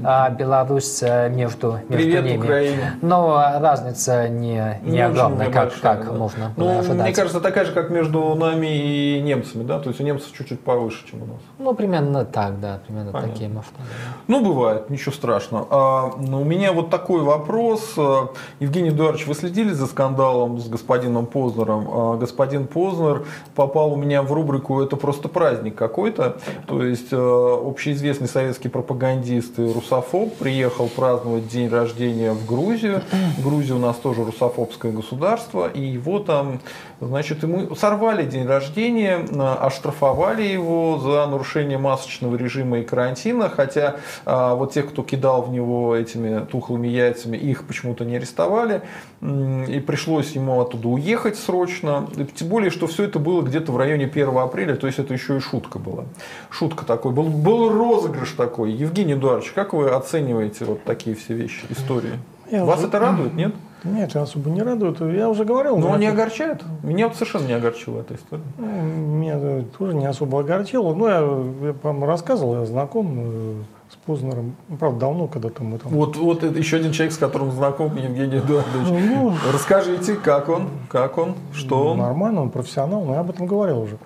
[0.04, 2.36] А Беларусь э, между, между Привет, ними.
[2.38, 2.92] Украине.
[3.02, 6.12] Но разница не, не, Не огромная, как, как да.
[6.12, 6.98] можно Ну, ожидать.
[7.06, 9.78] мне кажется, такая же, как между нами и немцами, да?
[9.78, 11.40] То есть у немцев чуть-чуть повыше, чем у нас.
[11.59, 13.32] Ну, примерно так, да, примерно Понятно.
[13.32, 13.84] такие масштабы.
[14.28, 15.66] Ну, бывает, ничего страшного.
[15.70, 17.94] А, ну, у меня вот такой вопрос.
[17.96, 18.28] А,
[18.60, 21.88] Евгений Эдуардович, вы следили за скандалом с господином Познером?
[21.90, 26.36] А, господин Познер попал у меня в рубрику «Это просто праздник какой-то».
[26.66, 33.03] То есть а, общеизвестный советский пропагандист и русофоб приехал праздновать день рождения в Грузию.
[33.43, 35.69] Грузия у нас тоже русофобское государство.
[35.69, 36.61] И его там,
[37.01, 43.49] значит, ему сорвали день рождения, а, оштрафовали его за нарушение масочного режима и карантина.
[43.49, 48.82] Хотя а, вот тех, кто кидал в него этими тухлыми яйцами, их почему-то не арестовали.
[49.20, 52.09] И пришлось ему оттуда уехать срочно.
[52.35, 55.36] Тем более, что все это было где-то в районе 1 апреля, то есть это еще
[55.36, 56.05] и шутка была.
[56.51, 57.12] Шутка такой.
[57.12, 58.73] Был, был розыгрыш такой.
[58.73, 62.18] Евгений Эдуардович, как вы оцениваете вот такие все вещи, истории?
[62.51, 63.55] Я Вас уже- это радует, нет?
[63.84, 65.01] Нет, особо не радует.
[65.01, 65.76] Я уже говорил.
[65.78, 66.62] Но он не это- огорчает?
[66.82, 68.43] Меня вот совершенно не огорчила эта история.
[68.59, 70.94] Ну, Меня тоже не особо огорчило.
[70.94, 73.55] Ну, я, я по-моему, рассказывал, я знаком э,
[73.93, 74.55] с Познером.
[74.68, 75.93] Ну, Правда, давно, когда-то мы там...
[75.93, 78.89] Вот, вот это еще один человек, с которым знаком Евгений Эдуардович.
[78.89, 81.98] Ну, Расскажите, как он, как он, что он?
[81.98, 83.98] Нормально, он профессионал, но я об этом говорил уже.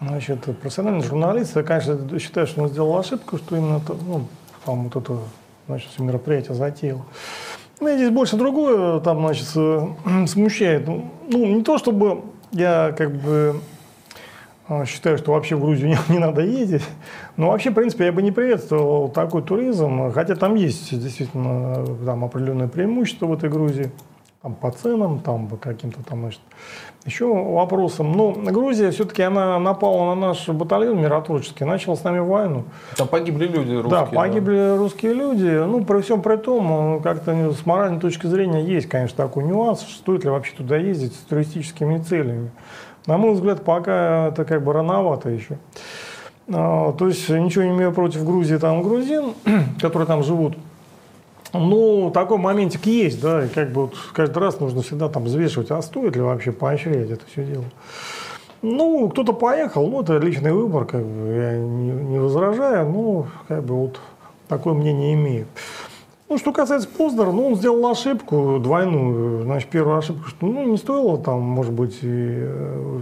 [0.00, 4.26] Значит, профессиональный журналист, я, конечно, считаю, что он сделал ошибку, что именно ну,
[4.68, 5.18] там вот это,
[5.66, 7.00] значит, мероприятие затеял.
[7.80, 9.86] Меня здесь больше другое там, значит, э,
[10.26, 10.86] смущает.
[10.86, 12.20] Ну, ну, не то чтобы
[12.52, 13.60] я как бы
[14.68, 16.82] э, считаю, что вообще в Грузию не, не надо ездить,
[17.38, 22.24] но вообще, в принципе, я бы не приветствовал такой туризм, хотя там есть действительно там
[22.24, 23.90] определенные преимущества в этой Грузии
[24.48, 26.40] там, по ценам, там, по каким-то там, значит,
[27.04, 28.12] еще вопросам.
[28.12, 32.64] Но Грузия все-таки она напала на наш батальон миротворческий, начала с нами войну.
[32.96, 33.90] Там погибли люди русские.
[33.90, 35.64] да, погибли русские люди.
[35.64, 39.80] Ну, при всем при том, э, как-то с моральной точки зрения есть, конечно, такой нюанс,
[39.80, 42.50] стоит ли вообще туда ездить с туристическими целями.
[43.06, 45.58] На мой взгляд, пока это как бы рановато еще.
[46.50, 49.34] А, То есть ничего не имею против Грузии, там грузин,
[49.80, 50.56] которые там живут.
[51.52, 55.70] Ну, такой моментик есть, да, и как бы вот каждый раз нужно всегда там взвешивать,
[55.70, 57.64] а стоит ли вообще поощрять это все дело.
[58.60, 63.64] Ну, кто-то поехал, ну, это личный выбор, как бы, я не, не возражаю, но как
[63.64, 64.00] бы вот
[64.48, 65.46] такое мнение имею.
[66.28, 69.44] Ну, что касается Познера, ну, он сделал ошибку двойную.
[69.44, 73.00] Значит, первую ошибку, что, ну, не стоило там, может быть, э,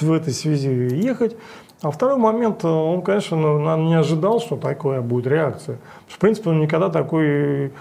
[0.00, 1.36] в этой связи ехать.
[1.80, 5.78] А второй момент, э, он, конечно, не ожидал, что такое будет реакция.
[6.08, 7.72] В принципе, он никогда такой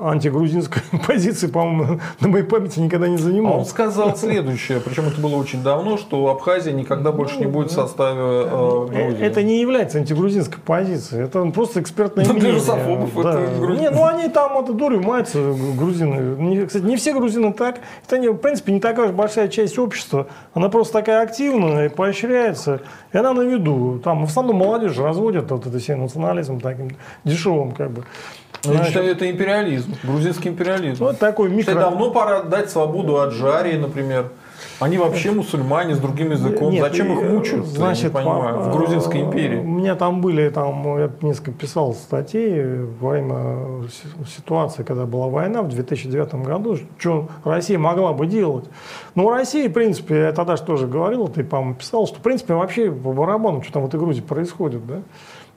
[0.00, 5.36] антигрузинской позиции, по-моему, на моей памяти никогда не А он сказал следующее, причем это было
[5.36, 9.24] очень давно, что Абхазия никогда больше не будет в составе э, Э, Грузии.
[9.24, 12.58] Это не является антигрузинской позицией, это просто экспертное Ну, для мнение.
[12.58, 13.82] русофобов это грузин.
[13.82, 15.38] Не, ну они там это дурью маются,
[15.78, 16.66] грузины.
[16.66, 17.80] Кстати, не все грузины так.
[18.06, 20.26] Это, не, в принципе, не такая уж большая часть общества.
[20.54, 22.80] Она просто такая активная и поощряется.
[23.12, 24.00] И она на виду.
[24.02, 26.90] Там в основном молодежь разводят вот это себе национализм таким
[27.24, 28.04] дешевым как бы.
[28.64, 31.04] Я Значит, считаю, это империализм, грузинский империализм.
[31.04, 31.74] ну, это такой микро...
[31.74, 34.30] давно пора отдать свободу от Жарии, например.
[34.80, 36.70] Они вообще мусульмане с другим языком.
[36.70, 37.66] Нет, Зачем их и, мучают?
[37.66, 38.54] Значит, я не понимаю.
[38.56, 39.56] по- В грузинской У империи.
[39.60, 45.62] меня там были, там, я несколько писал статей во время си- ситуации, когда была война
[45.62, 48.64] в 2009 году, что Россия могла бы делать.
[49.14, 52.54] Ну, Россия, в принципе, я тогда же тоже говорил, ты, по-моему, писал, что, в принципе,
[52.54, 55.02] вообще по барабану, что там в этой Грузии происходит, да?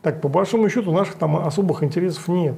[0.01, 2.55] Так, по большому счету, наших там особых интересов нет.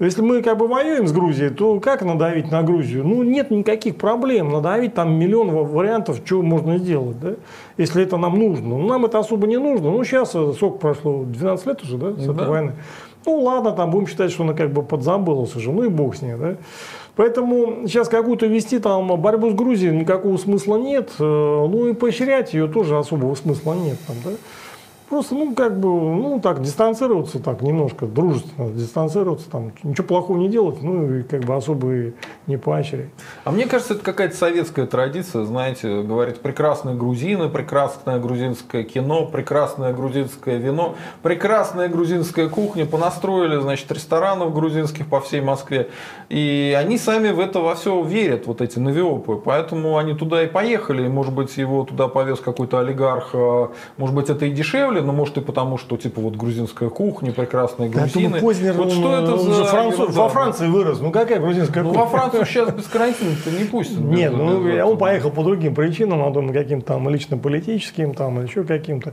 [0.00, 3.04] Если мы как бы воюем с Грузией, то как надавить на Грузию?
[3.04, 4.50] Ну, нет никаких проблем.
[4.50, 7.32] Надавить там миллион ва- вариантов, что можно сделать, да?
[7.78, 8.68] если это нам нужно.
[8.68, 9.90] Ну, нам это особо не нужно.
[9.90, 12.44] Ну, сейчас э, сок прошло 12 лет уже, да, с этой Да.
[12.48, 12.72] войны.
[13.26, 16.22] Ну, ладно, там будем считать, что она как бы подзабылась уже, ну и бог с
[16.22, 16.54] ней, да.
[17.16, 21.10] Поэтому сейчас какую-то вести там борьбу с Грузией никакого смысла нет.
[21.18, 23.98] Э, Ну и поощрять ее тоже особого смысла нет.
[24.06, 24.30] Там, да?
[25.08, 30.50] Просто, ну, как бы, ну, так, дистанцироваться так немножко, дружественно дистанцироваться, там, ничего плохого не
[30.50, 32.12] делать, ну, и как бы особо и
[32.46, 33.08] не поощрять.
[33.44, 39.94] А мне кажется, это какая-то советская традиция, знаете, говорит, прекрасные грузины, прекрасное грузинское кино, прекрасное
[39.94, 45.88] грузинское вино, прекрасная грузинская кухня, понастроили, значит, ресторанов грузинских по всей Москве,
[46.28, 50.48] и они сами в это во все верят, вот эти навиопы, поэтому они туда и
[50.48, 54.97] поехали, и, может быть, его туда повез какой-то олигарх, а, может быть, это и дешевле
[54.98, 58.30] более, но может и потому, что типа вот грузинская кухня, прекрасные грузины.
[58.30, 61.00] Поэтому Познер, вот что это он за француз, во Франции вырос.
[61.00, 62.04] Ну какая грузинская Ну кухня?
[62.04, 63.98] во Францию сейчас без карантина-то не пустят.
[63.98, 68.14] без- Нет, ну без он поехал по другим причинам, я думаю, каким-то там лично политическим,
[68.14, 69.12] там, или еще каким-то.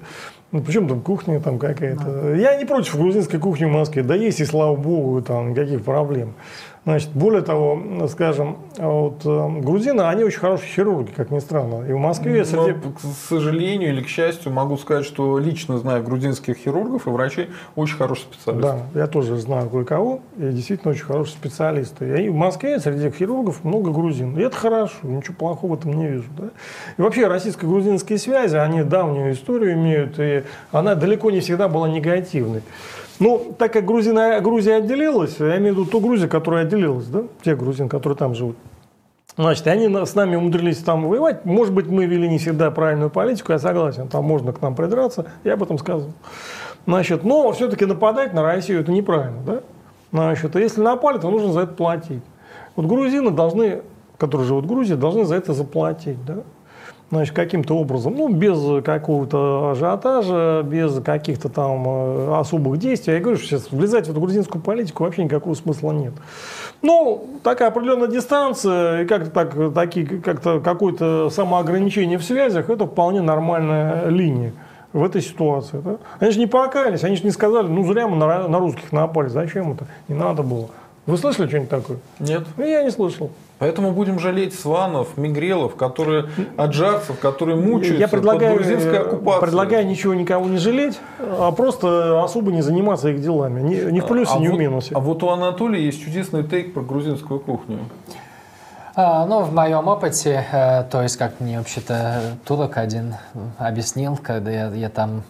[0.52, 2.36] Ну, причем там кухня там какая-то.
[2.36, 6.34] Я не против грузинской кухни в Москве, да есть, и слава богу, там никаких проблем.
[6.86, 11.84] Значит, более того, скажем, вот э, грузины, они очень хорошие хирурги, как ни странно.
[11.90, 12.80] И в Москве Но, среди...
[12.80, 17.98] к сожалению или к счастью, могу сказать, что лично знаю грузинских хирургов и врачей очень
[17.98, 18.82] хороших специалистов.
[18.94, 22.24] Да, я тоже знаю кое-кого, и действительно очень хорошие специалисты.
[22.24, 24.38] И в Москве среди хирургов много грузин.
[24.38, 26.30] И это хорошо, ничего плохого в этом не вижу.
[26.38, 26.50] Да?
[26.98, 32.62] И вообще российско-грузинские связи, они давнюю историю имеют, и она далеко не всегда была негативной.
[33.20, 37.24] Ну, так как Грузина, Грузия отделилась, я имею в виду ту Грузию, которая отделилась, да,
[37.44, 38.58] те грузин, которые там живут.
[39.38, 41.44] Значит, они с нами умудрились там воевать.
[41.44, 44.08] Может быть, мы вели не всегда правильную политику, я согласен.
[44.08, 46.12] Там можно к нам придраться, я об этом сказал.
[46.86, 49.62] Значит, но все-таки нападать на Россию это неправильно, да?
[50.12, 52.24] Значит, а если напали, то нужно за это платить.
[52.78, 53.82] Вот грузины должны,
[54.18, 56.44] которые живут в Грузии, должны за это заплатить, да?
[57.16, 63.14] Значит, каким-то образом, ну, без какого-то ажиотажа, без каких-то там э, особых действий.
[63.14, 66.12] Я говорю, что сейчас влезать в эту грузинскую политику вообще никакого смысла нет.
[66.82, 73.22] Ну, такая определенная дистанция и как-то так, такие, как-то какое-то самоограничение в связях, это вполне
[73.22, 74.52] нормальная линия
[74.92, 75.80] в этой ситуации.
[75.86, 75.96] Да?
[76.20, 79.30] Они же не покаялись, они же не сказали, ну зря мы на, на русских напали,
[79.30, 79.88] зачем это?
[80.10, 80.68] Не надо было.
[81.06, 81.98] Вы слышали что-нибудь такое?
[82.20, 82.46] Нет.
[82.58, 83.32] Ну, я не слышал.
[83.66, 89.42] Поэтому будем жалеть сванов, мигрелов, которые аджарцев, которые мучаются Я предлагаю, под грузинской э, оккупацией.
[89.42, 93.62] предлагаю ничего никого не жалеть, а просто особо не заниматься их делами.
[93.62, 94.94] Ни, ни в плюсе, а ни вот, в минусе.
[94.94, 97.80] А вот у Анатолия есть чудесный тейк про грузинскую кухню.
[98.94, 103.16] А, ну, в моем опыте, э, то есть, как мне вообще-то турок один
[103.58, 105.24] объяснил, когда я, я там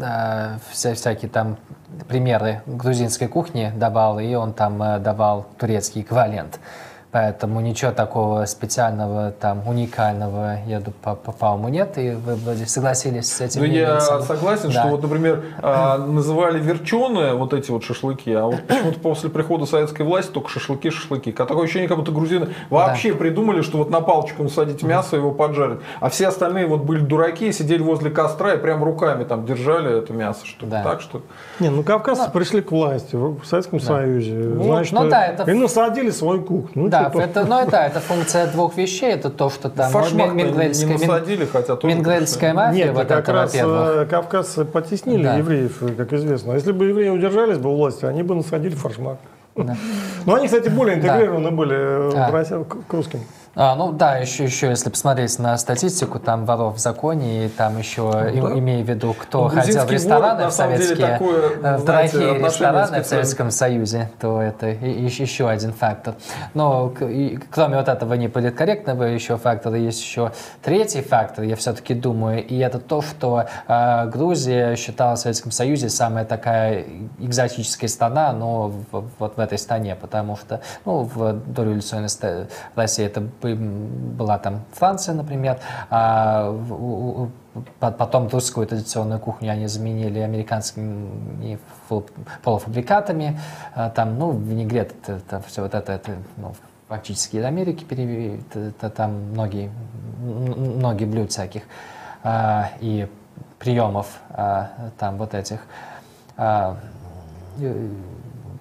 [0.00, 1.58] э, вся, всякие там
[2.08, 6.58] примеры грузинской кухни давал, и он там давал турецкий эквивалент.
[7.16, 11.98] Поэтому ничего такого специального, там, уникального, я думаю, по- по- по-моему, нет.
[11.98, 14.22] И вы вроде согласились с этим Ну, я мной?
[14.22, 14.80] согласен, Да.
[14.80, 19.66] что вот, например, а, называли верченые вот эти вот шашлыки, а вот почему-то после прихода
[19.66, 21.32] советской власти только шашлыки, шашлыки.
[21.32, 25.32] Такое ощущение, как будто грузины вообще придумали, что вот на палочку насадить мясо и его
[25.32, 25.80] поджарить.
[26.00, 30.14] А все остальные вот были дураки, сидели возле костра и прям руками там держали это
[30.14, 30.46] мясо.
[30.46, 30.82] Что Да.
[30.82, 31.20] Так что
[31.60, 34.32] Не, ну кавказцы пришли к власти в Советском Союзе.
[34.32, 36.84] Ну, Значит, ну да, это- и насадили свою кухню.
[36.84, 39.12] Ну, Да, что-то- это, ну, это, это функция двух вещей.
[39.12, 43.06] Это то, что там фаршмак не мингрельская, мин- насадили, хотя тоже мингрельская мафия, Нет, вот
[43.06, 43.88] как это, раз во-первых.
[43.96, 45.36] э, кавказцы потеснили Да.
[45.36, 46.52] евреев, э, как известно.
[46.52, 49.18] Если бы евреи удержались бы у власти, они бы насадили фаршмак.
[49.56, 49.76] Да.
[50.26, 52.30] Но они, кстати, более интегрированы были э, А.
[52.30, 53.20] в Россию- к к русским.
[53.54, 57.76] А, ну да, еще, еще если посмотреть на статистику, там воров в законе, и там
[57.76, 58.58] еще, и- Ну да.
[58.58, 61.76] имея в виду, кто Ну, ходил в рестораны город, в самом деле, советские, такое, э,
[61.76, 63.06] в дорогие рестораны в.
[63.06, 66.14] Советском Союзе, то это и- и- еще один фактор.
[66.54, 72.42] Но и кроме вот этого неполиткорректного еще фактора, есть еще третий фактор, я все-таки думаю,
[72.46, 76.84] и это то, что э, Грузия считала в Советском Союзе самая такая
[77.18, 82.08] экзотическая страна, но в- вот в этой стране, потому что ну, в дореволюционной
[82.74, 85.58] России это была там Франция, например,
[85.90, 86.54] а
[87.80, 91.58] потом русскую традиционную кухню они заменили американскими
[92.42, 93.38] полуфабрикатами,
[93.74, 96.54] а там, ну, винегрет, это, все вот это, это ну,
[96.88, 99.70] фактически из Америки перевели, это- это там многие,
[100.20, 101.62] многие блюд всяких
[102.22, 103.08] а, и
[103.58, 105.60] приемов а, там вот этих
[106.36, 106.76] а,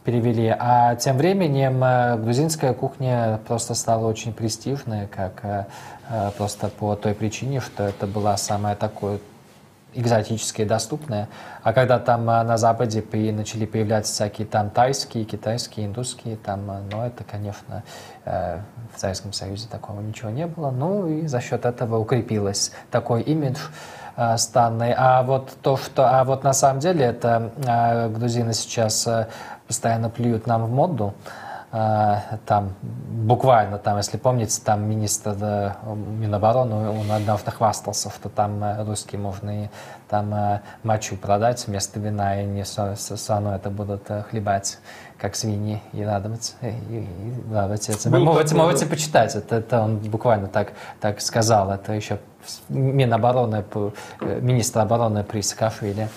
[0.03, 0.53] перевели.
[0.57, 5.65] А тем временем э, грузинская кухня просто стала очень престижной, как э,
[6.09, 9.19] э, просто по той причине, что это была самая такое
[9.93, 11.27] экзотическая и доступная.
[11.63, 17.01] А когда там на Западе при- начали появляться всякие там тайские, китайские, индусские, там, ну,
[17.01, 17.83] это, конечно,
[18.23, 18.63] в
[18.95, 20.71] Советском Союзе такого ничего не было.
[20.71, 23.57] Ну, и за счет этого укрепилось такой имидж
[24.15, 24.37] э.
[24.95, 26.07] А вот то, что...
[26.07, 29.05] А вот на самом деле это грузины сейчас
[29.71, 31.13] постоянно плюют нам в моду.
[31.71, 32.73] Э, Там
[33.31, 35.71] буквально, там, если помните, там министр э,
[36.19, 39.67] Минобороны, он однажды хвастался, что там э, русские можно и
[40.09, 42.95] там э, мочу продать вместо вина, и не все
[43.29, 44.79] равно это будут хлебать
[45.17, 46.53] как свиньи и радоваться.
[46.61, 48.17] И, и- радоваться этому.
[48.17, 52.17] Был можете, такой, можете почитать, это, это он буквально так, так сказал, это еще
[52.67, 53.63] Минобороны,
[54.41, 56.09] министр обороны при Саакашвили.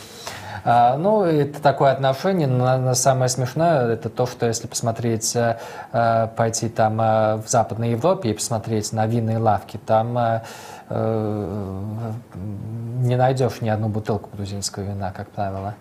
[0.64, 5.58] А, Ну, это такое отношение, но на- самое смешное, это то, что если посмотреть, э,
[5.92, 10.18] э, пойти там э, в Западной Европе и посмотреть на винные лавки, там
[13.00, 15.74] не найдешь ни одну бутылку грузинского вина, как правило.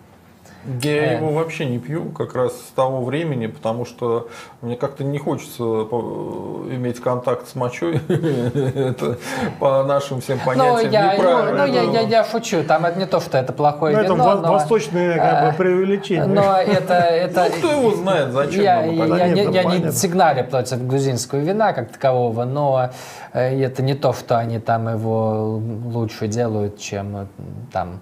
[0.82, 1.16] Я э.
[1.16, 4.28] его вообще не пью, как раз с того времени, потому что
[4.62, 8.00] мне как-то не хочется иметь контакт с мочой.
[8.08, 9.18] это
[9.60, 11.66] по нашим всем ну, понятиям ну, неправильно.
[11.66, 14.14] Ну, я, шучу, там это не то, что это плохое ну, вино.
[14.14, 16.26] Это но, восточное как бы, преувеличение.
[16.26, 16.94] Но это...
[16.94, 22.44] это ну, кто его знает, зачем Я, я не сигналю против грузинского вина как такового,
[22.44, 22.90] но
[23.32, 27.28] э, это не то, что они там его лучше делают, чем
[27.72, 28.00] там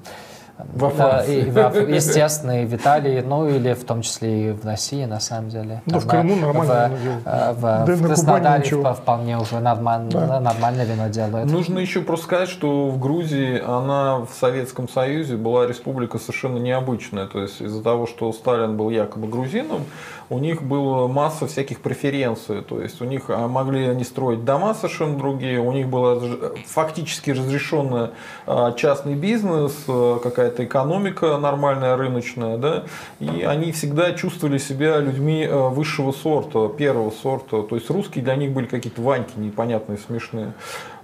[0.75, 1.47] во Франции.
[1.47, 5.21] И, во, естественно, и в Италии, ну или в том числе и в России, на
[5.21, 5.83] самом деле.
[5.87, 6.91] Ну, в Крыму нормально
[7.25, 10.41] в, э, в, в, да в Краснодаре вполне уже нормально, да.
[10.41, 11.51] нормальное вино делают.
[11.51, 17.27] Нужно еще просто сказать, что в Грузии она в Советском Союзе была республика совершенно необычная.
[17.27, 19.85] То есть из-за того, что Сталин был якобы грузином,
[20.31, 22.63] у них была масса всяких преференций.
[22.63, 26.21] То есть у них а, могли они строить дома совершенно другие, у них была
[26.67, 28.11] фактически разрешенная
[28.47, 30.19] а, частный бизнес, а,
[30.53, 32.57] какая-то экономика нормальная, рыночная.
[32.59, 32.85] Да?
[33.21, 37.63] И они всегда чувствовали себя людьми высшего сорта, первого сорта.
[37.63, 40.53] То есть русские для них были какие-то ваньки непонятные, смешные.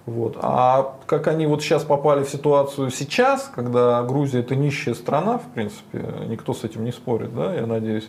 [0.07, 0.39] Вот.
[0.41, 5.47] А как они вот сейчас попали в ситуацию сейчас, когда Грузия это нищая страна, в
[5.55, 8.09] принципе, никто с этим не спорит, да, я надеюсь.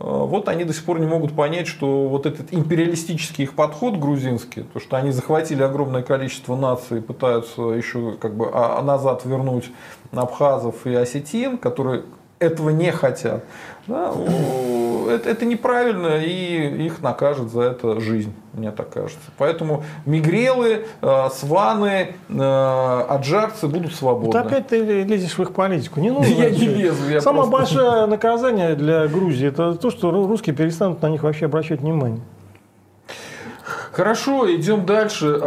[0.00, 3.96] А, вот они до сих пор не могут понять, что вот этот империалистический их подход
[3.96, 9.70] грузинский, то, что они захватили огромное количество наций пытаются еще как бы а, назад вернуть
[10.12, 12.04] абхазов и осетин, которые
[12.40, 13.44] этого не хотят,
[13.86, 14.12] да,
[15.10, 19.30] это, это неправильно, и их накажет за это жизнь, мне так кажется.
[19.36, 24.26] Поэтому мигрелы, э, сваны, э, аджарцы будут свободны.
[24.26, 26.00] Вот опять ты лезешь в их политику.
[26.00, 26.32] Не нужно.
[26.32, 27.08] Я не лезу.
[27.08, 27.76] Я Самое просто...
[27.76, 32.22] большое наказание для Грузии это то, что русские перестанут на них вообще обращать внимание.
[33.92, 35.40] Хорошо, идем дальше.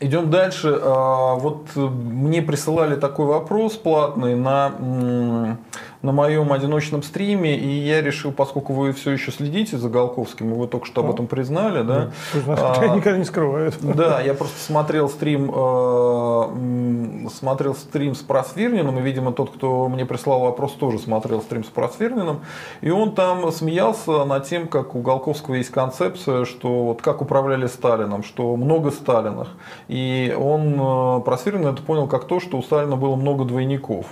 [0.00, 0.76] Идем дальше.
[0.80, 5.58] А, вот мне присылали такой вопрос платный на
[6.04, 10.56] на моем одиночном стриме, и я решил, поскольку вы все еще следите за Голковским, и
[10.56, 12.10] вы только что об этом признали, да?
[12.46, 12.74] да.
[12.76, 13.74] А, никогда не скрывают.
[13.80, 20.04] Да, я просто смотрел стрим, э, смотрел стрим с Просвирниным, и, видимо, тот, кто мне
[20.04, 22.40] прислал вопрос, тоже смотрел стрим с Просвирниным,
[22.82, 27.66] и он там смеялся над тем, как у Голковского есть концепция, что вот как управляли
[27.66, 29.48] Сталином, что много Сталинах,
[29.88, 34.04] и он, э, Просвирнин это понял как то, что у Сталина было много двойников.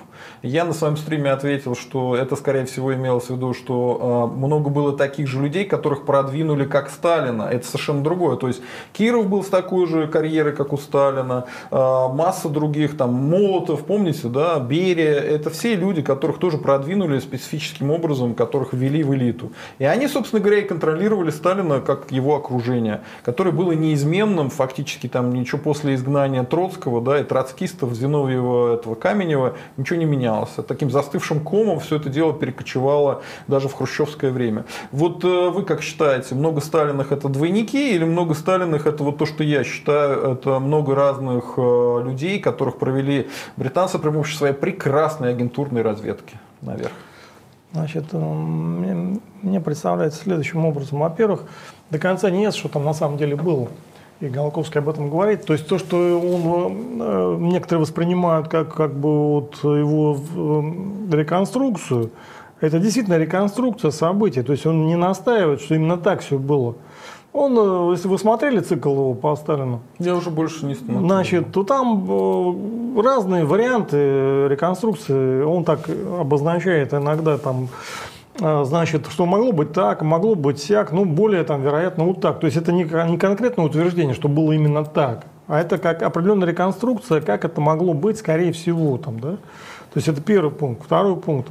[0.43, 4.71] Я на своем стриме ответил, что это, скорее всего, имелось в виду, что э, много
[4.71, 7.45] было таких же людей, которых продвинули как Сталина.
[7.45, 8.37] Это совершенно другое.
[8.37, 8.63] То есть
[8.93, 14.29] Киров был с такой же карьерой, как у Сталина, э, масса других, там Молотов, помните,
[14.29, 15.21] да, Берия.
[15.21, 19.53] Это все люди, которых тоже продвинули специфическим образом, которых ввели в элиту.
[19.79, 25.33] И они, собственно говоря, и контролировали Сталина как его окружение, которое было неизменным, фактически там
[25.33, 30.51] ничего после изгнания Троцкого, да, и троцкистов, Зиновьева, этого Каменева, ничего не менялось.
[30.69, 34.65] Таким застывшим комом все это дело перекочевало даже в хрущевское время.
[34.91, 39.27] Вот э, вы как считаете, много Сталиных это двойники или много Сталиных это вот то,
[39.27, 45.31] что я считаю, это много разных э, людей, которых провели британцы при помощи своей прекрасной
[45.31, 46.93] агентурной разведки наверх?
[47.73, 50.99] Значит, э, мне представляется следующим образом.
[50.99, 51.45] Во-первых,
[51.91, 53.69] до конца не ясно, что там на самом деле было
[54.23, 55.45] и Голковский об этом говорит.
[55.45, 62.11] То есть то, что он э, некоторые воспринимают как, как бы вот его э, реконструкцию,
[62.61, 64.43] это действительно реконструкция событий.
[64.43, 66.77] То есть он не настаивает, что именно так все было.
[67.33, 71.05] Он, э, если вы смотрели цикл его по Сталину, я уже больше не смотрю.
[71.05, 75.43] Значит, то там разные варианты реконструкции.
[75.43, 75.81] Он так
[76.21, 77.71] обозначает иногда там
[78.39, 82.41] значит, что могло быть так, могло быть сяк, ну, более там, вероятно, вот так.
[82.41, 86.49] То есть это не, не конкретное утверждение, что было именно так, а это как определенная
[86.49, 89.37] реконструкция, как это могло быть, скорее всего, там, да.
[89.93, 90.85] То есть это первый пункт.
[90.85, 91.51] Второй пункт.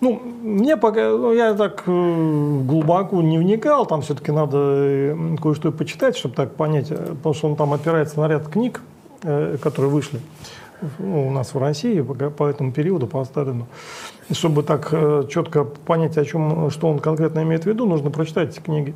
[0.00, 5.72] Ну, мне пока, ну, я так э, глубоко не вникал, там все-таки надо э, кое-что
[5.72, 8.80] почитать, чтобы так понять, э, потому что он там опирается на ряд книг,
[9.20, 10.20] которые вышли
[11.00, 13.66] ну, у нас в России по, по этому периоду, по Сталину
[14.32, 18.50] чтобы так э, четко понять, о чем, что он конкретно имеет в виду, нужно прочитать
[18.50, 18.94] эти книги.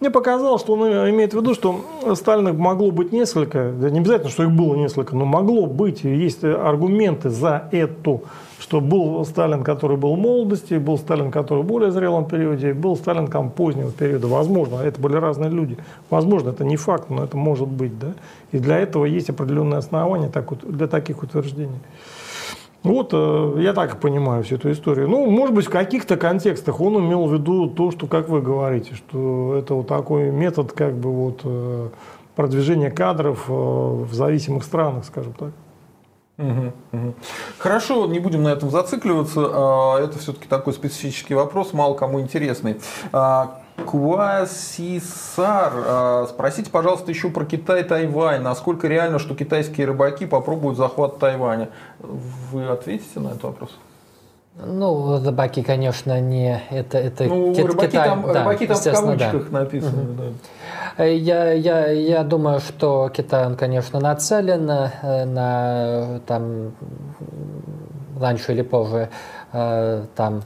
[0.00, 1.80] Мне показалось, что он имеет в виду, что
[2.14, 7.30] Сталина могло быть несколько, не обязательно, что их было несколько, но могло быть, есть аргументы
[7.30, 8.20] за это,
[8.58, 12.96] что был Сталин, который был в молодости, был Сталин, который в более зрелом периоде, был
[12.96, 14.26] Сталин там, позднего периода.
[14.26, 15.78] Возможно, это были разные люди.
[16.10, 17.98] Возможно, это не факт, но это может быть.
[17.98, 18.14] Да?
[18.52, 20.30] И для этого есть определенные основания
[20.64, 21.78] для таких утверждений.
[22.82, 25.08] Вот э, я так понимаю всю эту историю.
[25.08, 28.94] Ну, может быть, в каких-то контекстах он имел в виду то, что, как вы говорите,
[28.94, 31.88] что это вот такой метод как бы вот э,
[32.36, 35.50] продвижения кадров э, в зависимых странах, скажем так.
[37.58, 39.40] Хорошо, не будем на этом зацикливаться.
[39.40, 42.80] А, это все-таки такой специфический вопрос, мало кому интересный.
[43.86, 48.42] Куасисар, а, спросите, пожалуйста, еще про Китай-Тайвань.
[48.42, 51.68] Насколько реально, что китайские рыбаки попробуют захват Тайваня?
[52.00, 53.70] Вы ответите на этот вопрос?
[54.60, 56.60] Ну, рыбаки, конечно, не...
[56.70, 59.58] Это, это ну, Кит, рыбаки Китай, там, да, рыбаки там в кавычках да.
[59.60, 60.02] написаны.
[60.02, 60.22] Угу.
[60.96, 61.04] Да.
[61.04, 66.72] Я, я, я думаю, что Китай, он, конечно, нацелен э, на там,
[68.20, 69.10] раньше или позже
[69.52, 70.42] э, там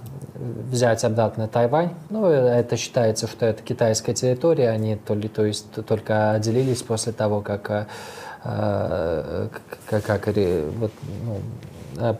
[0.71, 1.91] взять обратно Тайвань.
[2.11, 7.13] Ну, это считается, что это китайская территория, они то, ли, то есть только отделились после
[7.13, 7.89] того, как,
[8.45, 9.49] э,
[9.89, 10.93] как, как вот,
[11.25, 12.17] ну,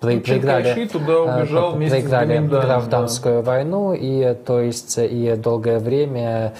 [0.00, 3.50] при, проиграли, туда убежал проиграли гражданскую да.
[3.50, 6.54] войну, и то есть и долгое время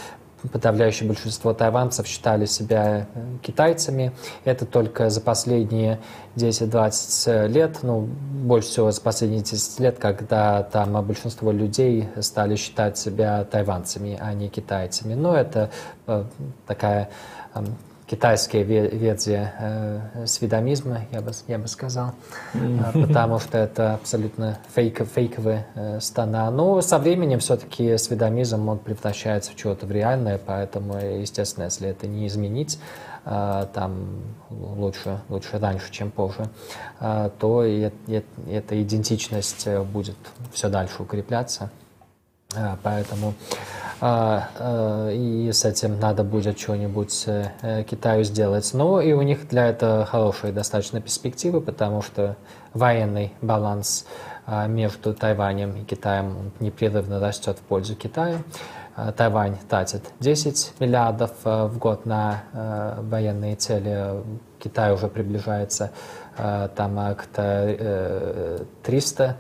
[0.53, 4.13] подавляющее большинство тайванцев считали себя э, китайцами.
[4.45, 6.01] Это только за последние
[6.37, 12.99] 10-20 лет, ну, больше всего за последние 10 лет, когда там большинство людей стали считать
[12.99, 15.15] себя тайванцами, а не китайцами.
[15.15, 15.71] Но это
[16.07, 16.25] э,
[16.67, 17.11] такая
[18.07, 22.13] китайская версия э, сведомизма, я бы, я бы сказал,
[22.53, 23.07] mm-hmm.
[23.07, 26.51] потому что это абсолютно фейк, фейковая э, страна.
[26.51, 32.07] Но со временем все-таки сведомизм он превращается в что-то в реальное, поэтому, естественно, если это
[32.07, 32.79] не изменить,
[33.25, 34.07] э, там
[34.51, 36.49] лучше, лучше раньше, чем позже,
[37.01, 40.17] э, то и, и, эта идентичность будет
[40.53, 41.71] все дальше укрепляться.
[42.57, 43.35] Э, поэтому
[44.07, 48.75] а, а, и с этим надо будет что-нибудь э, Китаю сделать.
[48.75, 52.37] Но и у них для этого хорошие достаточно перспективы, потому что
[52.75, 54.05] военный баланс
[54.47, 58.43] а, между Тайванем и Китаем непрерывно растет в пользу Китая.
[59.17, 64.23] Тайвань тратит 10 миллиардов э, в год на э, военные цели.
[64.59, 65.91] Китай уже приближается
[66.37, 67.27] там к
[68.83, 69.37] 300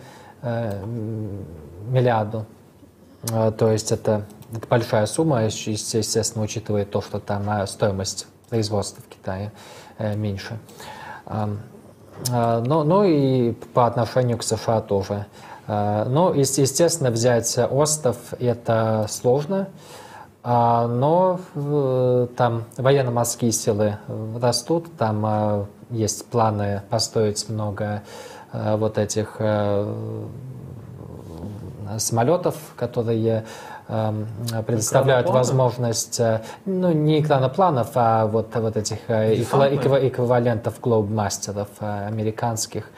[1.89, 2.47] миллиарду.
[3.29, 4.25] То есть это
[4.57, 9.53] это большая сумма, естественно, учитывая то, что там а, стоимость производства в Китае
[9.99, 10.59] э, меньше.
[11.27, 11.49] А,
[12.61, 15.27] но, но и по отношению к США тоже.
[15.67, 19.69] А, но, естественно, взять остров это сложно,
[20.45, 21.41] но
[22.37, 23.97] там военно-морские силы
[24.39, 28.03] растут, там есть планы построить много
[28.53, 29.41] вот этих
[31.99, 33.45] самолетов, которые
[33.87, 34.27] Эм,
[34.67, 42.07] предоставляют возможность, э, ну, не экранопланов, а вот, вот этих э, эквивалентов эквивалентов глобмастеров э,
[42.07, 42.91] американских.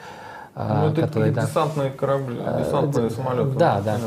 [0.55, 3.59] Ну, это которые, да, десантные корабли, десантные самолеты.
[3.59, 3.97] Да, да.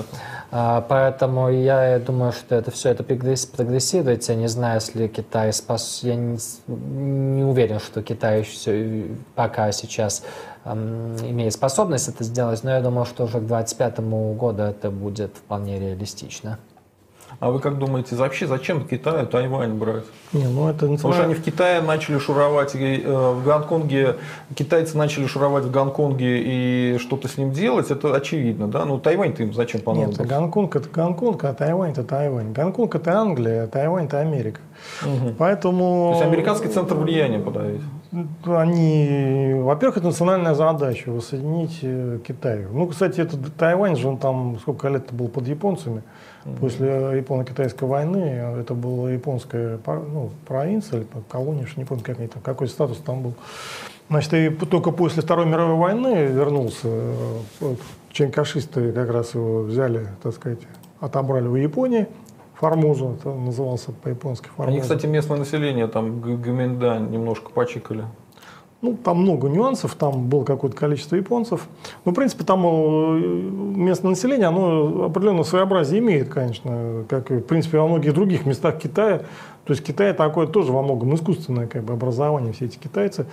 [0.50, 0.84] Понятно.
[0.88, 4.28] Поэтому я думаю, что это все это прогрессирует.
[4.28, 6.00] Я не знаю, если Китай спас...
[6.02, 10.24] Я не, не уверен, что Китай все, пока сейчас
[10.64, 14.00] имеет способность это сделать, но я думаю, что уже к 2025
[14.36, 16.58] году это будет вполне реалистично.
[17.38, 20.04] А вы как думаете, вообще зачем Китаю Тайвань брать?
[20.32, 24.16] Не, ну это Потому что они в Китае начали шуровать, и, э, в Гонконге,
[24.54, 28.84] китайцы начали шуровать в Гонконге и что-то с ним делать, это очевидно, да?
[28.84, 30.22] Ну Тайвань-то им зачем понадобился?
[30.22, 32.52] Нет, Гонконг это Гонконг, а Тайвань это Тайвань.
[32.52, 34.60] Гонконг это Англия, а Тайвань это Америка.
[35.02, 35.34] Угу.
[35.38, 36.12] Поэтому...
[36.12, 37.82] То есть американский центр влияния подавить?
[38.12, 42.66] Они, во-первых, это национальная задача воссоединить э, Китай.
[42.68, 46.02] Ну, кстати, это Тайвань же он там сколько лет был под японцами.
[46.58, 52.42] После японо-китайской войны это была японская ну, провинция или колония, не помню, как они там,
[52.42, 53.34] какой статус там был.
[54.08, 56.88] Значит, и только после Второй мировой войны вернулся.
[57.60, 57.78] Вот,
[58.10, 60.60] ченкашисты как раз его взяли, так сказать,
[60.98, 62.08] отобрали у Японии.
[62.60, 64.70] Формозу, это назывался по-японски Формозу.
[64.70, 68.04] Они, кстати, местное население там Гаминдан немножко почикали.
[68.82, 71.68] Ну, там много нюансов, там было какое-то количество японцев.
[72.04, 77.42] Ну, в принципе, там э, местное население, оно определенное своеобразие имеет, конечно, как и, в
[77.42, 79.18] принципе, во многих других местах Китая.
[79.64, 83.26] То есть Китай такое тоже во многом искусственное как бы, образование, все эти китайцы.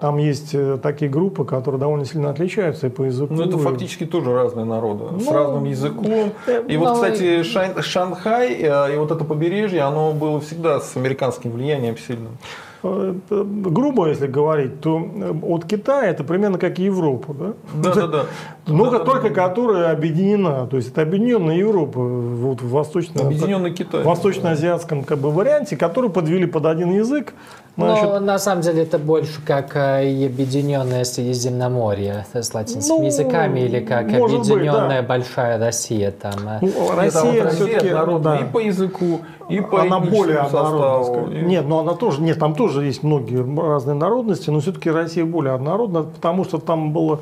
[0.00, 3.34] Там есть э, такие группы, которые довольно сильно отличаются и по языку.
[3.34, 6.06] Ну, это фактически тоже разные народы, ну, с разным языком.
[6.46, 8.54] Э, и вот, кстати, Шань, Шанхай
[8.94, 12.38] и вот это побережье, оно было всегда с американским влиянием сильным.
[12.82, 17.34] Э, грубо если говорить, то э, от Китая это примерно как Европа.
[17.34, 18.06] Да, да, да.
[18.06, 18.24] да.
[18.66, 20.66] Но да, только да, которая объединена.
[20.66, 24.02] То есть это объединенная Европа вот, в восточно, Объединенный Китай.
[24.02, 27.34] восточно-азиатском как бы, варианте, который подвели под один язык.
[27.76, 33.60] Значит, Но на самом деле это больше как э, объединенное Средиземноморье с латинскими ну, языками
[33.60, 35.02] или как объединенная быть, да.
[35.02, 36.10] большая Россия.
[36.10, 36.32] Там.
[36.60, 37.88] Ну, Россия, Россия все-таки
[38.22, 38.38] да.
[38.38, 41.28] и по языку, и по она более составу.
[41.28, 45.24] Нет, но она тоже, нет, там тоже тоже есть многие разные народности, но все-таки Россия
[45.24, 47.20] более однородна, потому что там было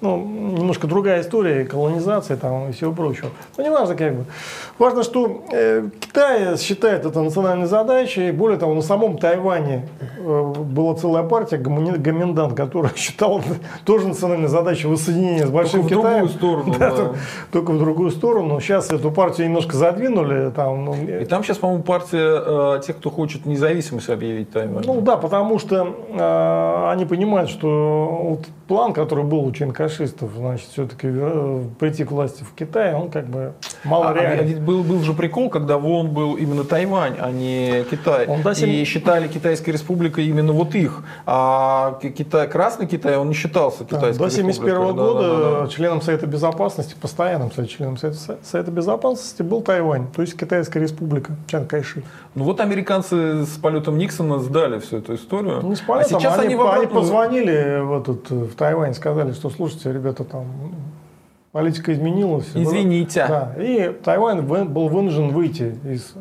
[0.00, 3.30] ну, немножко другая история, колонизация там и всего прочего.
[3.56, 4.24] Но не важно как бы.
[4.78, 8.30] Важно, что э, Китай считает это национальной задачей.
[8.30, 9.88] Более того, на самом Тайване
[10.18, 13.42] э, была целая партия, Гоминдан, которая считала
[13.84, 16.28] тоже национальной задачей воссоединения с Большим только Китаем.
[16.28, 16.74] в другую сторону.
[16.78, 16.96] Да, да.
[16.96, 17.18] только,
[17.52, 18.60] только в другую сторону.
[18.60, 20.50] Сейчас эту партию немножко задвинули.
[20.50, 24.84] Там, ну, И там сейчас, по-моему, партия э, тех, кто хочет независимость объявить Тайвань.
[24.86, 29.50] ну да, потому что э, они понимают, что вот план, который был у
[29.88, 33.52] ченкашистов, значит, все-таки э, прийти к власти в Китае, он как бы
[33.84, 34.46] мало А, а реален.
[34.46, 38.26] ведь был, был же прикол, когда ВОН был именно Тайвань, а не Китай.
[38.26, 41.02] Он до сем- И считали Китайской республикой именно вот их.
[41.26, 44.96] А Ки- Китай, Красный Китай, он не считался Да, Китайской До 1971 республикой.
[44.96, 45.68] Да, года да, да, да.
[45.68, 51.32] членом Совета Безопасности, постоянным кстати, членом Совета, Совета Безопасности был Тайвань, то есть Китайская республика,
[51.46, 52.02] Чан Кайши.
[52.34, 55.62] Ну вот американцы с полетом Никсона сдали всю эту историю.
[55.62, 59.32] Не с полетом, а сейчас они, они, в они позвонили в, этот, в Тайвань, сказали,
[59.32, 60.46] что слушайте, ребята, там
[61.52, 62.50] политика изменилась.
[62.54, 63.26] Извините.
[63.28, 66.14] Да, и Тайвань был вынужден выйти из,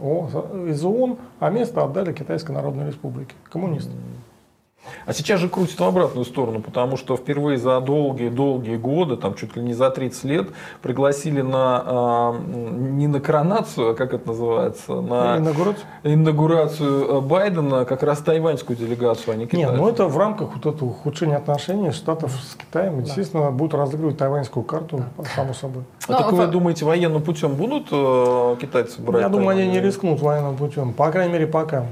[0.69, 3.91] из ООН, а место отдали Китайской Народной Республике, коммунисты.
[5.05, 9.55] А сейчас же крутит в обратную сторону, потому что впервые за долгие-долгие годы, там чуть
[9.55, 10.49] ли не за 30 лет,
[10.81, 15.85] пригласили на, а, м, не на коронацию, а как это называется, на Инаугурацию?
[16.03, 19.77] инаугурацию э, Байдена как раз тайваньскую делегацию, а не Нет, китайскую.
[19.81, 22.99] ну это в рамках вот этого ухудшения отношений Штатов с Китаем.
[22.99, 25.03] Естественно, будут разыгрывать тайваньскую карту,
[25.35, 25.83] само собой.
[26.07, 29.21] А Ну, так вы в- думаете, военным путем будут э, китайцы брать?
[29.23, 30.93] Я думаю, они не рискнут военным путем.
[30.93, 31.85] По крайней мере, пока.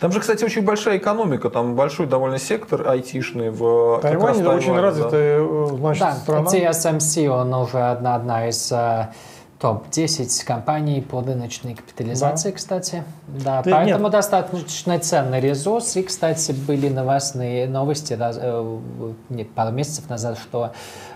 [0.00, 4.44] Там же, кстати, очень большая экономика, там большой довольно сектор айтишный в как Тайвань очень
[4.44, 4.80] Тайване, да.
[4.82, 6.50] развитая э, значит, Да, страна.
[6.50, 9.08] TSMC, он уже одна, одна из э,
[9.60, 13.04] топ-10 компаний по рыночной капитализации, кстати.
[13.28, 14.12] Да, Да поэтому нет.
[14.12, 15.94] достаточно ценный ресурс.
[15.96, 18.78] И, кстати, были новостные новости раз- э,
[19.28, 20.72] нет, пару месяцев назад, что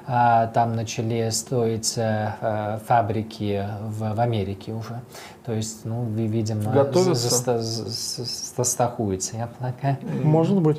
[0.07, 5.01] э, там начали строить э, фабрики в, в Америке уже.
[5.47, 7.29] То есть, ну, ви- видимо, Готовятся?
[7.29, 8.25] заста- за- за-
[8.57, 9.97] застрахуются, я полагаю.
[10.25, 10.77] Может быть.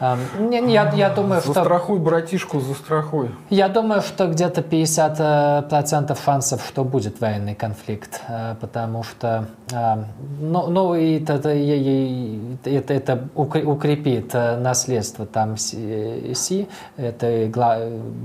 [0.00, 0.18] Эм,
[0.50, 3.28] не- не, Я, я думаю, что Застрахуй, братишку, застрахуй.
[3.50, 9.96] я думаю, что где-то 50% процентов шансов, что будет военный конфликт, э, потому что, э,
[10.40, 16.66] ну, ну и это, это, это, это укр- укрепит э, наследство там Си,
[16.96, 17.26] это,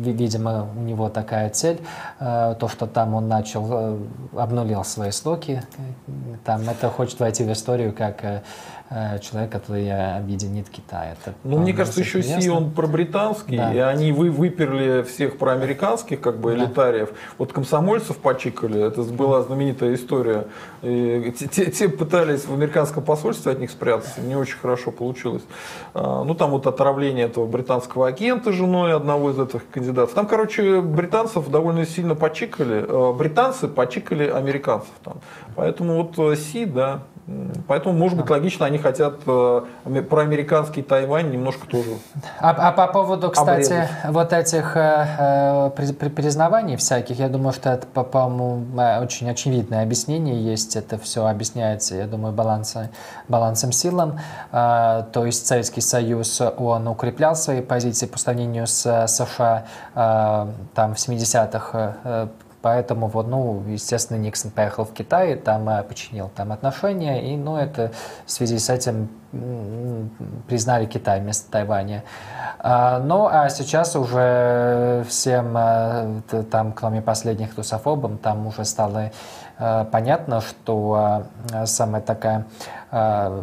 [0.05, 1.77] видимо, у него такая цель,
[2.19, 3.97] э, то, что там он начал, э,
[4.37, 5.62] обнулил свои сроки, э,
[6.43, 8.41] там это хочет войти в историю как э,
[9.21, 11.13] человек, который э, объединит Китай.
[11.13, 13.73] Это, Ну, мне кажется, еще достаточно Си, он пробританский, Да.
[13.73, 16.57] и они вы, выперли всех проамериканских, как бы, Да.
[16.59, 17.09] элитариев.
[17.37, 20.45] Вот комсомольцев почикали, это была знаменитая история.
[20.81, 25.43] И те, те- пытались в американском посольстве от них спрятаться, не очень хорошо получилось.
[25.93, 30.13] А, Ну, там вот отравление этого британского агента женой одного из этих кандидатов.
[30.13, 32.85] Там, короче, британцев довольно сильно почикали.
[32.87, 35.15] Э, Британцы почикали американцев там.
[35.55, 37.03] Поэтому вот э, Си, да,
[37.67, 41.91] Поэтому, может быть, логично, они хотят э, аме- проамериканский Тайвань немножко тоже.
[42.41, 43.89] А, а по поводу, кстати, Обрезать.
[44.09, 49.01] вот этих э, э, при- при- признаваний всяких, я думаю, что это, по- по-моему, э,
[49.01, 50.75] очень очевидное объяснение есть.
[50.75, 52.89] Это все объясняется, я думаю, баланса,
[53.29, 54.19] балансом силам.
[54.51, 59.63] Э, то есть Советский Союз, он укреплял свои позиции по сравнению с э, США
[59.95, 61.95] э, там в 70-х.
[62.03, 62.27] э,
[62.63, 67.91] Поэтому, вот, ну, естественно, Никсон поехал в Китай, там починил там отношения, и, ну, это
[68.25, 69.09] в связи с этим
[70.47, 72.03] признали Китай вместо Тайваня.
[72.59, 79.11] А, Ну, а сейчас уже всем, э, там, кроме последних русофобам, там уже стало
[79.91, 82.45] понятно, что э, самая такая,
[82.91, 83.41] э,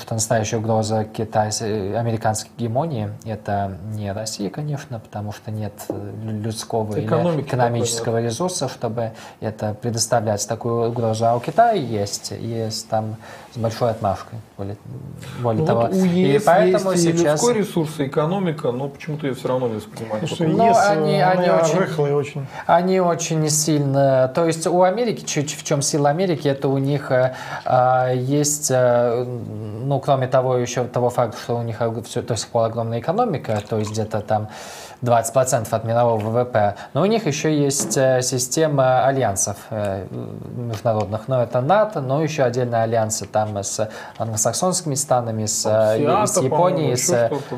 [0.00, 6.96] что настоящая угроза китайской, американской гегемонии– это не Россия, конечно, потому что нет э, людского
[6.96, 11.26] или Экономики экономического ресурса, чтобы это предоставлять такую угрозу.
[11.26, 13.16] А у Китая есть, есть там
[13.54, 14.76] с большой отмашкой, более,
[15.40, 15.80] более Ну, того.
[15.82, 17.34] вот у и ЕС поэтому есть и сейчас...
[17.40, 20.28] людской ресурс, и экономика, но почему-то ее все равно не воспринимают.
[20.28, 22.46] Что Ну, ЕС, они- э, они очень- рыхлая очень.
[22.66, 24.26] Они очень сильно...
[24.34, 28.72] То есть у Америки, чуть в чем сила Америки, это у них э, а, есть,
[28.72, 32.98] э, ну, кроме того, еще того факта, что у них все, до сих пор огромная
[32.98, 34.48] экономика, то есть где-то там
[35.04, 41.42] 20% от мирового ВВП, но у них еще есть э, система альянсов э, международных, но
[41.42, 46.96] это НАТО, но еще отдельные альянсы там с англосаксонскими странами, с, э, Сиата, с Японией,
[46.96, 47.08] по-моему, с,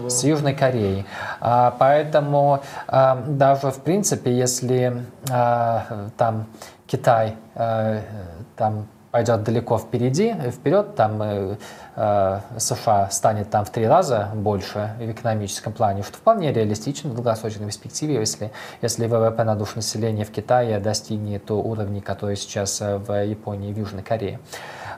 [0.02, 0.10] да.
[0.10, 1.06] с Южной Кореей.
[1.40, 6.46] А, Поэтому а, даже в принципе, если а, там
[6.86, 7.36] Китай
[8.56, 8.86] там
[9.16, 11.56] пойдет далеко впереди, вперед, там э, э,
[11.96, 17.66] США станет там в три раза больше в экономическом плане, что вполне реалистично в долгосрочной
[17.66, 18.52] перспективе, если,
[18.82, 23.72] если ВВП на душу населения в Китае достигнет уровней, которые сейчас э, в Японии и
[23.72, 24.40] в Южной Корее.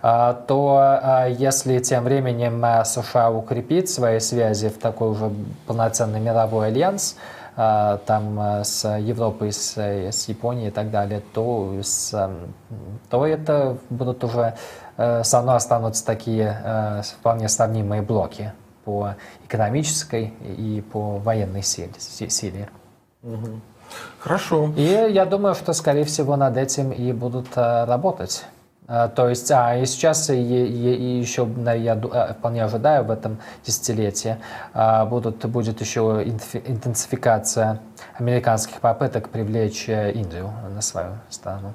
[0.02, 5.30] А, то а, если тем временем США укрепит свои связи в такой уже
[5.66, 7.16] полноценный мировой альянс,
[7.56, 12.30] там с Европой, с, с Японией и так далее, то, с,
[13.10, 14.54] то это будут уже
[14.87, 14.87] э,
[15.22, 18.52] со мной останутся такие э, вполне сравнимые блоки
[18.84, 19.14] по
[19.44, 21.92] экономической и по военной силе.
[21.98, 22.68] силе.
[24.18, 24.72] Хорошо.
[24.76, 28.44] И я думаю, что, скорее всего, над этим и будут э, работать.
[28.86, 31.46] То есть, а и сейчас и, и, и еще,
[31.76, 31.94] я
[32.32, 34.38] вполне ожидаю в этом десятилетии,
[35.10, 37.80] будут, будет еще интенсификация
[38.18, 41.74] американских попыток привлечь э, Индию на свою сторону.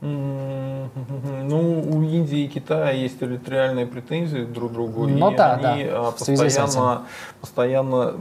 [0.00, 5.84] Ну, у Индии и Китая есть территориальные претензии друг к другу, ну, и да, они
[5.84, 6.12] да.
[6.12, 7.02] постоянно,
[7.40, 8.14] постоянно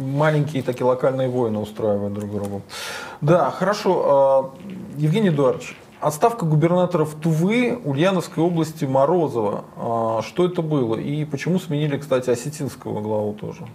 [0.00, 2.62] маленькие такие локальные войны устраивают друг другу.
[3.20, 4.54] Да, хорошо.
[4.96, 9.64] Евгений Эдуардович, Отставка губернаторов Тувы, Ульяновской области Морозова.
[9.76, 10.94] А, что это было?
[10.94, 13.66] И почему сменили, кстати, осетинского главу тоже?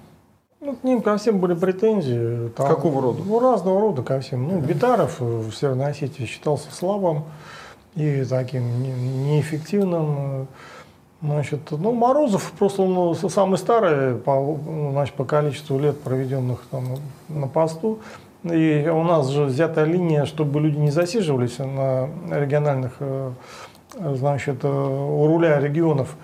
[0.66, 2.48] Ну, к ним ко всем были претензии.
[2.56, 3.22] Там, Какого рода?
[3.26, 4.48] Ну, разного рода ко всем.
[4.48, 7.26] Ну, Битаров в Северной Осетии считался слабым
[7.96, 8.64] и таким
[9.26, 10.48] неэффективным.
[11.22, 14.58] Значит, ну, Морозов просто он самый старый по,
[14.92, 16.86] значит, по количеству лет, проведенных там
[17.28, 18.00] на посту.
[18.44, 23.32] И у нас же взятая линия, чтобы люди не засиживались на региональных, э,
[23.98, 26.16] значит, э, у руля регионов.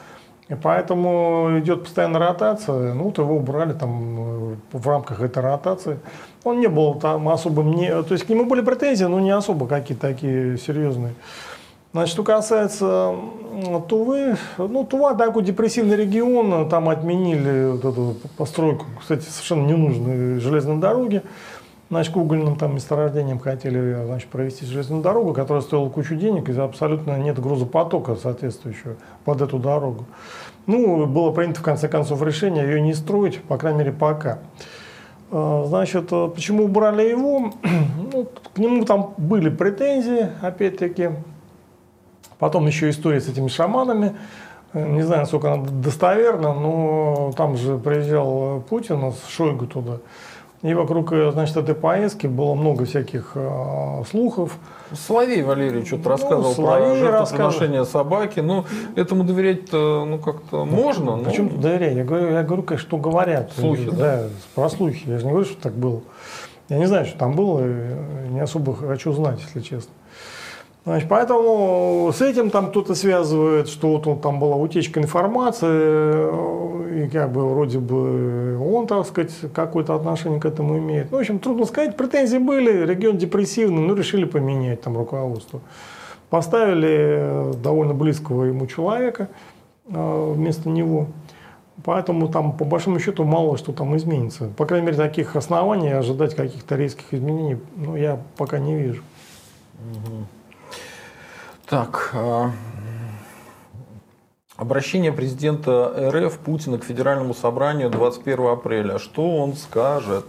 [0.49, 2.93] И поэтому идет постоянная ротация.
[2.95, 5.99] Ну, вот его убрали там э, в рамках этой ротации.
[6.43, 9.67] Он не был там особым, не, то есть к нему были претензии, но не особо
[9.67, 11.13] какие-то такие серьезные.
[11.91, 13.15] Значит, что касается
[13.87, 20.77] Тувы, ну, Тува такой депрессивный регион, там отменили вот эту постройку, кстати, совершенно ненужной железной
[20.77, 21.23] дороги.
[21.89, 26.53] Значит, к угольным там месторождениям хотели значит, провести железную дорогу, которая стоила кучу денег, и
[26.53, 28.95] абсолютно нет грузопотока соответствующего
[29.25, 30.05] под эту дорогу.
[30.67, 34.37] Ну, было принято в конце концов решение ее не строить, по крайней мере, пока.
[35.31, 37.51] А, значит, почему убрали его?
[38.11, 41.11] Ну, к нему там были претензии, опять-таки.
[42.39, 44.15] Потом еще история с этими шаманами.
[44.73, 49.97] Не знаю, насколько она достоверна, но там же приезжал Путин с Шойгу туда.
[50.61, 54.57] И вокруг, э, значит, этой поездки было много всяких э, слухов.
[54.91, 58.41] Соловей Валерий что-то ну, рассказывал про жертвоприношение собаки.
[58.41, 58.65] Ну,
[58.95, 61.15] этому доверять ну, как-то можно.
[61.15, 61.23] Но...
[61.23, 61.95] Почему тут доверять?
[61.95, 63.53] Я говорю, я говорю, конечно, что говорят.
[63.57, 63.95] Слухи, да?
[63.95, 64.23] Да,
[64.55, 65.03] про слухи.
[65.07, 66.01] Я же не говорю, что так было.
[66.67, 67.61] Я не знаю, что там было,
[68.29, 69.91] не особо хочу знать, если честно.
[70.89, 77.09] Значит, поэтому с этим там кто-то связывает, что вот он, там была утечка информации, и
[77.09, 81.11] как бы вроде бы он, так сказать, какое-то отношение к этому имеет.
[81.11, 85.61] Ну, в общем, трудно сказать, претензии были, регион депрессивный, ну, решили поменять там руководство.
[86.31, 89.29] Поставили довольно близкого ему человека
[89.89, 91.05] э, вместо него.
[91.85, 94.49] Поэтому там, по большому счету, мало что там изменится.
[94.57, 99.03] По крайней мере, таких оснований ожидать каких-то резких изменений ну, я пока не вижу.
[99.77, 100.38] Угу.
[101.69, 102.51] Так, а,
[104.57, 108.97] обращение президента РФ Путина к Федеральному собранию 21 апреля.
[108.97, 110.25] Что он скажет?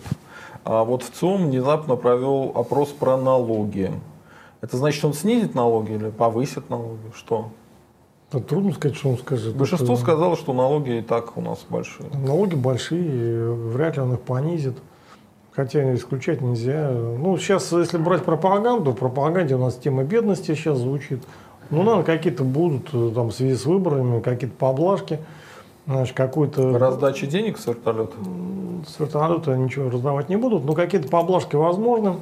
[0.64, 3.90] А вот в ЦИОМ внезапно провел опрос про налоги.
[4.60, 7.10] Это значит, он снизит налоги или повысит налоги?
[7.14, 7.48] Что?
[8.28, 9.56] Это трудно сказать, что он скажет.
[9.56, 10.02] Большинство это...
[10.02, 12.10] сказало, что налоги и так у нас большие.
[12.10, 14.76] Налоги большие, вряд ли он их понизит.
[15.60, 16.90] Хотя исключать нельзя.
[16.90, 21.22] Ну, сейчас, если брать пропаганду, в пропаганде у нас тема бедности сейчас звучит.
[21.68, 25.18] Ну, наверное, какие-то будут э, там в связи с выборами, какие-то поблажки.
[25.86, 26.78] Значит, какой-то...
[26.78, 28.14] Раздача денег с вертолета?
[28.88, 32.14] С вертолета ничего раздавать не будут, но какие-то поблажки возможны.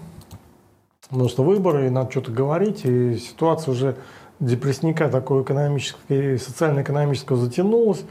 [1.09, 3.97] Потому что выборы, и надо что-то говорить, и ситуация уже
[4.41, 8.03] депрессника такого экономического, социально-экономического затянулась.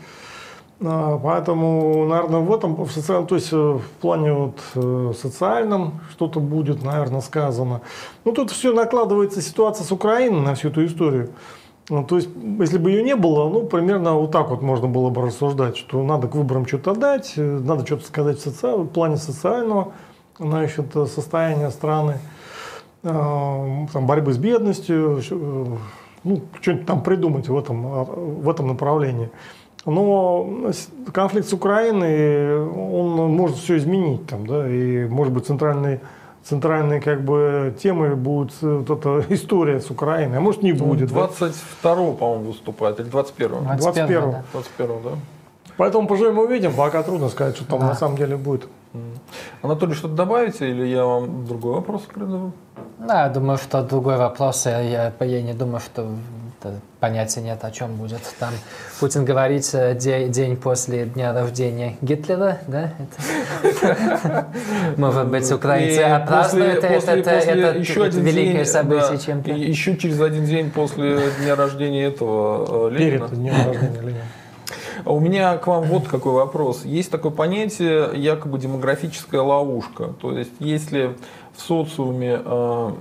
[0.80, 6.02] А, поэтому, наверное, в этом, в социальном, то есть э, в плане вот э, социальном
[6.12, 7.82] что-то будет, наверное, сказано.
[8.26, 11.30] Ну, тут все накладывается ситуация с Украиной на всю эту историю.
[11.90, 12.30] Ну, то есть,
[12.60, 16.04] если бы ее не было, ну, примерно вот так вот можно было бы рассуждать, что
[16.04, 18.68] надо к выборам что-то дать, э, надо что-то сказать в, соци...
[18.68, 19.94] в плане социального
[20.38, 22.20] значит, состояния страны,
[23.02, 25.24] там, борьбы с бедностью,
[26.24, 28.04] ну, что-нибудь там придумать в этом,
[28.42, 29.32] в этом направлении.
[29.88, 30.74] Но
[31.14, 34.28] конфликт с Украиной, он может все изменить.
[34.28, 36.02] Там, да, и, может быть, центральный,
[36.44, 40.38] центральной как бы темой будет э, вот эта история с Украиной.
[40.38, 41.08] А может не будет.
[41.08, 42.12] 22 да?
[42.12, 44.44] по-моему, выступает, или 21 21 да.
[44.52, 45.10] 21 да.
[45.78, 47.88] Поэтому поживем увидим, пока трудно сказать, что там да.
[47.88, 48.68] на самом деле будет.
[49.62, 52.52] Анатолий, что-то добавите или я вам другой вопрос придумал?
[53.00, 56.08] Да, я думаю, что другой вопрос, я, я, я не думаю, что
[57.00, 58.22] понятия нет, о чем будет.
[58.40, 58.54] Там
[59.00, 62.94] Путин говорит э, день, день после дня рождения Гитлера, да?
[63.62, 64.48] Это,
[64.98, 69.52] может быть, украинцы отпразднуют это, это, это, еще это великое событие чем-то.
[69.52, 73.28] Еще через один день после дня рождения этого э, Ленина.
[73.28, 74.24] Перед днем рождения Ленина.
[75.06, 76.84] А у меня к вам вот какой вопрос.
[76.84, 80.14] Есть такое понятие якобы демографическая ловушка.
[80.22, 81.16] То есть, если
[81.56, 82.92] в социуме э,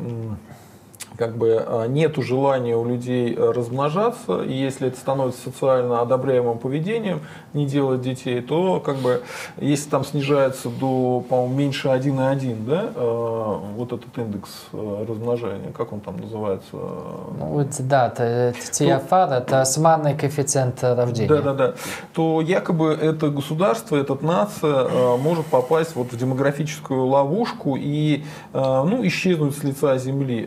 [1.16, 6.58] как бы а, нету желания у людей э, размножаться, и если это становится социально одобряемым
[6.58, 7.22] поведением,
[7.52, 9.22] не делать детей, то как бы
[9.58, 15.92] если там снижается до, по-моему, меньше 1,1, да, э, вот этот индекс э, размножения, как
[15.92, 16.72] он там называется?
[16.72, 21.28] Ну, вот, да, ТФР, это суммарный коэффициент рождения.
[21.28, 21.74] Да, да, да.
[22.12, 29.56] То якобы это государство, эта нация может попасть вот в демографическую ловушку и ну, исчезнуть
[29.56, 30.46] с лица земли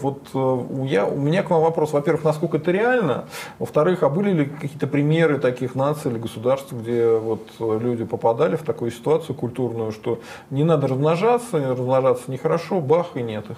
[0.00, 1.92] вот э, я, у меня к вам вопрос.
[1.92, 3.24] Во-первых, насколько это реально?
[3.58, 8.62] Во-вторых, а были ли какие-то примеры таких наций или государств, где вот люди попадали в
[8.62, 10.20] такую ситуацию культурную, что
[10.50, 13.56] не надо размножаться, размножаться нехорошо, бах, и нет их?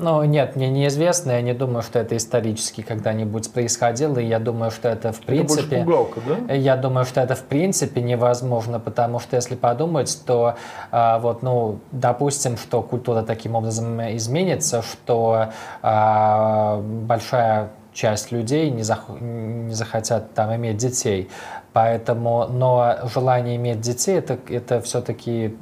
[0.00, 4.70] Ну, нет, мне неизвестно, я не думаю, что это исторически когда-нибудь происходило, и я думаю,
[4.70, 5.78] что это в принципе...
[5.78, 6.54] Это пугалка, да?
[6.54, 10.54] Я думаю, что это в принципе невозможно, потому что если подумать, то
[10.92, 15.48] а, вот, ну, допустим, что культура таким образом изменится, что
[15.82, 19.06] а, большая часть людей не, зах...
[19.20, 21.28] не захотят там иметь детей,
[21.72, 25.56] поэтому, но желание иметь детей, это, это все-таки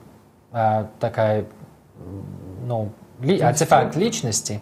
[0.52, 1.46] а, такая,
[2.66, 2.90] ну,
[3.20, 4.60] ли, артефакт личности,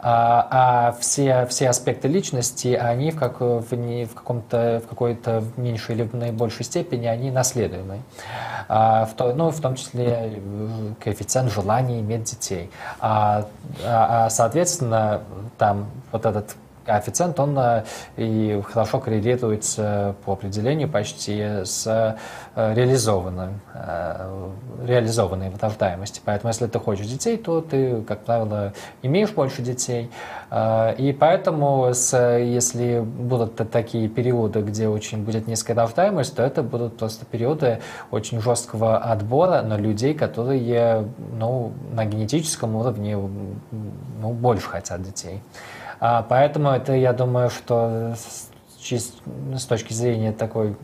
[0.00, 5.44] а, а все, все аспекты личности, они в, как, в, не, в, каком-то, в какой-то
[5.56, 8.00] меньшей или наибольшей степени, они наследуемы.
[8.68, 10.40] А, в, то, ну, в том числе
[11.00, 12.70] коэффициент желания иметь детей.
[13.00, 13.46] А,
[13.84, 15.22] а, а соответственно,
[15.58, 17.84] там вот этот коэффициент, он э,
[18.16, 24.50] и хорошо коррелируется по определению почти с э, реализованным, э,
[24.84, 26.20] реализованной рождаемости.
[26.24, 28.72] Поэтому, если ты хочешь детей, то ты, как правило,
[29.02, 30.10] имеешь больше детей.
[30.54, 37.24] И поэтому, если будут такие периоды, где очень будет низкая рождаемость, то это будут просто
[37.24, 37.80] периоды
[38.10, 41.06] очень жесткого отбора на людей, которые
[41.38, 45.40] ну, на генетическом уровне ну, больше хотят детей.
[46.04, 50.76] А, поэтому это, я думаю, что с, точки зрения такой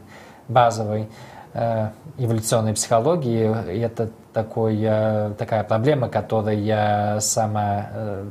[0.46, 1.08] базовой
[1.54, 1.88] э,
[2.18, 8.28] эволюционной психологии, это такой, э, такая проблема, которая сама, э,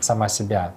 [0.00, 0.72] сама себя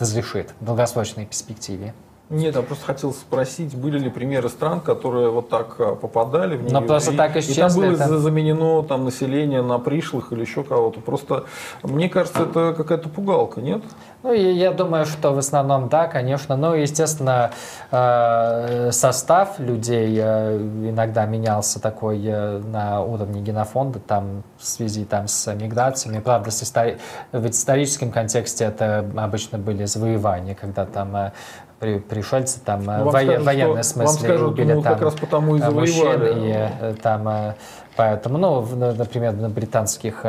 [0.00, 1.92] разрешит в долгосрочной перспективе.
[2.30, 6.62] Нет, я просто хотел спросить, были ли примеры стран, которые вот так а, попадали в
[6.62, 6.72] нее?
[6.72, 7.52] Но просто и, так исчезли.
[7.52, 8.18] И там было это...
[8.18, 11.00] заменено там, население на пришлых или еще кого-то.
[11.00, 11.44] Просто
[11.82, 13.82] мне кажется, это какая-то пугалка, нет?
[14.22, 16.54] Ну, я думаю, что в основном да, конечно.
[16.56, 17.50] Но, естественно,
[17.90, 25.54] э, состав людей э, иногда менялся такой на уровне генофонда, там, в связи там, с
[25.54, 26.20] миграциями.
[26.20, 26.98] Правда, с истори...
[27.32, 31.32] в историческом контексте это обычно были завоевания, когда там
[31.78, 35.14] при, пришельцы там ну, во, скажут, военном смысле вам скажут, убили ну, там как раз
[35.14, 37.54] потому и мужчин, и там
[37.96, 38.62] поэтому, ну,
[38.94, 40.24] например, на британских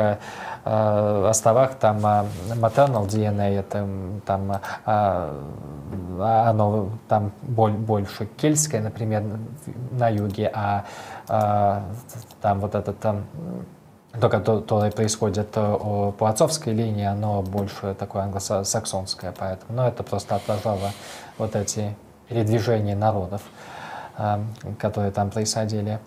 [0.62, 3.88] Э, островах там maternal DNA, это
[4.26, 4.60] там
[6.20, 9.24] оно там больше кельтское, например,
[9.92, 10.84] на юге, а,
[12.42, 13.24] там вот это там
[14.20, 20.34] то, которое происходит э, по отцовской линии, оно больше такое англосаксонское, поэтому, ну, это просто
[20.34, 20.90] отражало
[21.40, 21.96] вот эти
[22.28, 23.42] передвижения народов,
[24.16, 24.38] э,
[24.78, 25.98] которые там происходили.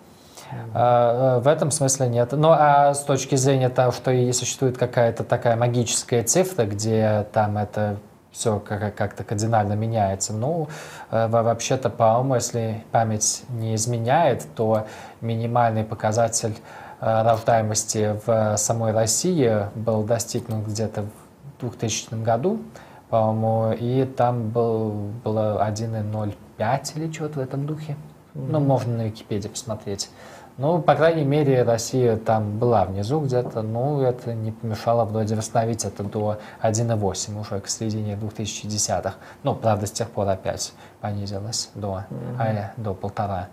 [0.72, 2.32] А, э, в этом смысле нет.
[2.32, 7.58] Ну а с точки зрения того, что и существует какая-то такая магическая цифра, где там
[7.58, 7.96] это
[8.34, 10.32] все как-то кардинально меняется.
[10.32, 10.68] Ну,
[11.10, 14.86] э, вообще-то, по-моему, если память не изменяет, то
[15.20, 16.56] минимальный показатель
[17.00, 22.60] э, рождаемости в самой России был достигнут где-то в 2000 году,
[23.10, 24.90] по-моему, и там был,
[25.22, 27.96] было 1,05 или что-то в этом духе.
[28.34, 28.46] Mm-hmm.
[28.50, 30.10] Ну, можно на Википедии посмотреть.
[30.56, 35.84] Ну, по крайней мере, Россия там была внизу где-то, но это не помешало вроде восстановить
[35.84, 39.14] это до 1,8 уже к середине 2010-х.
[39.42, 42.36] Ну, правда, с тех пор опять понизилось до, mm-hmm.
[42.38, 43.48] а, до полтора.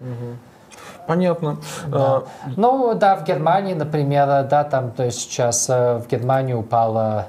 [0.00, 0.36] Mm-hmm.
[1.06, 1.58] Понятно.
[1.86, 1.98] Да.
[1.98, 2.24] А,
[2.56, 7.26] Ну да, в Германии, например, да, там, то есть сейчас э, в Германии упала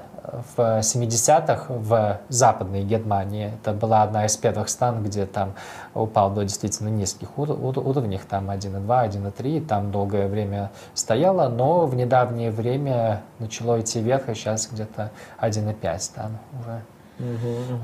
[0.56, 3.52] в 70-х в Западной Германии.
[3.60, 5.54] Это была одна из первых стран, где там
[5.94, 11.86] упал до действительно низких ур- ур- уровней, там 1,2, 1,3, там долгое время стояло, но
[11.86, 15.10] в недавнее время начало идти вверх, и сейчас где-то
[15.40, 16.82] 1,5 там уже.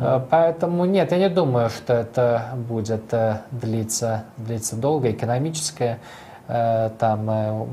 [0.00, 5.10] Э, Поэтому нет, я не думаю, что это будет э, длиться, длиться долго.
[5.10, 5.98] Экономическое
[6.98, 7.66] там, э,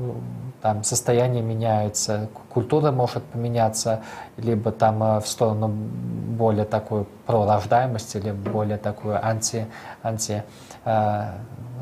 [0.62, 4.02] там состояние меняется, культура может поменяться,
[4.36, 9.66] либо там э, в сторону более такой пророждаемости, или более такую анти,
[10.02, 10.44] анти
[10.84, 11.24] э,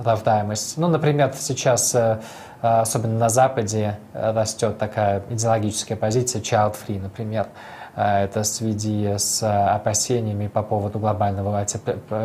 [0.03, 0.79] рождаемость.
[0.79, 2.21] Ну, например, сейчас, э,
[2.63, 7.47] э, особенно на Западе, э, растет такая идеологическая позиция child-free, например.
[7.95, 11.65] Э, Это в связи с э, опасениями по поводу глобального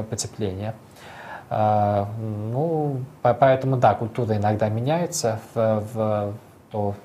[0.10, 0.74] потепления.
[1.52, 2.06] Э,
[2.54, 6.34] Ну, по- поэтому, да, культура иногда меняется в, в
[6.72, 6.96] то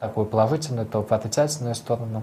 [0.00, 2.22] такую положительную, то в отрицательную сторону.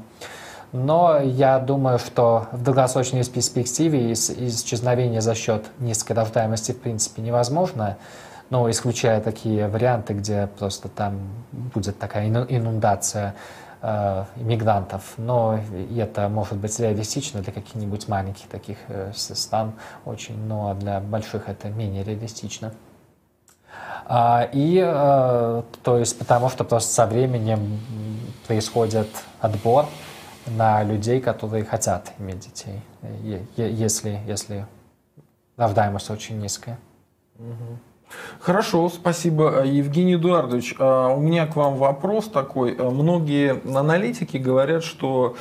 [0.74, 7.22] Но я думаю, что в долгосрочной перспективе ис- исчезновение за счет низкой рождаемости в принципе
[7.22, 7.98] невозможно,
[8.50, 11.20] но исключая такие варианты, где просто там
[11.52, 13.34] будет такая ину- инундация
[13.84, 15.14] э, иммигрантов.
[15.18, 15.60] Но
[15.96, 19.74] это может быть реалистично для каких-нибудь маленьких таких э, стран
[20.06, 22.74] очень, но для больших это менее реалистично.
[24.06, 27.80] А, И, э, то есть, потому что просто со временем
[28.48, 29.08] происходит
[29.40, 29.86] отбор
[30.48, 32.82] на людей, которые хотят иметь детей,
[33.56, 34.66] если, если
[35.56, 36.78] рождаемость очень низкая.
[38.40, 39.62] Хорошо, спасибо.
[39.62, 42.76] А, Евгений Эдуардович, а, у меня к вам вопрос такой.
[42.78, 45.36] А, Многие аналитики говорят, что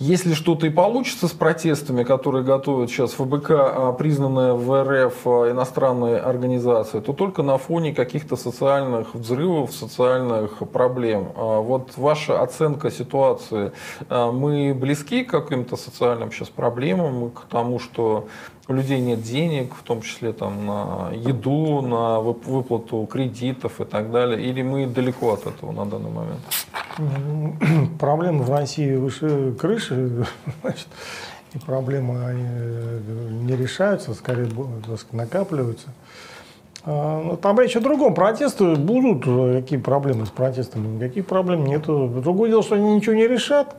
[0.00, 5.50] если что-то и получится с протестами, которые готовят сейчас ФБК, а, признанная в РФ а,
[5.50, 11.32] иностранной организацией, то только на фоне каких-то социальных взрывов, социальных проблем.
[11.34, 13.72] Вот ваша оценка ситуации.
[14.08, 18.28] Мы близки к каким-то социальным сейчас проблемам, к тому, что
[18.68, 23.84] у людей нет денег, в том числе там, на еду, на вып- выплату кредитов и
[23.84, 26.40] так далее, или мы далеко от этого на данный момент?
[27.98, 30.26] Проблемы в России выше крыши,
[30.62, 30.86] значит,
[31.54, 33.00] и проблемы они э,
[33.42, 34.48] не решаются, скорее
[35.12, 35.88] накапливаются.
[36.84, 38.14] А, ну, Там речь о другом.
[38.14, 39.24] Протесты будут.
[39.26, 40.86] э, Какие проблемы с протестами?
[40.96, 41.82] Никаких проблем нет.
[41.86, 43.76] Другое дело, что они ничего не решат.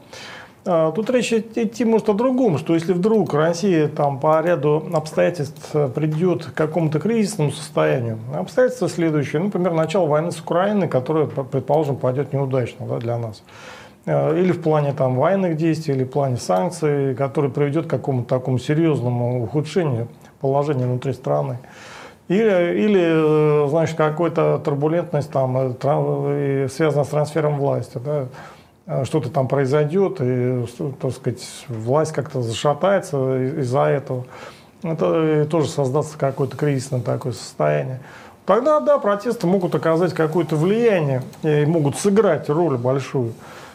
[0.72, 5.70] А, Тут речь идти может о другом, что если вдруг Россия там по ряду обстоятельств
[5.74, 11.96] э, придет к какому-то кризисному состоянию, обстоятельства следующие, например, начало войны с Украиной, которая, предположим,
[11.96, 13.42] пойдет неудачно да, для нас,
[14.06, 18.28] Э, или в плане там, военных действий, или в плане санкций, который приведет к какому-то
[18.28, 20.08] такому серьезному ухудшению
[20.42, 21.60] положения внутри страны.
[22.28, 28.00] Или, или э, значит, какая-то турбулентность там, э, и связана с трансфером власти.
[28.04, 28.26] Да?
[28.90, 30.66] Э, Что-то там произойдет, и,
[31.00, 34.26] так сказать, власть как-то зашатается из-за этого.
[34.82, 38.00] Это э, тоже создастся какое-то кризисное такое состояние.
[38.46, 43.34] Тогда, да, протесты могут оказать какое-то влияние и могут сыграть роль большую.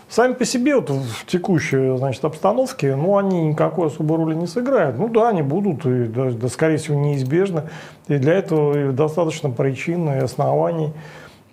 [0.09, 4.99] Сами по себе вот в текущей значит, обстановке, ну, они никакой особой роли не сыграют.
[4.99, 7.65] Ну да, они будут, и, да, да, скорее всего, неизбежно.
[8.09, 10.93] И для этого достаточно причин и оснований.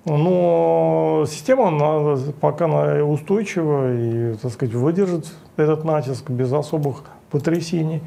[0.05, 8.01] Но система она пока она устойчива и, так сказать, выдержит этот натиск без особых потрясений.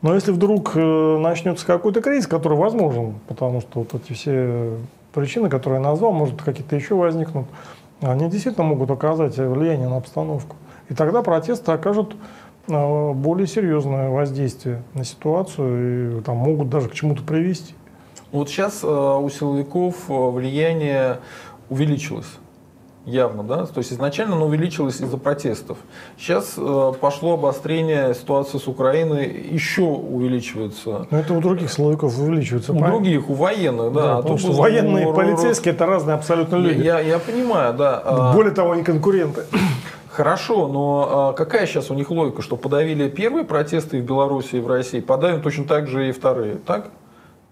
[0.00, 4.76] Но если вдруг э, начнется какой-то кризис, который возможен, потому что вот эти все
[5.12, 7.46] причины, которые я назвал, может какие-то еще возникнут,
[8.00, 10.56] они действительно могут оказать влияние на обстановку.
[10.88, 12.16] И тогда протесты окажут
[12.68, 17.74] э, более серьезное воздействие на ситуацию и там, могут даже к чему-то привести.
[18.34, 21.18] Вот сейчас э, у силовиков э, влияние
[21.70, 22.26] увеличилось.
[23.06, 23.66] Явно, да?
[23.66, 25.78] То есть изначально оно увеличилось из-за протестов.
[26.18, 31.06] Сейчас э, пошло обострение ситуации с Украиной, еще увеличивается.
[31.12, 32.72] Но это у других силовиков увеличивается.
[32.72, 32.98] У правильно?
[32.98, 34.02] других, у военных, да.
[34.02, 36.82] Да, А потому что у- военные и полицейские это разные абсолютно люди.
[36.82, 38.02] Я, я понимаю, да.
[38.04, 39.42] А, Более того, они конкуренты.
[40.10, 44.60] Хорошо, но а, какая сейчас у них логика, что подавили первые протесты в Беларуси, и
[44.60, 46.90] в России, подавим точно так же и вторые, так?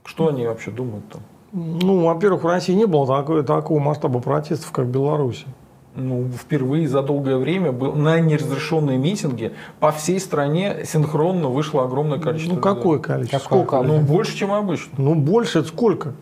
[0.04, 1.22] Что они вообще думают там?
[1.52, 5.46] Ну, во-первых, в России не было такой, такого масштаба протестов, как в Беларуси.
[5.94, 12.18] Ну, впервые за долгое время был, на неразрешенные митинги по всей стране синхронно вышло огромное
[12.18, 13.02] количество Ну, какое людей.
[13.04, 13.38] количество?
[13.38, 13.82] Какое Сколько?
[13.82, 14.92] Ну, больше, чем обычно.
[14.96, 16.14] Ну, больше это сколько?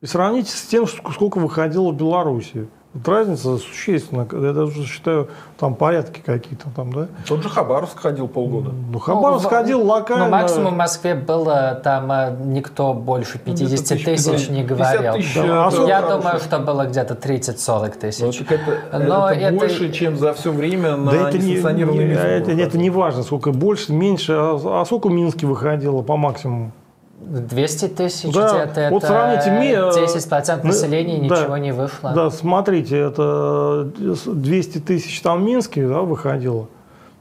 [0.00, 2.68] И сравните с тем, ск- сколько выходило в Беларуси.
[2.92, 4.26] Вот разница существенна.
[4.32, 5.28] Я даже считаю,
[5.60, 7.06] там порядки какие-то там, да?
[7.24, 8.72] Тот же Хабаровск ходил полгода.
[8.92, 10.24] Ну, Хабаровск Ну, ходил локально.
[10.24, 15.12] Ну, максимум в Москве было, там э, никто больше 50 тысяч, тысяч не 50 говорил.
[15.14, 16.16] тысяч, Да, сколько Я хорошо.
[16.18, 18.38] думаю, что было где-то 30-40 Ну, тысяч.
[18.38, 22.12] так это, Но это это- больше, чем за все время на Да это не, не-
[22.12, 24.32] это, это не важно, сколько больше, меньше.
[24.36, 26.72] А, а сколько в Минске выходило по максимуму?
[27.20, 31.36] 200 тысяч Да, где-то, вот это сравните ми- э, 10% ну, населения да.
[31.36, 32.12] ничего не вышло.
[32.14, 33.90] Да, смотрите, это
[34.26, 36.68] 200 тысяч там в Минске да, выходило.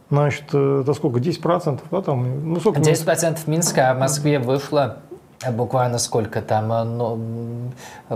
[0.10, 1.20] Значит, э, это сколько?
[1.20, 2.54] 10%, да, там?
[2.54, 2.80] Ну, сколько?
[2.80, 4.98] 10% Минска, а в Москве вышло
[5.44, 7.20] э, буквально сколько там, э, ну,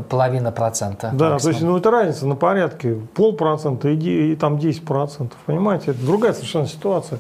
[0.10, 1.12] половина процента.
[1.14, 1.54] Да, то максимум.
[1.54, 2.96] есть, ну, это разница на порядке.
[3.14, 5.32] Полпроцента и, и там 10%.
[5.46, 7.20] Понимаете, это другая совершенно ситуация.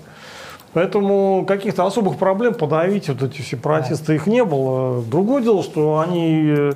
[0.73, 5.03] Поэтому каких-то особых проблем подавить вот эти все протесты их не было.
[5.03, 6.71] Другое дело, что они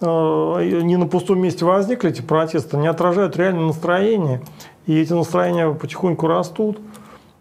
[0.00, 4.40] э, не на пустом месте возникли, эти протесты, они отражают реальное настроение.
[4.86, 6.78] И эти настроения потихоньку растут.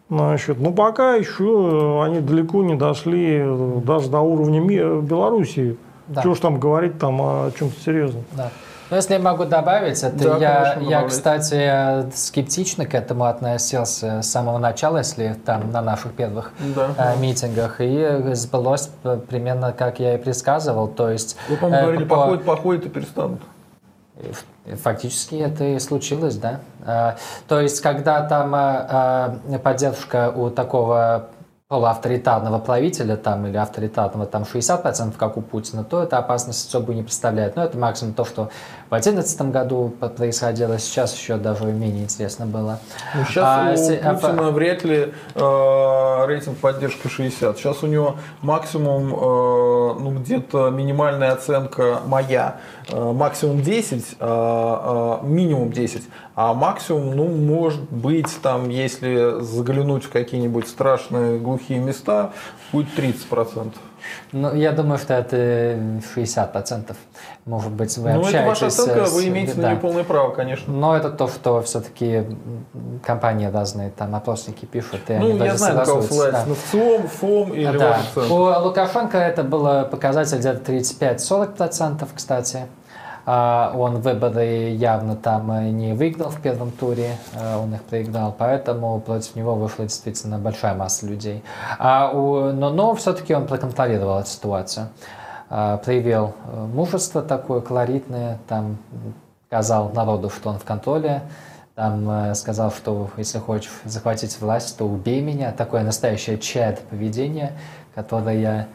[0.09, 4.61] Значит, но пока еще они далеко не дошли э, даже до уровня
[5.01, 5.77] Белоруссии.
[6.07, 6.23] Да.
[6.23, 8.23] Чего ж там говорить там о чем-то серьезном.
[8.31, 8.51] Да.
[8.89, 14.21] Ну, если я могу добавить, это Да, я, конечно, я, кстати, скептично к этому относился
[14.23, 16.89] с самого начала, если там на наших первых Да.
[16.97, 18.89] э, митингах, и сбылось
[19.29, 22.89] примерно как я и предсказывал, то есть Вы, по-моему, э, говорили, по- походят, походят и
[22.89, 23.41] перестанут.
[24.83, 26.59] Фактически это и случилось, да.
[26.85, 27.13] Э,
[27.47, 31.27] То есть, когда там э, э, поддержка у такого
[31.69, 37.03] полуавторитарного правителя там, или авторитарного там 60%, как у Путина, то это опасность особо не
[37.03, 37.55] представляет.
[37.55, 38.49] Но это максимум то, что
[38.87, 42.79] в 2011 году происходило, сейчас еще даже менее интересно было.
[43.13, 47.59] Ну, сейчас А, у а, Путина вряд ли э, рейтинг поддержки 60.
[47.59, 55.71] Сейчас у него максимум, э, ну где-то минимальная оценка моя, максимум 10, э, э, минимум
[55.71, 56.03] 10,
[56.35, 62.31] а максимум, ну, может быть, там, если заглянуть в какие-нибудь страшные глухие места,
[62.71, 63.73] будет 30%.
[64.31, 65.35] Ну, я думаю, что это
[66.15, 66.95] 60%.
[67.45, 68.47] Может быть, вы Ну, это общаетесь...
[68.47, 69.71] ваша оценка, с- вы имеете на да.
[69.71, 70.71] нее полное право, конечно.
[70.73, 72.23] Но это то, что все-таки
[73.03, 76.49] компании разные, там опросники пишут, и они Ну, я даже знаю, на кого согласуются, ссылается.
[76.49, 77.99] На ВЦИОМ, ФОМ или Да.
[78.29, 82.59] У Лукашенко это было показатель где-то 35-40%, кстати.
[83.31, 88.99] А Он выборы явно там не выиграл в первом туре, э, он их проиграл, поэтому
[89.01, 91.43] против него вышла действительно большая масса людей.
[91.77, 94.87] А у, но, все-таки он проконтролировал эту ситуацию,
[95.47, 98.79] А, проявил э, мужество такое колоритное, там
[99.45, 101.21] сказал народу, что он в контроле,
[101.75, 105.51] там э, сказал, что если хочешь захватить власть, то убей меня.
[105.51, 107.53] Такое настоящее чад поведение,
[107.93, 108.67] которое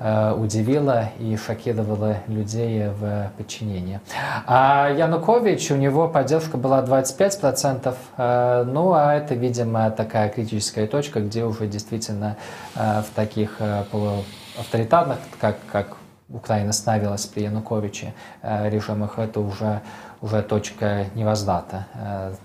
[0.00, 4.00] э, удивило и шокировало людей в подчинении.
[4.46, 11.20] А Янукович, у него поддержка была 25%, э, ну а это, видимо, такая критическая точка,
[11.20, 12.36] где уже действительно
[12.74, 13.58] э, в таких
[13.90, 15.96] полуавторитарных, как, как
[16.28, 18.12] Украина становилась при Януковиче
[18.42, 19.80] режимах, это уже,
[20.20, 21.86] уже точка невозврата.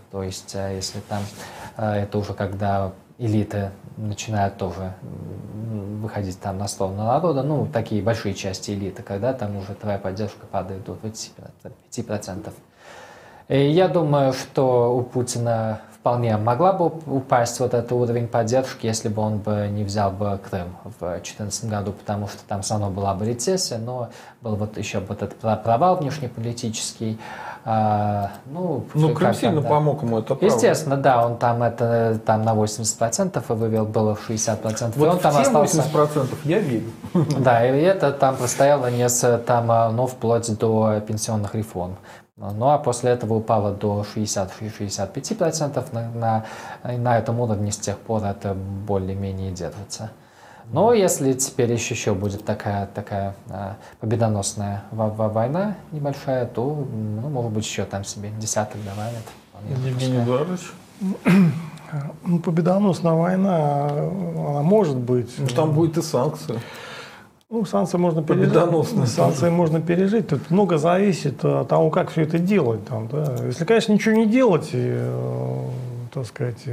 [0.10, 1.22] То есть, если там
[1.76, 2.94] это уже когда
[3.24, 4.94] элиты начинают тоже
[6.02, 10.46] выходить там на сторону народа, ну, такие большие части элиты, когда там уже твоя поддержка
[10.46, 12.52] падает до 25%.
[13.48, 19.08] И я думаю, что у Путина вполне могла бы упасть вот этот уровень поддержки, если
[19.08, 22.90] бы он бы не взял бы Крым в 2014 году, потому что там все равно
[22.90, 24.10] была бы рецессия, но
[24.42, 27.18] был вот еще вот этот про- провал внешнеполитический.
[27.66, 29.70] А, ну, Ну, Крым сильно да.
[29.70, 30.46] помог ему, это правда.
[30.46, 34.96] Естественно, да, он там это там на 80% и вывел, было 60%.
[34.96, 35.82] и Вот он там остался.
[35.82, 36.92] 80% я верю.
[37.40, 41.96] Да, и это там простояло не с, там, а, ну, вплоть до пенсионных реформ.
[42.36, 45.86] Ну, а после этого упало до 60-65%.
[45.94, 46.10] На,
[46.84, 50.10] на, на этом уровне с тех пор это более-менее держится.
[50.72, 56.64] Но если теперь еще, еще будет такая, такая а, победоносная во- во- война небольшая, то,
[57.22, 59.24] ну, может быть, еще там себе десяток добавят.
[59.52, 60.24] Вполне Евгений.
[60.24, 60.62] Эдуардович.
[62.26, 65.32] Ну, победоносная война, она может быть.
[65.38, 66.60] Ну, Там будет и санкции.
[67.52, 68.46] Ну, санкции можно пережить.
[68.52, 70.28] Победоносная Санкции можно пережить.
[70.30, 72.84] Тут много зависит от того, как все это делать.
[72.88, 73.36] Там, да.
[73.46, 75.68] Если, конечно, ничего не делать, и, э,
[76.14, 76.68] так сказать,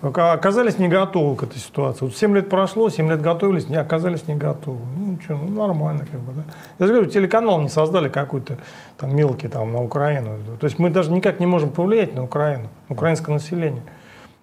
[0.00, 2.04] оказались не готовы к этой ситуации.
[2.04, 4.78] Вот 7 лет прошло, 7 лет готовились, не оказались не готовы.
[4.96, 6.42] Ну, что, ну, нормально, как бы, да.
[6.78, 8.58] Я же говорю, телеканал не создали какой-то
[8.96, 10.38] там мелкий там на Украину.
[10.60, 13.82] То есть мы даже никак не можем повлиять на Украину, украинское население.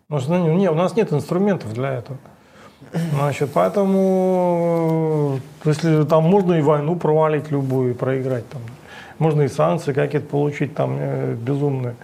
[0.08, 2.18] Потому что ну, не, у нас нет инструментов для этого.
[3.14, 8.62] Значит, поэтому, э, если там можно и войну провалить любую, и проиграть там.
[9.20, 11.96] можно и санкции какие-то получить там э, безумные.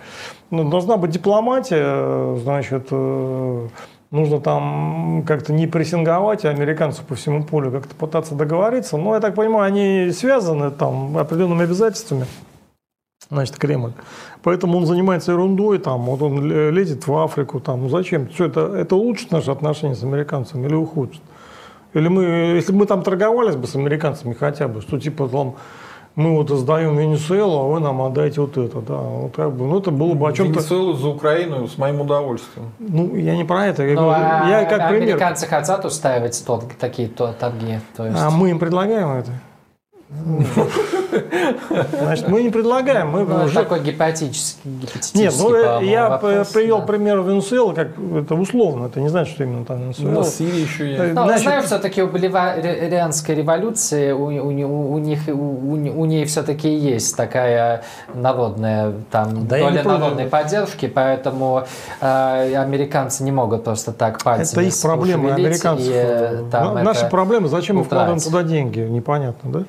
[0.52, 3.68] Но должна быть дипломатия, значит, э,
[4.10, 8.98] нужно там как-то не прессинговать американцев по всему полю, как-то пытаться договориться.
[8.98, 12.26] Но, я так понимаю, они связаны там определенными обязательствами,
[13.30, 13.94] значит, Кремль.
[14.42, 18.30] Поэтому он занимается ерундой, там, вот он лезет в Африку, там, ну зачем?
[18.32, 21.22] Что это, это улучшит наши отношения с американцами или ухудшит?
[21.94, 22.24] Или мы,
[22.56, 25.56] если бы мы там торговались бы с американцами хотя бы, что типа там
[26.16, 29.80] мы вот сдаем Венесуэлу, а вы нам отдаете вот это, да, вот как бы, ну
[29.80, 30.60] это было бы о чем-то.
[30.60, 32.72] Венесуэлу за Украину с моим удовольствием.
[32.80, 35.16] Ну я не про это, я, ну, говорю, а я как пример.
[35.16, 38.18] Американцы хотят устраивать тот, такие то, торги, то есть.
[38.20, 39.32] А мы им предлагаем это?
[42.00, 43.10] Значит, мы не предлагаем.
[43.10, 43.56] Мы ну, уже...
[43.56, 46.86] Такой гипотетический, гипотетический Нет, ну я вопрос, привел да.
[46.86, 50.12] пример Венесуэлы, как это условно, это не значит, что именно там Венесуэла.
[50.12, 51.14] Ну, Сирия еще есть.
[51.14, 51.44] Ну, Значит...
[51.44, 57.16] Знаешь, все-таки у боливарианской революции, у, у, у, у них, у, у ней все-таки есть
[57.16, 57.84] такая
[58.14, 61.66] народная, там, да доля народной поддержки, поэтому
[62.02, 65.88] э, американцы не могут просто так пальцами Это их проблемы, американцев.
[65.88, 69.64] И, э, там, Наши проблемы, зачем мы вкладываем туда деньги, непонятно, да?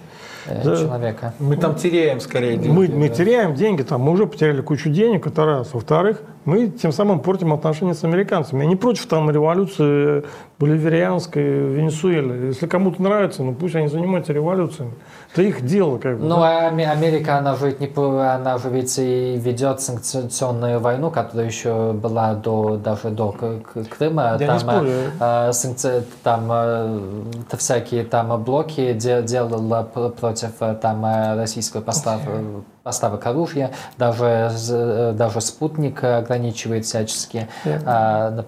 [0.47, 0.77] Э, да.
[0.77, 1.35] человека.
[1.39, 2.69] Мы там теряем скорее деньги.
[2.69, 5.73] Мы, мы теряем деньги, там, мы уже потеряли кучу денег, это раз.
[5.73, 8.63] Во-вторых, мы тем самым портим отношения с американцами.
[8.63, 10.25] Я не против там революции
[10.61, 12.49] боливарианской в Венесуэле.
[12.49, 14.93] Если кому-то нравится, ну пусть они занимаются революциями.
[15.33, 15.97] Это их дело.
[15.97, 16.67] Как бы, ну, да?
[16.67, 22.35] а Америка, она же, не, она же ведь и ведет санкционную войну, которая еще была
[22.35, 23.35] до, даже до
[23.91, 24.37] Крыма.
[24.39, 24.93] Я там, не спорю.
[25.19, 27.01] А, санкци, там а,
[27.57, 31.05] всякие там блоки делала против там
[31.39, 32.29] российского поставки
[32.83, 37.47] поставок оружия, даже, даже спутник ограничивает всячески.
[37.65, 37.83] Yeah.
[37.85, 38.45] А,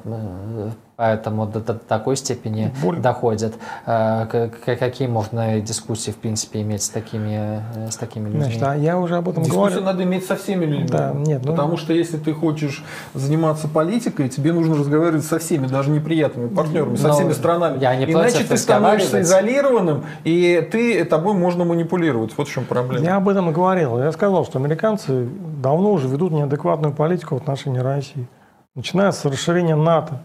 [1.02, 3.00] поэтому до, до такой степени Боль.
[3.00, 3.54] доходят.
[3.86, 4.26] А,
[4.64, 7.60] какие можно дискуссии, в принципе, иметь с такими,
[7.90, 8.44] с такими людьми?
[8.44, 9.84] Значит, а я уже об этом Дискуссию говорю.
[9.84, 10.86] надо иметь со всеми людьми.
[10.88, 11.50] Да, нет, ну...
[11.50, 12.84] Потому что если ты хочешь
[13.14, 17.80] заниматься политикой, тебе нужно разговаривать со всеми, даже неприятными партнерами, со Но всеми странами.
[17.80, 22.32] Я не Иначе ты становишься изолированным, и ты тобой можно манипулировать.
[22.38, 23.04] Вот в чем проблема.
[23.04, 23.98] Я об этом и говорил.
[23.98, 25.28] Я сказал, что американцы
[25.60, 28.28] давно уже ведут неадекватную политику в отношении России.
[28.76, 30.20] Начиная с расширения НАТО.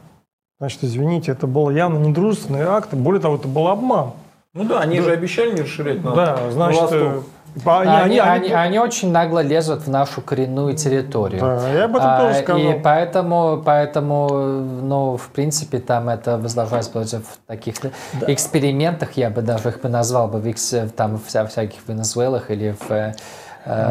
[0.59, 2.93] Значит, извините, это был явно недружественный акт.
[2.93, 4.11] Более того, это был обман.
[4.53, 5.03] Ну да, они да.
[5.03, 6.15] же обещали не расширять НАТО.
[6.15, 7.21] Да, значит, э,
[7.65, 11.41] они, они, они, они очень нагло лезут в нашу коренную территорию.
[11.41, 12.59] Да, я об этом а, тоже сказал.
[12.59, 17.91] И поэтому, поэтому, ну, в принципе, там это возложать против таких да.
[18.33, 22.91] экспериментах, я бы даже их бы назвал бы в, там, вся, всяких Венесуэлах или в,
[22.91, 23.13] э,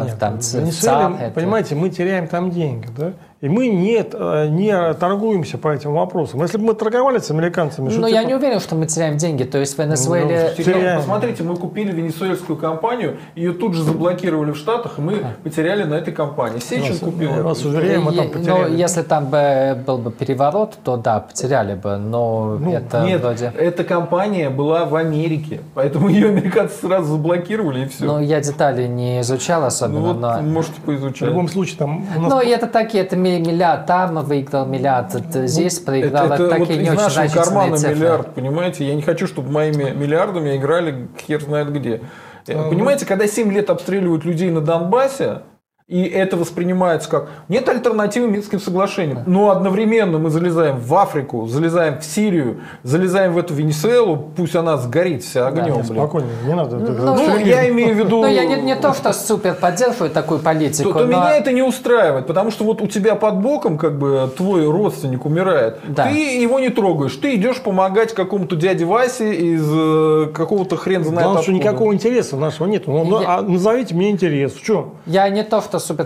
[0.03, 3.13] Нет, в, там, в Венесуэле, понимаете, мы теряем там деньги, да?
[3.39, 6.41] И мы не, э, не торгуемся по этим вопросам.
[6.41, 7.89] Если бы мы торговали с американцами...
[7.89, 8.29] Ну, я типа...
[8.29, 9.43] не уверен, что мы теряем деньги.
[9.43, 10.53] То есть в Венесуэле...
[10.57, 10.97] Ну, теряем.
[10.97, 15.95] Посмотрите, мы купили венесуэльскую компанию, ее тут же заблокировали в Штатах, и мы потеряли на
[15.95, 16.57] этой компании.
[16.57, 17.29] Сечин вас, купил.
[17.29, 18.71] Я вас уверяю, мы там потеряли.
[18.71, 21.97] Ну, если там бы был бы переворот, то да, потеряли бы.
[21.97, 23.53] Но ну, это нет, вроде...
[23.55, 28.05] эта компания была в Америке, поэтому ее американцы сразу заблокировали, и все.
[28.05, 30.41] Ну, я детали не изучал особенно, ну, вот но...
[30.41, 31.21] Можете поизучать.
[31.21, 32.05] В любом случае, там...
[32.17, 32.31] Нас...
[32.31, 35.11] Ну, это такие, это миллиард там выиграл миллиард,
[35.47, 36.25] здесь проиграл.
[36.25, 37.95] Это, это такие вот не из нашего кармана цифры.
[37.95, 38.87] миллиард, понимаете?
[38.87, 42.01] Я не хочу, чтобы моими миллиардами играли хер знает где.
[42.47, 45.41] А, понимаете, когда 7 лет обстреливают людей на Донбассе,
[45.87, 49.23] и это воспринимается как нет альтернативы Минским соглашениям.
[49.25, 54.75] Но одновременно мы залезаем в Африку, залезаем в Сирию, залезаем в эту Венесуэлу, пусть она
[54.75, 55.77] сгорит вся огнем.
[55.77, 56.75] Да, спокойно, не надо.
[56.75, 58.21] Ну, ну, ну я имею в виду...
[58.21, 61.11] Ну, я не, не то, что супер поддерживаю такую политику, то, то но...
[61.11, 65.25] меня это не устраивает, потому что вот у тебя под боком как бы твой родственник
[65.25, 65.79] умирает.
[65.87, 66.09] Да.
[66.09, 71.23] Ты его не трогаешь, ты идешь помогать какому-то дяде Васе из э, какого-то хрен знает
[71.23, 72.87] Главное, что никакого интереса нашего нет.
[72.87, 73.37] Ну, я...
[73.37, 74.51] а назовите мне интерес.
[74.51, 74.95] В чем?
[75.05, 76.05] Я не то, что что супер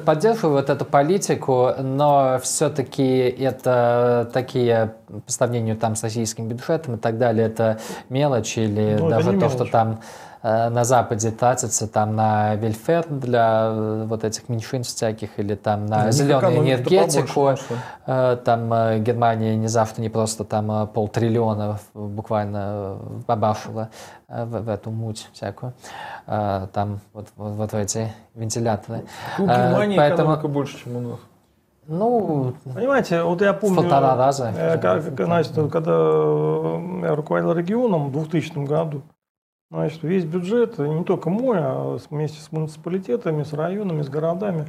[0.49, 7.18] вот эту политику, но все-таки это такие, по сравнению там с российским бюджетом и так
[7.18, 7.80] далее, это
[8.10, 9.52] мелочь или ну, даже то, мелочь.
[9.53, 10.02] что там
[10.44, 16.06] на Западе тратится там на вельфер для э, вот этих меньшинств всяких или там на
[16.06, 17.56] да, зеленую энергетику.
[18.08, 18.70] Э, там
[19.04, 22.98] Германия не завтра не просто там полтриллиона буквально
[23.28, 23.90] побашила
[24.28, 25.74] в, в эту муть всякую.
[26.26, 29.04] Там вот, вот, вот в эти вентиляторы.
[29.38, 30.34] У Германии Поэтому...
[30.34, 31.20] экономика больше, чем у нас.
[31.88, 34.80] Ну, понимаете, вот я помню, полтора раза.
[34.82, 39.02] Как, значит, когда я руководил регионом в 2000 году,
[39.72, 44.68] Значит, весь бюджет, не только мой, а вместе с муниципалитетами, с районами, с городами,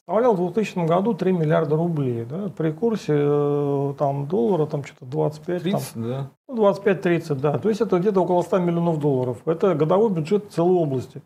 [0.00, 2.24] составлял в 2000 году 3 миллиарда рублей.
[2.24, 5.62] Да, при курсе э, там, доллара там что-то 25.
[5.62, 6.30] 30, там, да.
[6.50, 7.58] 25-30, ну, да.
[7.58, 9.38] То есть это где-то около 100 миллионов долларов.
[9.46, 11.22] Это годовой бюджет целой области.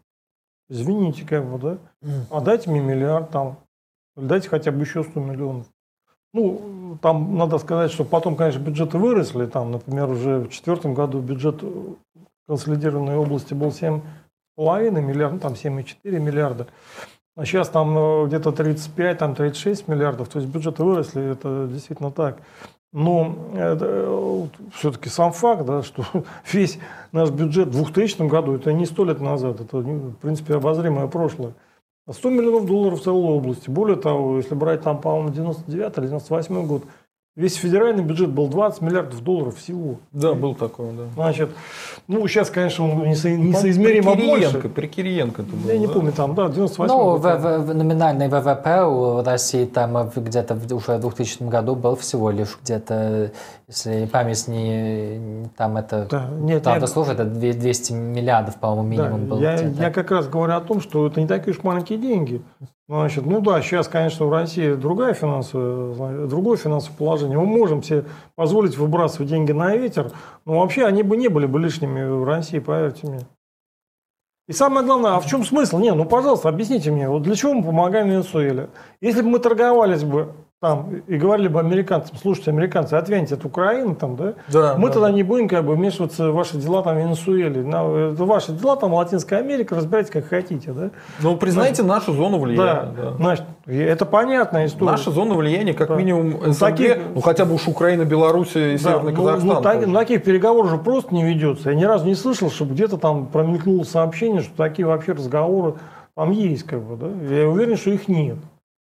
[0.68, 1.78] Извините, как бы, да?
[2.30, 3.56] А дайте мне миллиард там,
[4.18, 5.66] или дайте хотя бы еще 100 миллионов.
[6.34, 9.46] Ну, там надо сказать, что потом, конечно, бюджеты выросли.
[9.46, 11.64] Там, например, уже в четвертом году бюджет
[12.46, 16.66] консолидированной области был 7,5 миллиардов, ну, там 7,4 миллиарда.
[17.36, 20.28] А сейчас там э, где-то 35, там 36 миллиардов.
[20.28, 22.38] То есть бюджеты выросли, это действительно так.
[22.92, 26.02] Но э, все-таки сам факт, да, что
[26.50, 26.78] весь
[27.12, 31.52] наш бюджет в 2000 году, это не сто лет назад, это, в принципе, обозримое прошлое.
[32.10, 33.68] 100 миллионов долларов в целой области.
[33.68, 36.84] Более того, если брать там, по-моему, 99 или 98 год,
[37.36, 39.96] Весь федеральный бюджет был 20 миллиардов долларов всего.
[40.10, 41.02] Да, был такой, да.
[41.14, 41.50] Значит,
[42.08, 44.58] ну, сейчас, конечно, он несо, несоизмеримо при больше.
[44.70, 48.28] При Кириенко это было, Я не помню, там, да, 98 Ну, в, в, в номинальный
[48.28, 53.32] ВВП у России там где-то уже в 2000 году был всего лишь где-то,
[53.68, 56.90] если память не, там это, да, нет, правда нет.
[56.90, 59.40] служит, это 200 миллиардов, по-моему, минимум да, был.
[59.42, 62.40] Я, я как раз говорю о том, что это не такие уж маленькие деньги.
[62.88, 67.36] Значит, ну да, сейчас, конечно, в России другая финансовая, другое финансовое положение.
[67.36, 68.04] Мы можем себе
[68.36, 70.12] позволить выбрасывать деньги на ветер,
[70.44, 73.20] но вообще они бы не были бы лишними в России, поверьте мне.
[74.46, 75.78] И самое главное, а в чем смысл?
[75.80, 78.70] Не, ну, пожалуйста, объясните мне, вот для чего мы помогаем Венесуэле?
[79.00, 80.32] Если бы мы торговались бы
[80.66, 84.34] там и говорили бы американцам, слушайте, американцы, отвяньте от Украины, там, да?
[84.48, 85.14] да мы да, тогда да.
[85.14, 87.62] не будем как бы вмешиваться в ваши дела там в Венесуэле.
[87.62, 90.90] На, это ваши дела там Латинская Америка, разбирайтесь как хотите, да?
[91.20, 92.92] Ну, признайте значит, нашу зону влияния.
[92.96, 93.12] Да, да.
[93.12, 94.90] Значит, это понятная история.
[94.90, 95.94] Наша зона влияния, как да.
[95.94, 99.54] минимум, СНГ, таких, ну хотя бы уж Украина, Беларусь и да, Северный ну, Казахстан.
[99.54, 101.70] Ну, так, таких переговоров же просто не ведется.
[101.70, 105.74] Я ни разу не слышал, чтобы где-то там промелькнуло сообщение, что такие вообще разговоры
[106.16, 107.34] там есть, как бы, да?
[107.34, 108.38] Я уверен, что их нет.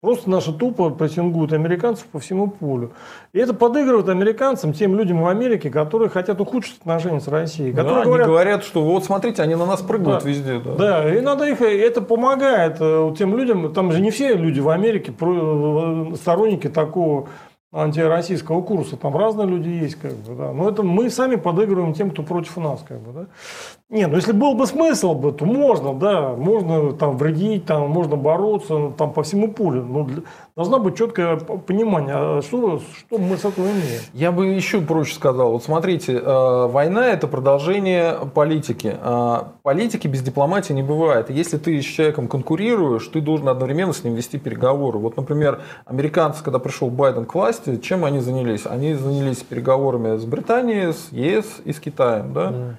[0.03, 2.91] Просто наши тупо прессингуют американцев по всему полю.
[3.31, 7.71] И это подыгрывает американцам, тем людям в Америке, которые хотят ухудшить отношения с Россией.
[7.71, 10.59] Которые да, говорят, они говорят, что вот смотрите, они на нас прыгают да, везде.
[10.59, 10.75] Да.
[10.75, 14.67] да, и надо их, это помогает э, тем людям, там же не все люди в
[14.67, 17.29] Америке э, сторонники такого
[17.73, 18.97] антироссийского курса.
[18.97, 20.53] Там разные люди есть, как бы, да.
[20.53, 23.25] Но это мы сами подыгрываем тем, кто против нас, как бы, да.
[23.89, 28.15] Не, ну если был бы смысл бы, то можно, да, можно там вредить, там можно
[28.15, 29.83] бороться, там по всему полю.
[29.83, 30.21] Но для,
[30.55, 34.01] должна быть четкое понимание, а что, что мы с этого имеем.
[34.13, 35.51] Я бы еще проще сказал.
[35.51, 38.95] Вот смотрите, э, война это продолжение политики.
[38.99, 41.29] Э, политики без дипломатии не бывает.
[41.29, 44.99] Если ты с человеком конкурируешь, ты должен одновременно с ним вести переговоры.
[44.99, 48.65] Вот, например, американцы, когда пришел Байден к власти, чем они занялись?
[48.65, 52.49] Они занялись переговорами с Британией, с ЕС и с Китаем, да?
[52.49, 52.75] Mm.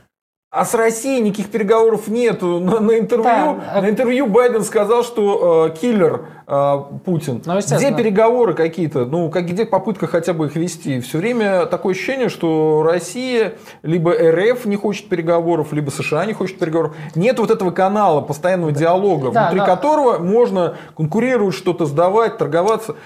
[0.54, 2.60] А с Россией никаких переговоров нету.
[2.60, 3.80] На, на, интервью, да.
[3.80, 7.42] на интервью Байден сказал, что э, киллер Путин.
[7.46, 9.06] Ну, где переговоры какие-то?
[9.06, 11.00] Ну, как, где попытка хотя бы их вести?
[11.00, 16.58] Все время такое ощущение, что Россия, либо РФ не хочет переговоров, либо США не хочет
[16.58, 16.96] переговоров.
[17.14, 19.66] Нет вот этого канала постоянного диалога, да, внутри да.
[19.66, 22.96] которого можно конкурировать, что-то сдавать, торговаться.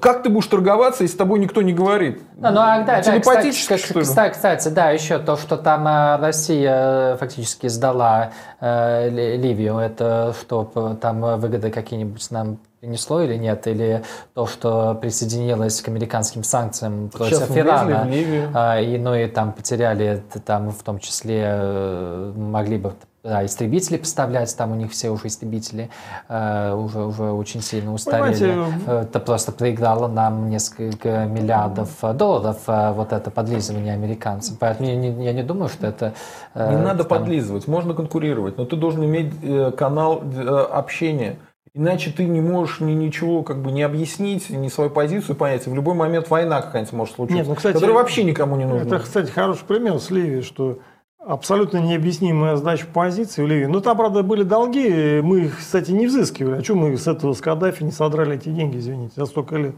[0.00, 2.20] Как ты будешь торговаться, если с тобой никто не говорит?
[2.36, 4.30] Да, ну, а, да, Телепатически, да, кстати, что ли?
[4.32, 11.20] Кстати, да, еще то, что там э, Россия фактически сдала э, Ливию, это что, там
[11.38, 14.02] выгоды какие-нибудь нам принесло или нет, или
[14.34, 20.70] то, что присоединилось к американским санкциям против Ирана, э, и, ну и там потеряли, там
[20.70, 22.94] в том числе э, могли бы
[23.24, 25.90] да, истребители поставлять, там у них все уже истребители
[26.28, 28.32] э, уже, уже очень сильно устарели.
[28.32, 34.56] Понимаете, это просто проиграло нам несколько миллиардов долларов э, вот это подлизывание американцам.
[34.58, 36.14] Поэтому я не, я не думаю, что это...
[36.54, 37.18] Э, не надо там...
[37.18, 41.36] подлизывать, можно конкурировать, но ты должен иметь э, канал э, общения.
[41.78, 45.64] Иначе ты не можешь ни, ничего как бы не объяснить, ни свою позицию понять.
[45.64, 48.82] В любой момент война какая-нибудь может случиться, Нет, ну, кстати, которая вообще никому не нужна.
[48.82, 50.80] Это, кстати, хороший пример с Ливией, что
[51.24, 53.66] абсолютно необъяснимая сдача позиции в Ливии.
[53.66, 56.58] Ну, там, правда, были долги, мы их, кстати, не взыскивали.
[56.58, 59.76] А что мы с этого, с Каддафи не содрали эти деньги, извините, за столько лет?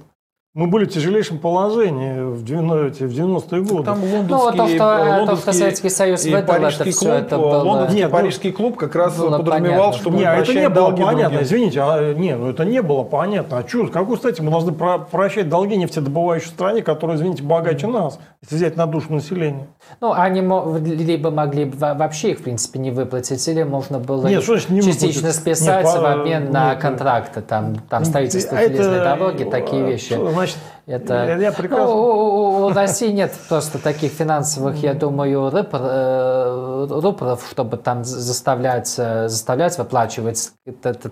[0.52, 3.85] Мы были в тяжелейшем положении в 90-е годы.
[3.85, 7.39] Там лондонский, ну, то, что, лондонский то, что Советский Союз выдал, парижский это клуб, это
[7.39, 7.62] было...
[7.62, 9.93] Лондонский Нет, парижский клуб как раз подразумевал, понятно.
[9.93, 11.43] что мы Нет, это не было понятно, другим.
[11.43, 13.59] извините, а, не, ну это не было понятно.
[13.59, 18.18] А что, какой, кстати, мы должны про прощать долги нефтедобывающей стране, которая, извините, богаче нас,
[18.43, 19.68] если взять на душу населения?
[20.01, 24.82] Ну, они либо могли вообще их, в принципе, не выплатить, или можно было нет, не
[24.82, 25.40] частично выплатить?
[25.40, 30.18] списать нет, в обмен нет, на контракты, там, там строительство это, железной дороги, такие вещи
[30.41, 31.87] значит, это, я прекрасно...
[31.87, 39.79] ну, у, России нет просто таких финансовых, я думаю, э, рупоров, чтобы там заставлять, заставлять
[39.79, 40.53] выплачивать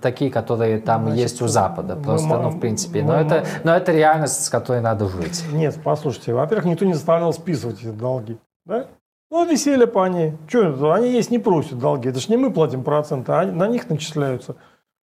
[0.03, 1.97] такие, которые там Значит, есть у Запада.
[1.97, 3.03] Просто, мы, ну, в принципе.
[3.03, 5.45] Но, мы, это, но это реальность, с которой надо жить.
[5.53, 8.39] Нет, послушайте, во-первых, никто не заставлял списывать эти долги.
[8.67, 8.87] Да?
[9.31, 10.37] Ну, веселье по ней.
[10.47, 12.09] Что, они есть не просят долги.
[12.09, 14.57] Это ж не мы платим проценты, а на них начисляются.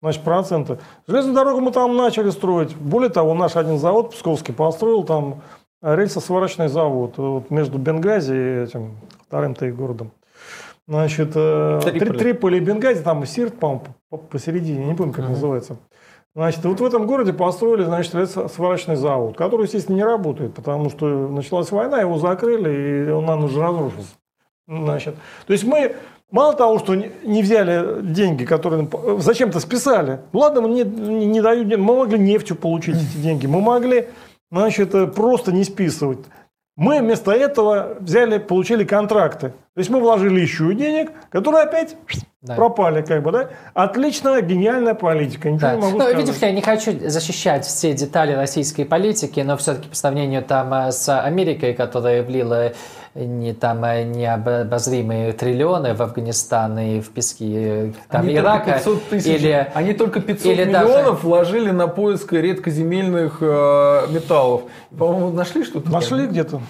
[0.02, 0.78] Значит, проценты.
[1.06, 2.74] Железную дорогу мы там начали строить.
[2.76, 5.42] Более того, наш один завод Псковский построил там
[5.80, 8.96] рельсосварочный завод вот, между Бенгази и этим
[9.28, 10.10] вторым-то городом.
[10.88, 12.18] Значит, э, Триполи.
[12.18, 13.84] Триполи и Бенгази, там Сирт, по-моему,
[14.28, 15.30] посередине, не помню, как uh-huh.
[15.30, 15.76] называется.
[16.34, 21.28] Значит, вот в этом городе построили, значит, сварочный завод, который, естественно, не работает, потому что
[21.28, 24.14] началась война, его закрыли, и он нам уже разрушился.
[24.66, 25.14] Значит,
[25.46, 25.94] то есть мы
[26.32, 28.88] мало того, что не взяли деньги, которые
[29.18, 33.60] зачем-то списали, ну ладно, мы не, не дают, мы могли нефтью получить эти деньги, мы
[33.60, 34.08] могли,
[34.50, 36.18] значит, просто не списывать.
[36.76, 39.52] Мы вместо этого взяли, получили контракты.
[39.74, 41.96] То есть мы вложили еще денег, которые опять
[42.42, 42.54] да.
[42.54, 43.48] пропали, как бы, да?
[43.72, 45.50] Отличная, гениальная политика.
[45.50, 45.76] Ничего да.
[45.76, 46.18] не могу ну, сказать.
[46.18, 50.92] Видишь, я не хочу защищать все детали российской политики, но все-таки по сравнению там э,
[50.92, 52.72] с Америкой, которая влила
[53.14, 58.80] не там э, необозримые триллионы в Афганистан и в пески э, там, они Ирака.
[58.84, 61.26] Только 500 тысяч, или, они только 500 или миллионов даже...
[61.26, 64.64] вложили на поиск редкоземельных э, металлов.
[64.90, 65.90] По-моему, нашли что-то?
[65.90, 66.60] Нашли где-то.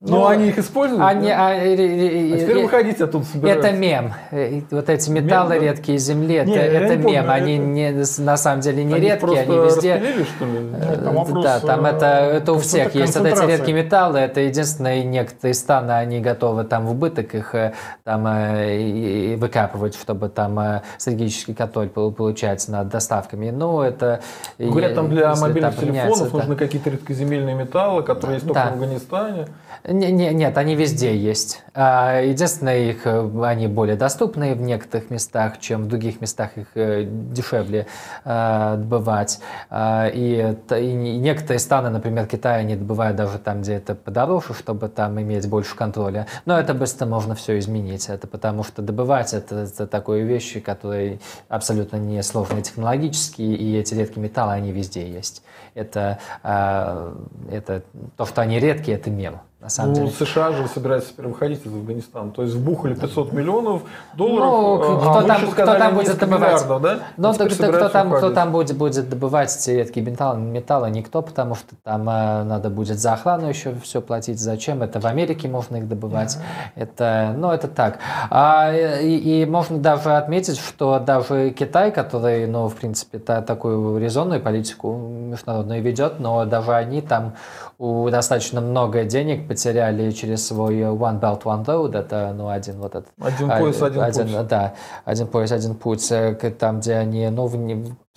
[0.00, 1.02] Но ну, они их используют?
[1.02, 1.48] Они, да?
[1.48, 3.68] а, а теперь выходите оттуда собираются.
[3.68, 4.12] Это мем.
[4.30, 7.02] Э, вот эти металлы мем, редкие земли, это, это мем.
[7.02, 7.64] Помню, они это...
[7.64, 10.00] Не, на самом деле не они редкие, они везде.
[10.22, 10.60] Что ли?
[10.60, 13.16] Нет, там вопрос, да, там это, это у всех есть.
[13.16, 17.74] Вот эти редкие металлы, это единственные некоторые страны, они готовы там в убыток их э,
[18.04, 23.50] там и, и выкапывать, чтобы там стратегический контроль получать над доставками.
[23.50, 24.20] Ну, это...
[24.60, 28.70] Говорят, там для мобильных там телефонов нужны какие-то редкоземельные металлы, которые есть только да.
[28.70, 29.48] в Афганистане.
[29.90, 31.62] Не, не, нет, они везде есть.
[31.72, 36.66] А, единственное, их, э, они более доступны в некоторых местах, чем в других местах их
[36.74, 37.86] э, дешевле
[38.24, 39.40] добывать.
[39.70, 44.88] А, и, и некоторые страны, например, Китай, они добывают даже там, где это подороже, чтобы
[44.88, 46.26] там иметь больше контроля.
[46.44, 48.10] Но это быстро можно все изменить.
[48.10, 53.94] Это потому что добывать это, это такое вещи, которые абсолютно не сложные технологически, и эти
[53.94, 55.42] редкие металлы, они везде есть.
[55.74, 57.82] Это, это
[58.16, 59.40] то, что они редкие, это мем.
[59.60, 60.10] На самом ну, деле.
[60.12, 62.30] США же собираются теперь выходить из Афганистана.
[62.30, 63.82] То есть вбухали 500 миллионов
[64.14, 64.46] долларов.
[64.46, 66.68] Ну, а кто, а там, кто там будет добывать?
[66.80, 66.98] да?
[67.16, 70.90] Ну, кто, кто, там, кто там будет, будет добывать эти редкие металлы, металлы?
[70.90, 74.38] Никто, потому что там э, надо будет за охрану еще все платить.
[74.38, 74.80] Зачем?
[74.80, 76.36] Это в Америке можно их добывать.
[76.36, 76.82] Yeah.
[76.82, 77.98] Это, ну, это так.
[78.30, 83.98] А, и, и можно даже отметить, что даже Китай, который, ну, в принципе, та, такую
[83.98, 87.34] резонную политику международную ведет, но даже они там
[87.78, 92.96] у достаточно много денег потеряли через свой One Belt One Road, это ну, один вот
[92.96, 93.06] этот...
[93.20, 94.48] Один пояс, один, один путь.
[94.48, 94.74] Да,
[95.04, 97.56] один пояс, один путь, э, там, где они, ну, в,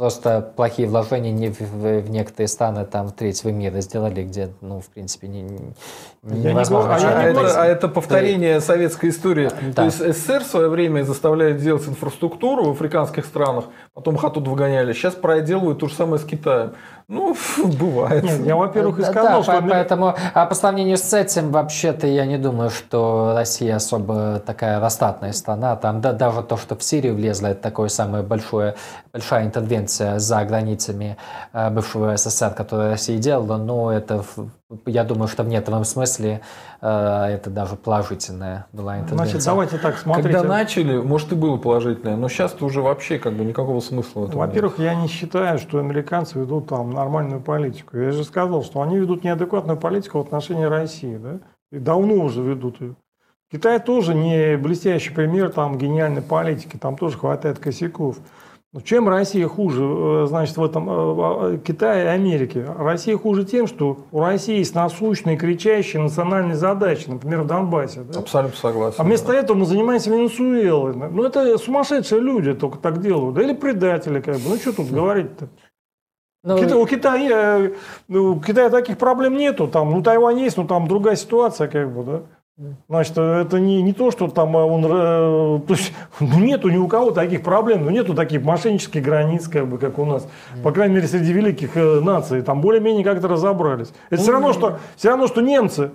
[0.01, 4.79] просто плохие вложения не в, в, в некоторые страны там третьего мира сделали, где, ну,
[4.79, 6.97] в принципе, не, не, невозможно.
[6.97, 8.61] Не а, это, а это повторение да.
[8.61, 9.51] советской истории.
[9.61, 9.73] Да.
[9.73, 14.93] То есть СССР в свое время заставляет делать инфраструктуру в африканских странах, потом оттуда выгоняли.
[14.93, 16.73] Сейчас проделывают то же самое с Китаем.
[17.07, 17.35] Ну,
[17.79, 18.23] бывает.
[18.23, 19.50] Нет, я, во-первых, и сказал, да, что...
[19.59, 25.33] поэтому, а по сравнению с этим, вообще-то, я не думаю, что Россия особо такая расстатная
[25.33, 25.75] страна.
[25.75, 28.75] Там да, даже то, что в Сирию влезло, это такое самое большое,
[29.11, 31.17] большая интервенция за границами
[31.53, 34.23] э, бывшего СССР, которую Россия делала, но это
[34.85, 36.41] я думаю, что в некотором смысле
[36.81, 39.27] это даже положительная была интервенция.
[39.27, 40.29] Значит, давайте так смотрите.
[40.29, 44.23] Когда начали, может и было положительное, но сейчас уже вообще как бы никакого смысла в
[44.29, 47.97] этом Во-первых, я не считаю, что американцы ведут там нормальную политику.
[47.97, 51.39] Я же сказал, что они ведут неадекватную политику в отношении России, да?
[51.71, 52.95] И давно уже ведут ее.
[53.51, 58.17] Китай тоже не блестящий пример там гениальной политики, там тоже хватает косяков.
[58.73, 62.65] Ну, чем Россия хуже, э, значит, в этом э, Китае и Америке?
[62.77, 68.03] Россия хуже тем, что у России есть насущные, кричащие национальные задачи, например, в Донбассе.
[68.03, 68.19] Да?
[68.19, 68.95] Абсолютно согласен.
[68.97, 69.39] А вместо да.
[69.39, 70.95] этого мы занимаемся Венесуэлой.
[70.95, 73.35] Ну, это сумасшедшие люди только так делают.
[73.35, 74.51] Да или предатели, как бы.
[74.51, 75.49] Ну, что тут говорить-то?
[76.43, 77.73] Ну, у, Китая, э,
[78.07, 79.67] ну, у Китая таких проблем нету.
[79.67, 82.21] Там, ну, Тайвань есть, но там другая ситуация, как бы, да.
[82.87, 84.85] Значит, это не, не то, что там а он...
[84.85, 89.47] Э, то есть ну, нету ни у кого таких проблем, ну, нету таких мошеннических границ,
[89.47, 90.27] как бы, как у нас.
[90.63, 92.41] По крайней мере, среди великих э, наций.
[92.41, 93.91] Там более-менее как-то разобрались.
[94.09, 95.91] Это все равно, что, все равно, что немцы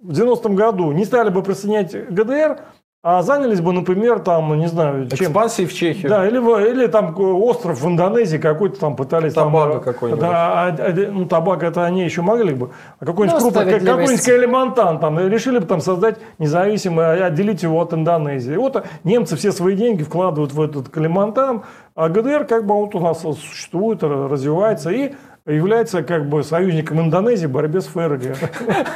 [0.00, 2.60] в 90-м году не стали бы присоединять ГДР,
[3.02, 5.28] а занялись бы, например, там, не знаю, чем...
[5.28, 6.10] Экспансией в Чехию.
[6.10, 6.36] Да, или,
[6.70, 9.32] или там остров в Индонезии какой-то там пытались...
[9.32, 10.20] Табаго там, какой-нибудь.
[10.20, 12.72] Да, а, а, ну, табак это они еще могли бы.
[12.98, 17.80] А какой-нибудь ну, крупный, какой-нибудь Калимантан там, решили бы там создать независимый, а, отделить его
[17.80, 18.54] от Индонезии.
[18.56, 21.62] Вот немцы все свои деньги вкладывают в этот Калимантан,
[21.94, 24.90] а ГДР как бы вот у нас существует, развивается.
[24.90, 25.14] И
[25.46, 28.36] является как бы союзником Индонезии в борьбе с ФРГ.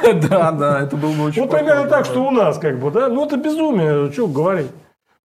[0.29, 3.09] Да, да, это было бы очень Ну, примерно так, что у нас, как бы, да.
[3.09, 4.71] Ну, это безумие, что говорить.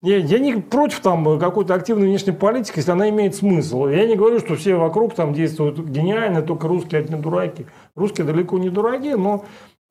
[0.01, 3.87] Я, я не против там какой-то активной внешней политики, если она имеет смысл.
[3.87, 7.65] Я не говорю, что все вокруг там действуют гениально, только русские одни дураки.
[7.95, 9.43] Русские далеко не дураки, но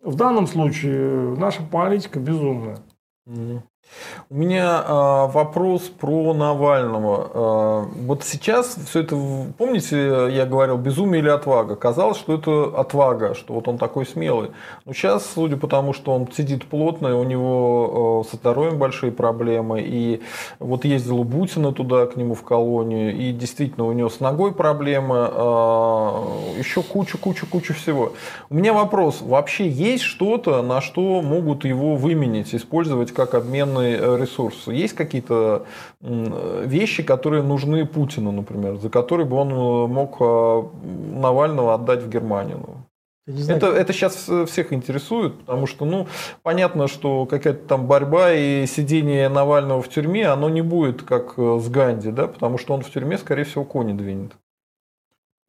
[0.03, 2.79] в данном случае наша политика безумная.
[4.31, 7.31] У меня а, вопрос про Навального.
[7.33, 9.17] А, вот сейчас все это,
[9.57, 11.77] помните, я говорил, безумие или отвага?
[11.77, 14.51] Казалось, что это отвага, что вот он такой смелый.
[14.85, 19.13] Но сейчас, судя по тому, что он сидит плотно, у него а, со здоровьем большие
[19.13, 20.21] проблемы, и
[20.59, 24.53] вот ездил у Бутина туда, к нему в колонию, и действительно у него с ногой
[24.53, 26.27] проблемы, а,
[26.59, 28.13] еще кучу-кучу-кучу всего.
[28.51, 34.17] У меня вопрос, вообще есть что-то, на что могут его выменить, использовать как обменный э,
[34.21, 34.67] ресурс?
[34.67, 35.67] Есть какие-то
[36.01, 42.09] э, вещи, которые нужны Путину, например, за которые бы он э, мог Навального отдать в
[42.09, 42.59] Германию?
[43.27, 46.07] Ну, Это, это сейчас всех интересует, потому что, ну,
[46.43, 51.69] понятно, что какая-то там борьба и сидение Навального в тюрьме, оно не будет как с
[51.69, 54.33] Ганди, да, потому что он в тюрьме, скорее всего, кони двинет.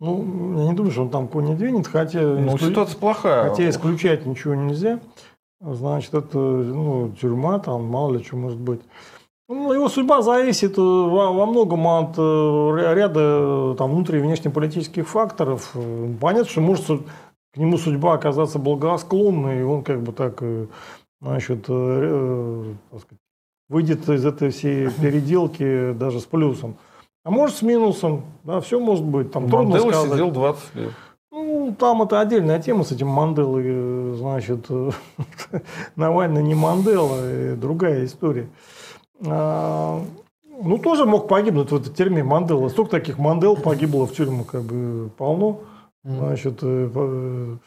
[0.02, 3.50] Ну, я не думаю, что он там кони двинет, хотя, Ну, исклю- ситуация плохая.
[3.50, 5.00] хотя исключать ничего нельзя.
[5.62, 8.82] Значит, это ну, тюрьма, там мало ли что может быть.
[9.50, 14.24] Ну, его судьба зависит э, во, во многом от э, ря- ряда э, там, внутренних
[14.24, 15.74] и внешнеполитических факторов.
[16.22, 17.02] Понятно, что может
[17.54, 20.44] к нему судьба оказаться благосклонной, и он как бы так,
[21.20, 23.20] значит, так сказать,
[23.70, 26.76] выйдет из этой всей переделки даже с плюсом.
[27.26, 29.32] А может с минусом, да, все может быть.
[29.32, 30.12] Там трудно Мандела сказать.
[30.12, 30.92] сидел 20 лет.
[31.70, 34.90] Ну, там это отдельная тема с этим Манделой, э, значит, э,
[35.96, 38.50] Навальный не Мандела, э, другая история.
[39.24, 40.02] А,
[40.62, 42.70] Ну, тоже мог погибнуть в этой тюрьме Мандела.
[42.70, 45.60] Столько таких Мандел погибло в тюрьму, как бы полно.
[46.04, 47.60] Значит, ну,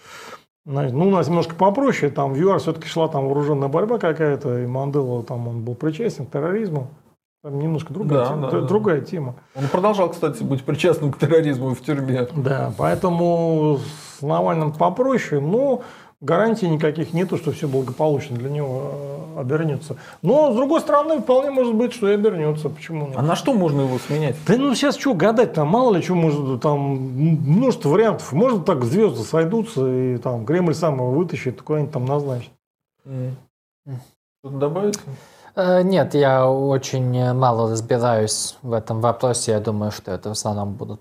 [0.65, 2.11] у нас немножко попроще.
[2.11, 6.27] Там в ЮАР все-таки шла там вооруженная борьба какая-то, и Мандела там он был причастен
[6.27, 6.89] к терроризму.
[7.43, 8.67] Там немножко другая, Да, тема, да, д- да.
[8.69, 9.35] другая тема.
[9.57, 12.29] Он продолжал, кстати, быть причастным к терроризму в тюрьме.
[12.37, 13.81] Да, поэтому
[14.19, 15.83] с Навальным попроще, но
[16.21, 18.93] гарантий никаких нету, что все благополучно для него
[19.35, 19.97] э, обернется.
[20.23, 22.69] Но, с другой стороны, вполне может быть, что и обернется.
[22.69, 23.17] Почему нет?
[23.19, 24.37] А на что можно его сменять?
[24.47, 28.33] Да ну сейчас что гадать, там мало ли что может, там множество вариантов.
[28.33, 32.53] Может так звезды сойдутся и там Кремль сам его вытащит, куда-нибудь там назначит.
[33.85, 35.01] Что-то добавить?
[35.55, 39.53] Э, Нет, я очень мало разбираюсь в этом вопросе.
[39.53, 41.01] Я думаю, что это в основном будут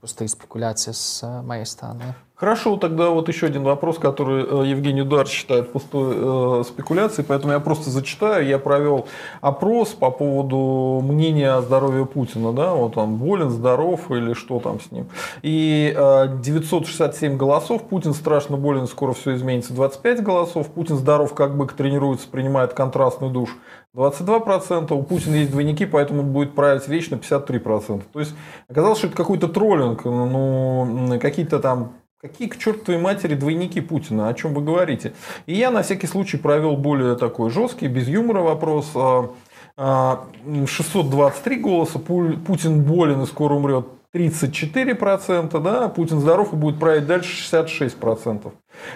[0.00, 2.14] пустые спекуляции с э, моей стороны.
[2.42, 7.52] Хорошо, тогда вот еще один вопрос, который э, Евгений Удар считает пустой э, спекуляцией, поэтому
[7.52, 8.44] я просто зачитаю.
[8.44, 9.06] Я провел
[9.40, 14.80] опрос по поводу мнения о здоровье Путина, да, вот он болен, здоров или что там
[14.80, 15.06] с ним.
[15.42, 21.56] И э, 967 голосов, Путин страшно болен, скоро все изменится, 25 голосов, Путин здоров, как
[21.56, 23.50] бык тренируется, принимает контрастный душ,
[23.94, 28.02] 22%, у Путина есть двойники, поэтому он будет править вечно 53%.
[28.12, 28.34] То есть
[28.68, 34.28] оказалось, что это какой-то троллинг, ну, какие-то там Какие к чертовой матери двойники Путина?
[34.28, 35.12] О чем вы говорите?
[35.46, 38.92] И я на всякий случай провел более такой жесткий, без юмора вопрос.
[38.94, 39.28] А,
[39.76, 40.24] а,
[40.64, 47.06] 623 голоса, Пу- Путин болен и скоро умрет 34%, да, Путин здоров и будет править
[47.06, 48.52] дальше 66%.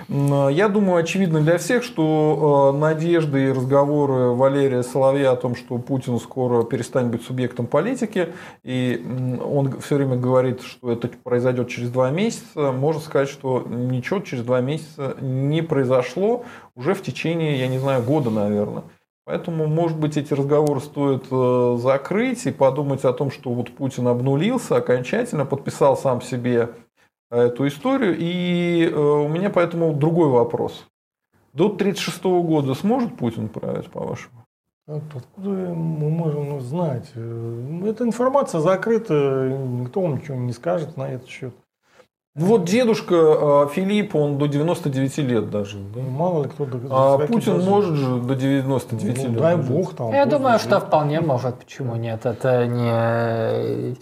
[0.09, 5.55] М, Я думаю, очевидно для всех, что э, надежды и разговоры Валерия Соловья о том,
[5.57, 8.28] что Путин скоро перестанет быть субъектом политики,
[8.62, 9.05] и
[9.43, 14.45] он все время говорит, что это произойдет через два месяца, можно сказать, что ничего через
[14.45, 18.83] два месяца не произошло уже в течение, я не знаю, года, наверное.
[19.27, 24.07] Поэтому, может быть, эти разговоры стоит э, закрыть и подумать о том, что вот Путин
[24.07, 26.71] обнулился окончательно, подписал сам себе
[27.29, 28.17] эту историю.
[28.17, 30.87] И э, у меня поэтому другой вопрос.
[31.53, 34.47] До 1936 года сможет Путин править, по-вашему?
[34.87, 37.11] Откуда мы можем знать?
[37.17, 41.53] Э, Эта информация закрыта, никто вам ничего не скажет на этот счет.
[42.39, 45.81] Ну Вот дедушка э, Филипп, он до 99 лет дожил.
[45.95, 46.03] Да?
[46.03, 46.67] Мало ли кто...
[46.91, 49.39] А какие Путин даже- может же до 99 Ну, лет.
[49.39, 50.13] дай бог там.
[50.13, 50.61] Я думаю, живет.
[50.77, 51.55] что вполне может.
[51.57, 52.27] Почему нет?
[52.27, 53.95] Это не...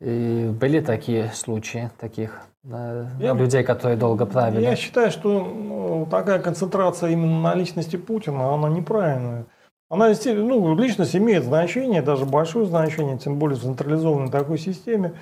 [0.00, 4.62] э, Были такие случаи таких э, Я- людей, которые долго правили.
[4.62, 9.44] Я считаю, что ну, такая концентрация именно на личности Путина, она неправильная.
[9.90, 15.12] Она, ну, личность имеет значение, даже большое значение, тем более в централизованной такой системе.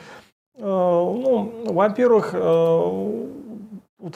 [0.57, 3.27] Э, Ну, во-первых, э,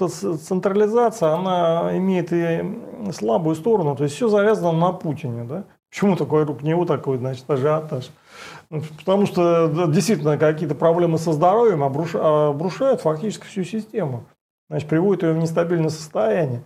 [0.08, 5.64] централизация, она имеет и слабую сторону, то есть все завязано на Путине, да.
[5.90, 8.10] Почему такой вокруг него такой, значит, ажиотаж?
[8.70, 14.24] Ну, потому что действительно какие-то проблемы со здоровьем обрушают фактически всю систему.
[14.68, 16.62] Значит, приводят ее в нестабильное состояние.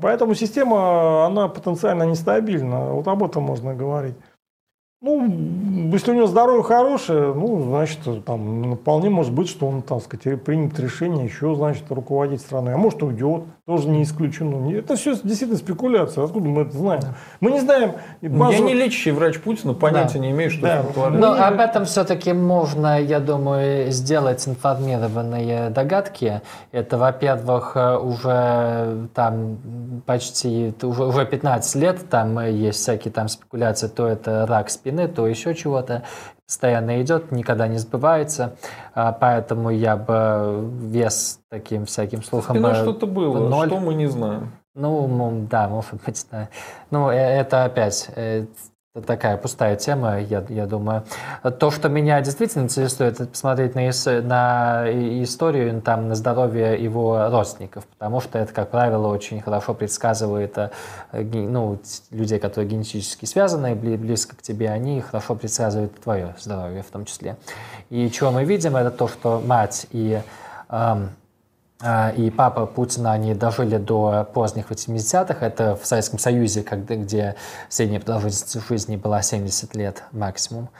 [0.00, 2.92] Поэтому система, она потенциально нестабильна.
[2.92, 4.14] Вот об этом можно говорить.
[5.00, 10.02] Ну, если у него здоровье хорошее, ну, значит, там вполне может быть, что он, так
[10.02, 12.74] сказать, примет решение еще, значит, руководить страной.
[12.74, 14.74] А может, уйдет, тоже не исключено.
[14.76, 16.24] Это все действительно спекуляция.
[16.24, 17.02] Откуда мы это знаем?
[17.38, 18.54] Мы не знаем базу...
[18.54, 20.18] Я не лечащий врач Путина, понятия да.
[20.18, 20.80] не имею, что да.
[20.80, 26.42] это Но об этом все-таки можно, я думаю, сделать информированные догадки.
[26.72, 34.08] Это, во-первых, уже там почти, уже, уже 15 лет там есть всякие там спекуляции, то
[34.08, 36.04] это рак спины, спины, то еще чего-то.
[36.46, 38.56] Постоянно идет, никогда не сбывается.
[38.94, 42.56] А, поэтому я бы вес таким всяким слухом...
[42.56, 43.68] Спиной что-то было, ноль.
[43.68, 44.52] что мы не знаем.
[44.74, 46.48] Ну, да, может быть, да.
[46.90, 48.46] Ну, э, это опять э,
[49.06, 51.04] такая пустая тема, я, я думаю.
[51.58, 53.82] То, что меня действительно интересует, это посмотреть на,
[54.22, 54.84] на
[55.22, 60.70] историю, там, на здоровье его родственников, потому что это, как правило, очень хорошо предсказывает э,
[61.12, 61.78] ну,
[62.10, 67.36] людей, которые генетически связаны, близко к тебе, они хорошо предсказывают твое здоровье в том числе.
[67.90, 70.20] И чего мы видим, это то, что мать и
[70.68, 71.10] эм,
[72.16, 75.46] и папа Путина, они дожили до поздних 80-х.
[75.46, 77.36] Это в Советском Союзе, когда, где
[77.68, 80.70] средняя продолжительность жизни была 70 лет максимум.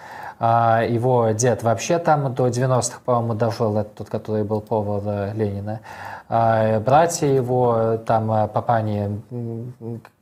[0.41, 5.33] А, его дед вообще там до 90-х, по-моему, дожил, это тот, который был повар э,
[5.35, 5.81] Ленина.
[6.28, 9.20] А, братья его, там э, папани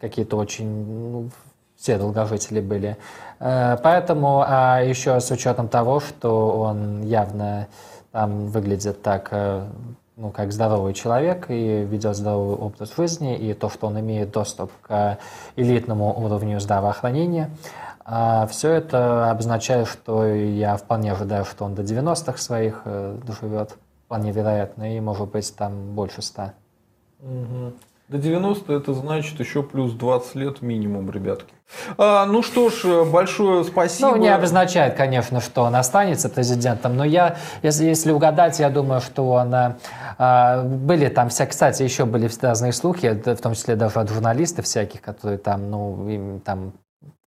[0.01, 1.31] какие-то очень, ну,
[1.77, 2.97] все долгожители были.
[3.41, 7.69] Э, поэтому, а еще с учетом того, что он явно
[8.13, 9.31] там выглядит так
[10.17, 14.73] ну, как здоровый человек и ведет здоровый образ жизни, и то, что он имеет доступ
[14.83, 15.19] к
[15.57, 17.51] элитному уровню здравоохранения,
[18.05, 23.77] а все это обозначает, что я вполне ожидаю, что он до 90-х своих э, доживет,
[24.07, 26.53] вполне вероятно, и может быть там больше 100.
[27.21, 27.73] Угу.
[28.09, 31.53] До 90 это значит еще плюс 20 лет минимум, ребятки.
[31.99, 34.11] А, ну что ж, большое спасибо.
[34.11, 39.01] Ну, не обозначает, конечно, что он останется президентом, но я, если, если угадать, я думаю,
[39.01, 39.53] что он...
[40.19, 44.67] А, были там все, кстати, еще были разные слухи, в том числе даже от журналистов
[44.67, 46.75] всяких, которые там, ну, им там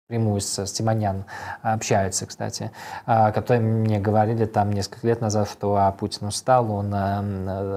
[0.08, 1.26] прямую с Стиманян
[1.60, 2.70] общаются, кстати,
[3.04, 7.20] а, которые мне говорили там несколько лет назад, что а, Путин устал, он, а,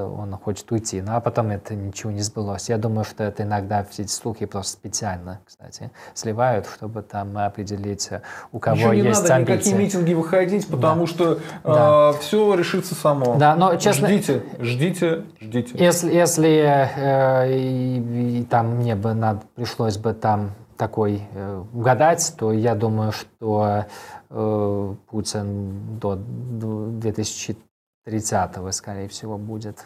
[0.08, 1.02] он хочет уйти.
[1.02, 2.70] Ну, а потом это ничего не сбылось.
[2.70, 8.10] Я думаю, что это иногда все эти слухи просто специально, кстати, сливают, чтобы там определить,
[8.54, 9.54] у кого Еще не есть надо амбиции.
[9.54, 11.08] никакие митинги выходить, потому да.
[11.08, 12.14] что да.
[12.16, 13.36] Э, все решится само.
[13.36, 14.08] Да, но честно...
[14.08, 15.78] Ждите, ждите, ждите.
[15.78, 20.52] Если, если э, и, и, там мне бы надо, пришлось бы там
[20.82, 23.86] такой э, угадать, то я думаю, что
[24.32, 29.86] э, Путин до 2030-го, скорее всего, будет.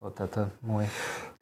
[0.00, 0.86] Вот это мой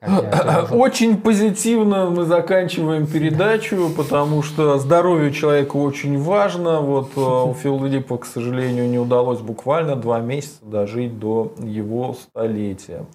[0.70, 6.80] очень позитивно мы заканчиваем передачу, потому что здоровье человека очень важно.
[6.80, 13.06] Вот э, у Филиппа, к сожалению, не удалось буквально два месяца дожить до его столетия.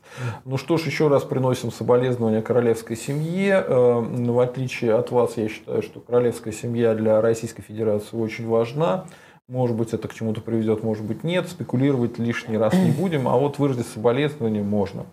[0.45, 3.64] Ну что ж, еще раз приносим соболезнования королевской семье.
[3.67, 9.06] Э, в отличие от вас, я считаю, что королевская семья для Российской Федерации очень важна.
[9.50, 11.48] Может быть, это к чему-то приведет, может быть, нет.
[11.48, 15.06] Спекулировать лишний раз не будем, а вот выразить соболезнования можно.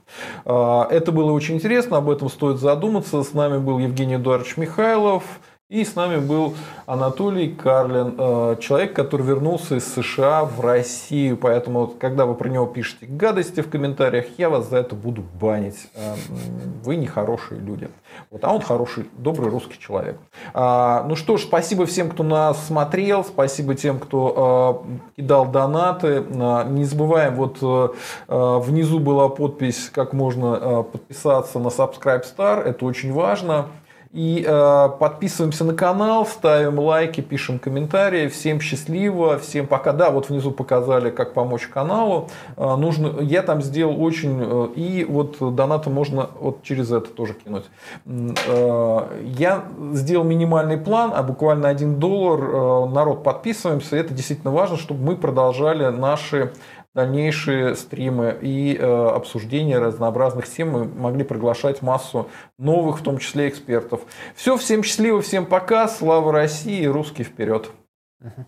[0.45, 3.23] А, это было очень интересно, об этом стоит задуматься.
[3.23, 5.23] С нами был Евгений Эдуардович Михайлов.
[5.71, 11.39] И с нами был Анатолий Карлин, э, человек, который вернулся из США в Россию.
[11.39, 15.89] Поэтому, когда вы про него пишете гадости в комментариях, я вас за это буду банить.
[15.95, 16.17] Э,
[16.85, 17.89] вы не хорошие люди.
[18.31, 20.19] Вот, а он хороший, добрый русский человек.
[20.53, 23.25] А, ну что ж, спасибо всем, кто нас смотрел.
[23.25, 26.27] Спасибо тем, кто э, кидал донаты.
[26.69, 27.97] Не забываем, вот
[28.29, 32.63] внизу была подпись, как можно подписаться на Subscribe Star.
[32.63, 33.69] Это очень важно.
[34.15, 38.29] И э, подписываемся на канал, ставим лайки, пишем комментарии.
[38.29, 39.93] Всем счастливо, всем пока.
[39.93, 42.29] Да, вот внизу показали, как помочь каналу.
[42.57, 44.39] Э, нужно, я там сделал очень...
[44.41, 47.65] Э, и вот донаты можно вот через это тоже кинуть.
[48.07, 52.41] Э, я сделал минимальный план, а буквально один доллар.
[52.41, 53.97] Э, народ подписываемся.
[53.97, 56.53] Это действительно важно, чтобы мы продолжали наши
[56.95, 60.71] дальнейшие стримы и э, обсуждения разнообразных тем.
[60.71, 64.03] Мы могли приглашать массу новых, в том числе экспертов.
[64.35, 67.71] Все, всем счастливо, всем пока, слава России и русский вперед.
[68.23, 68.45] Uh-huh.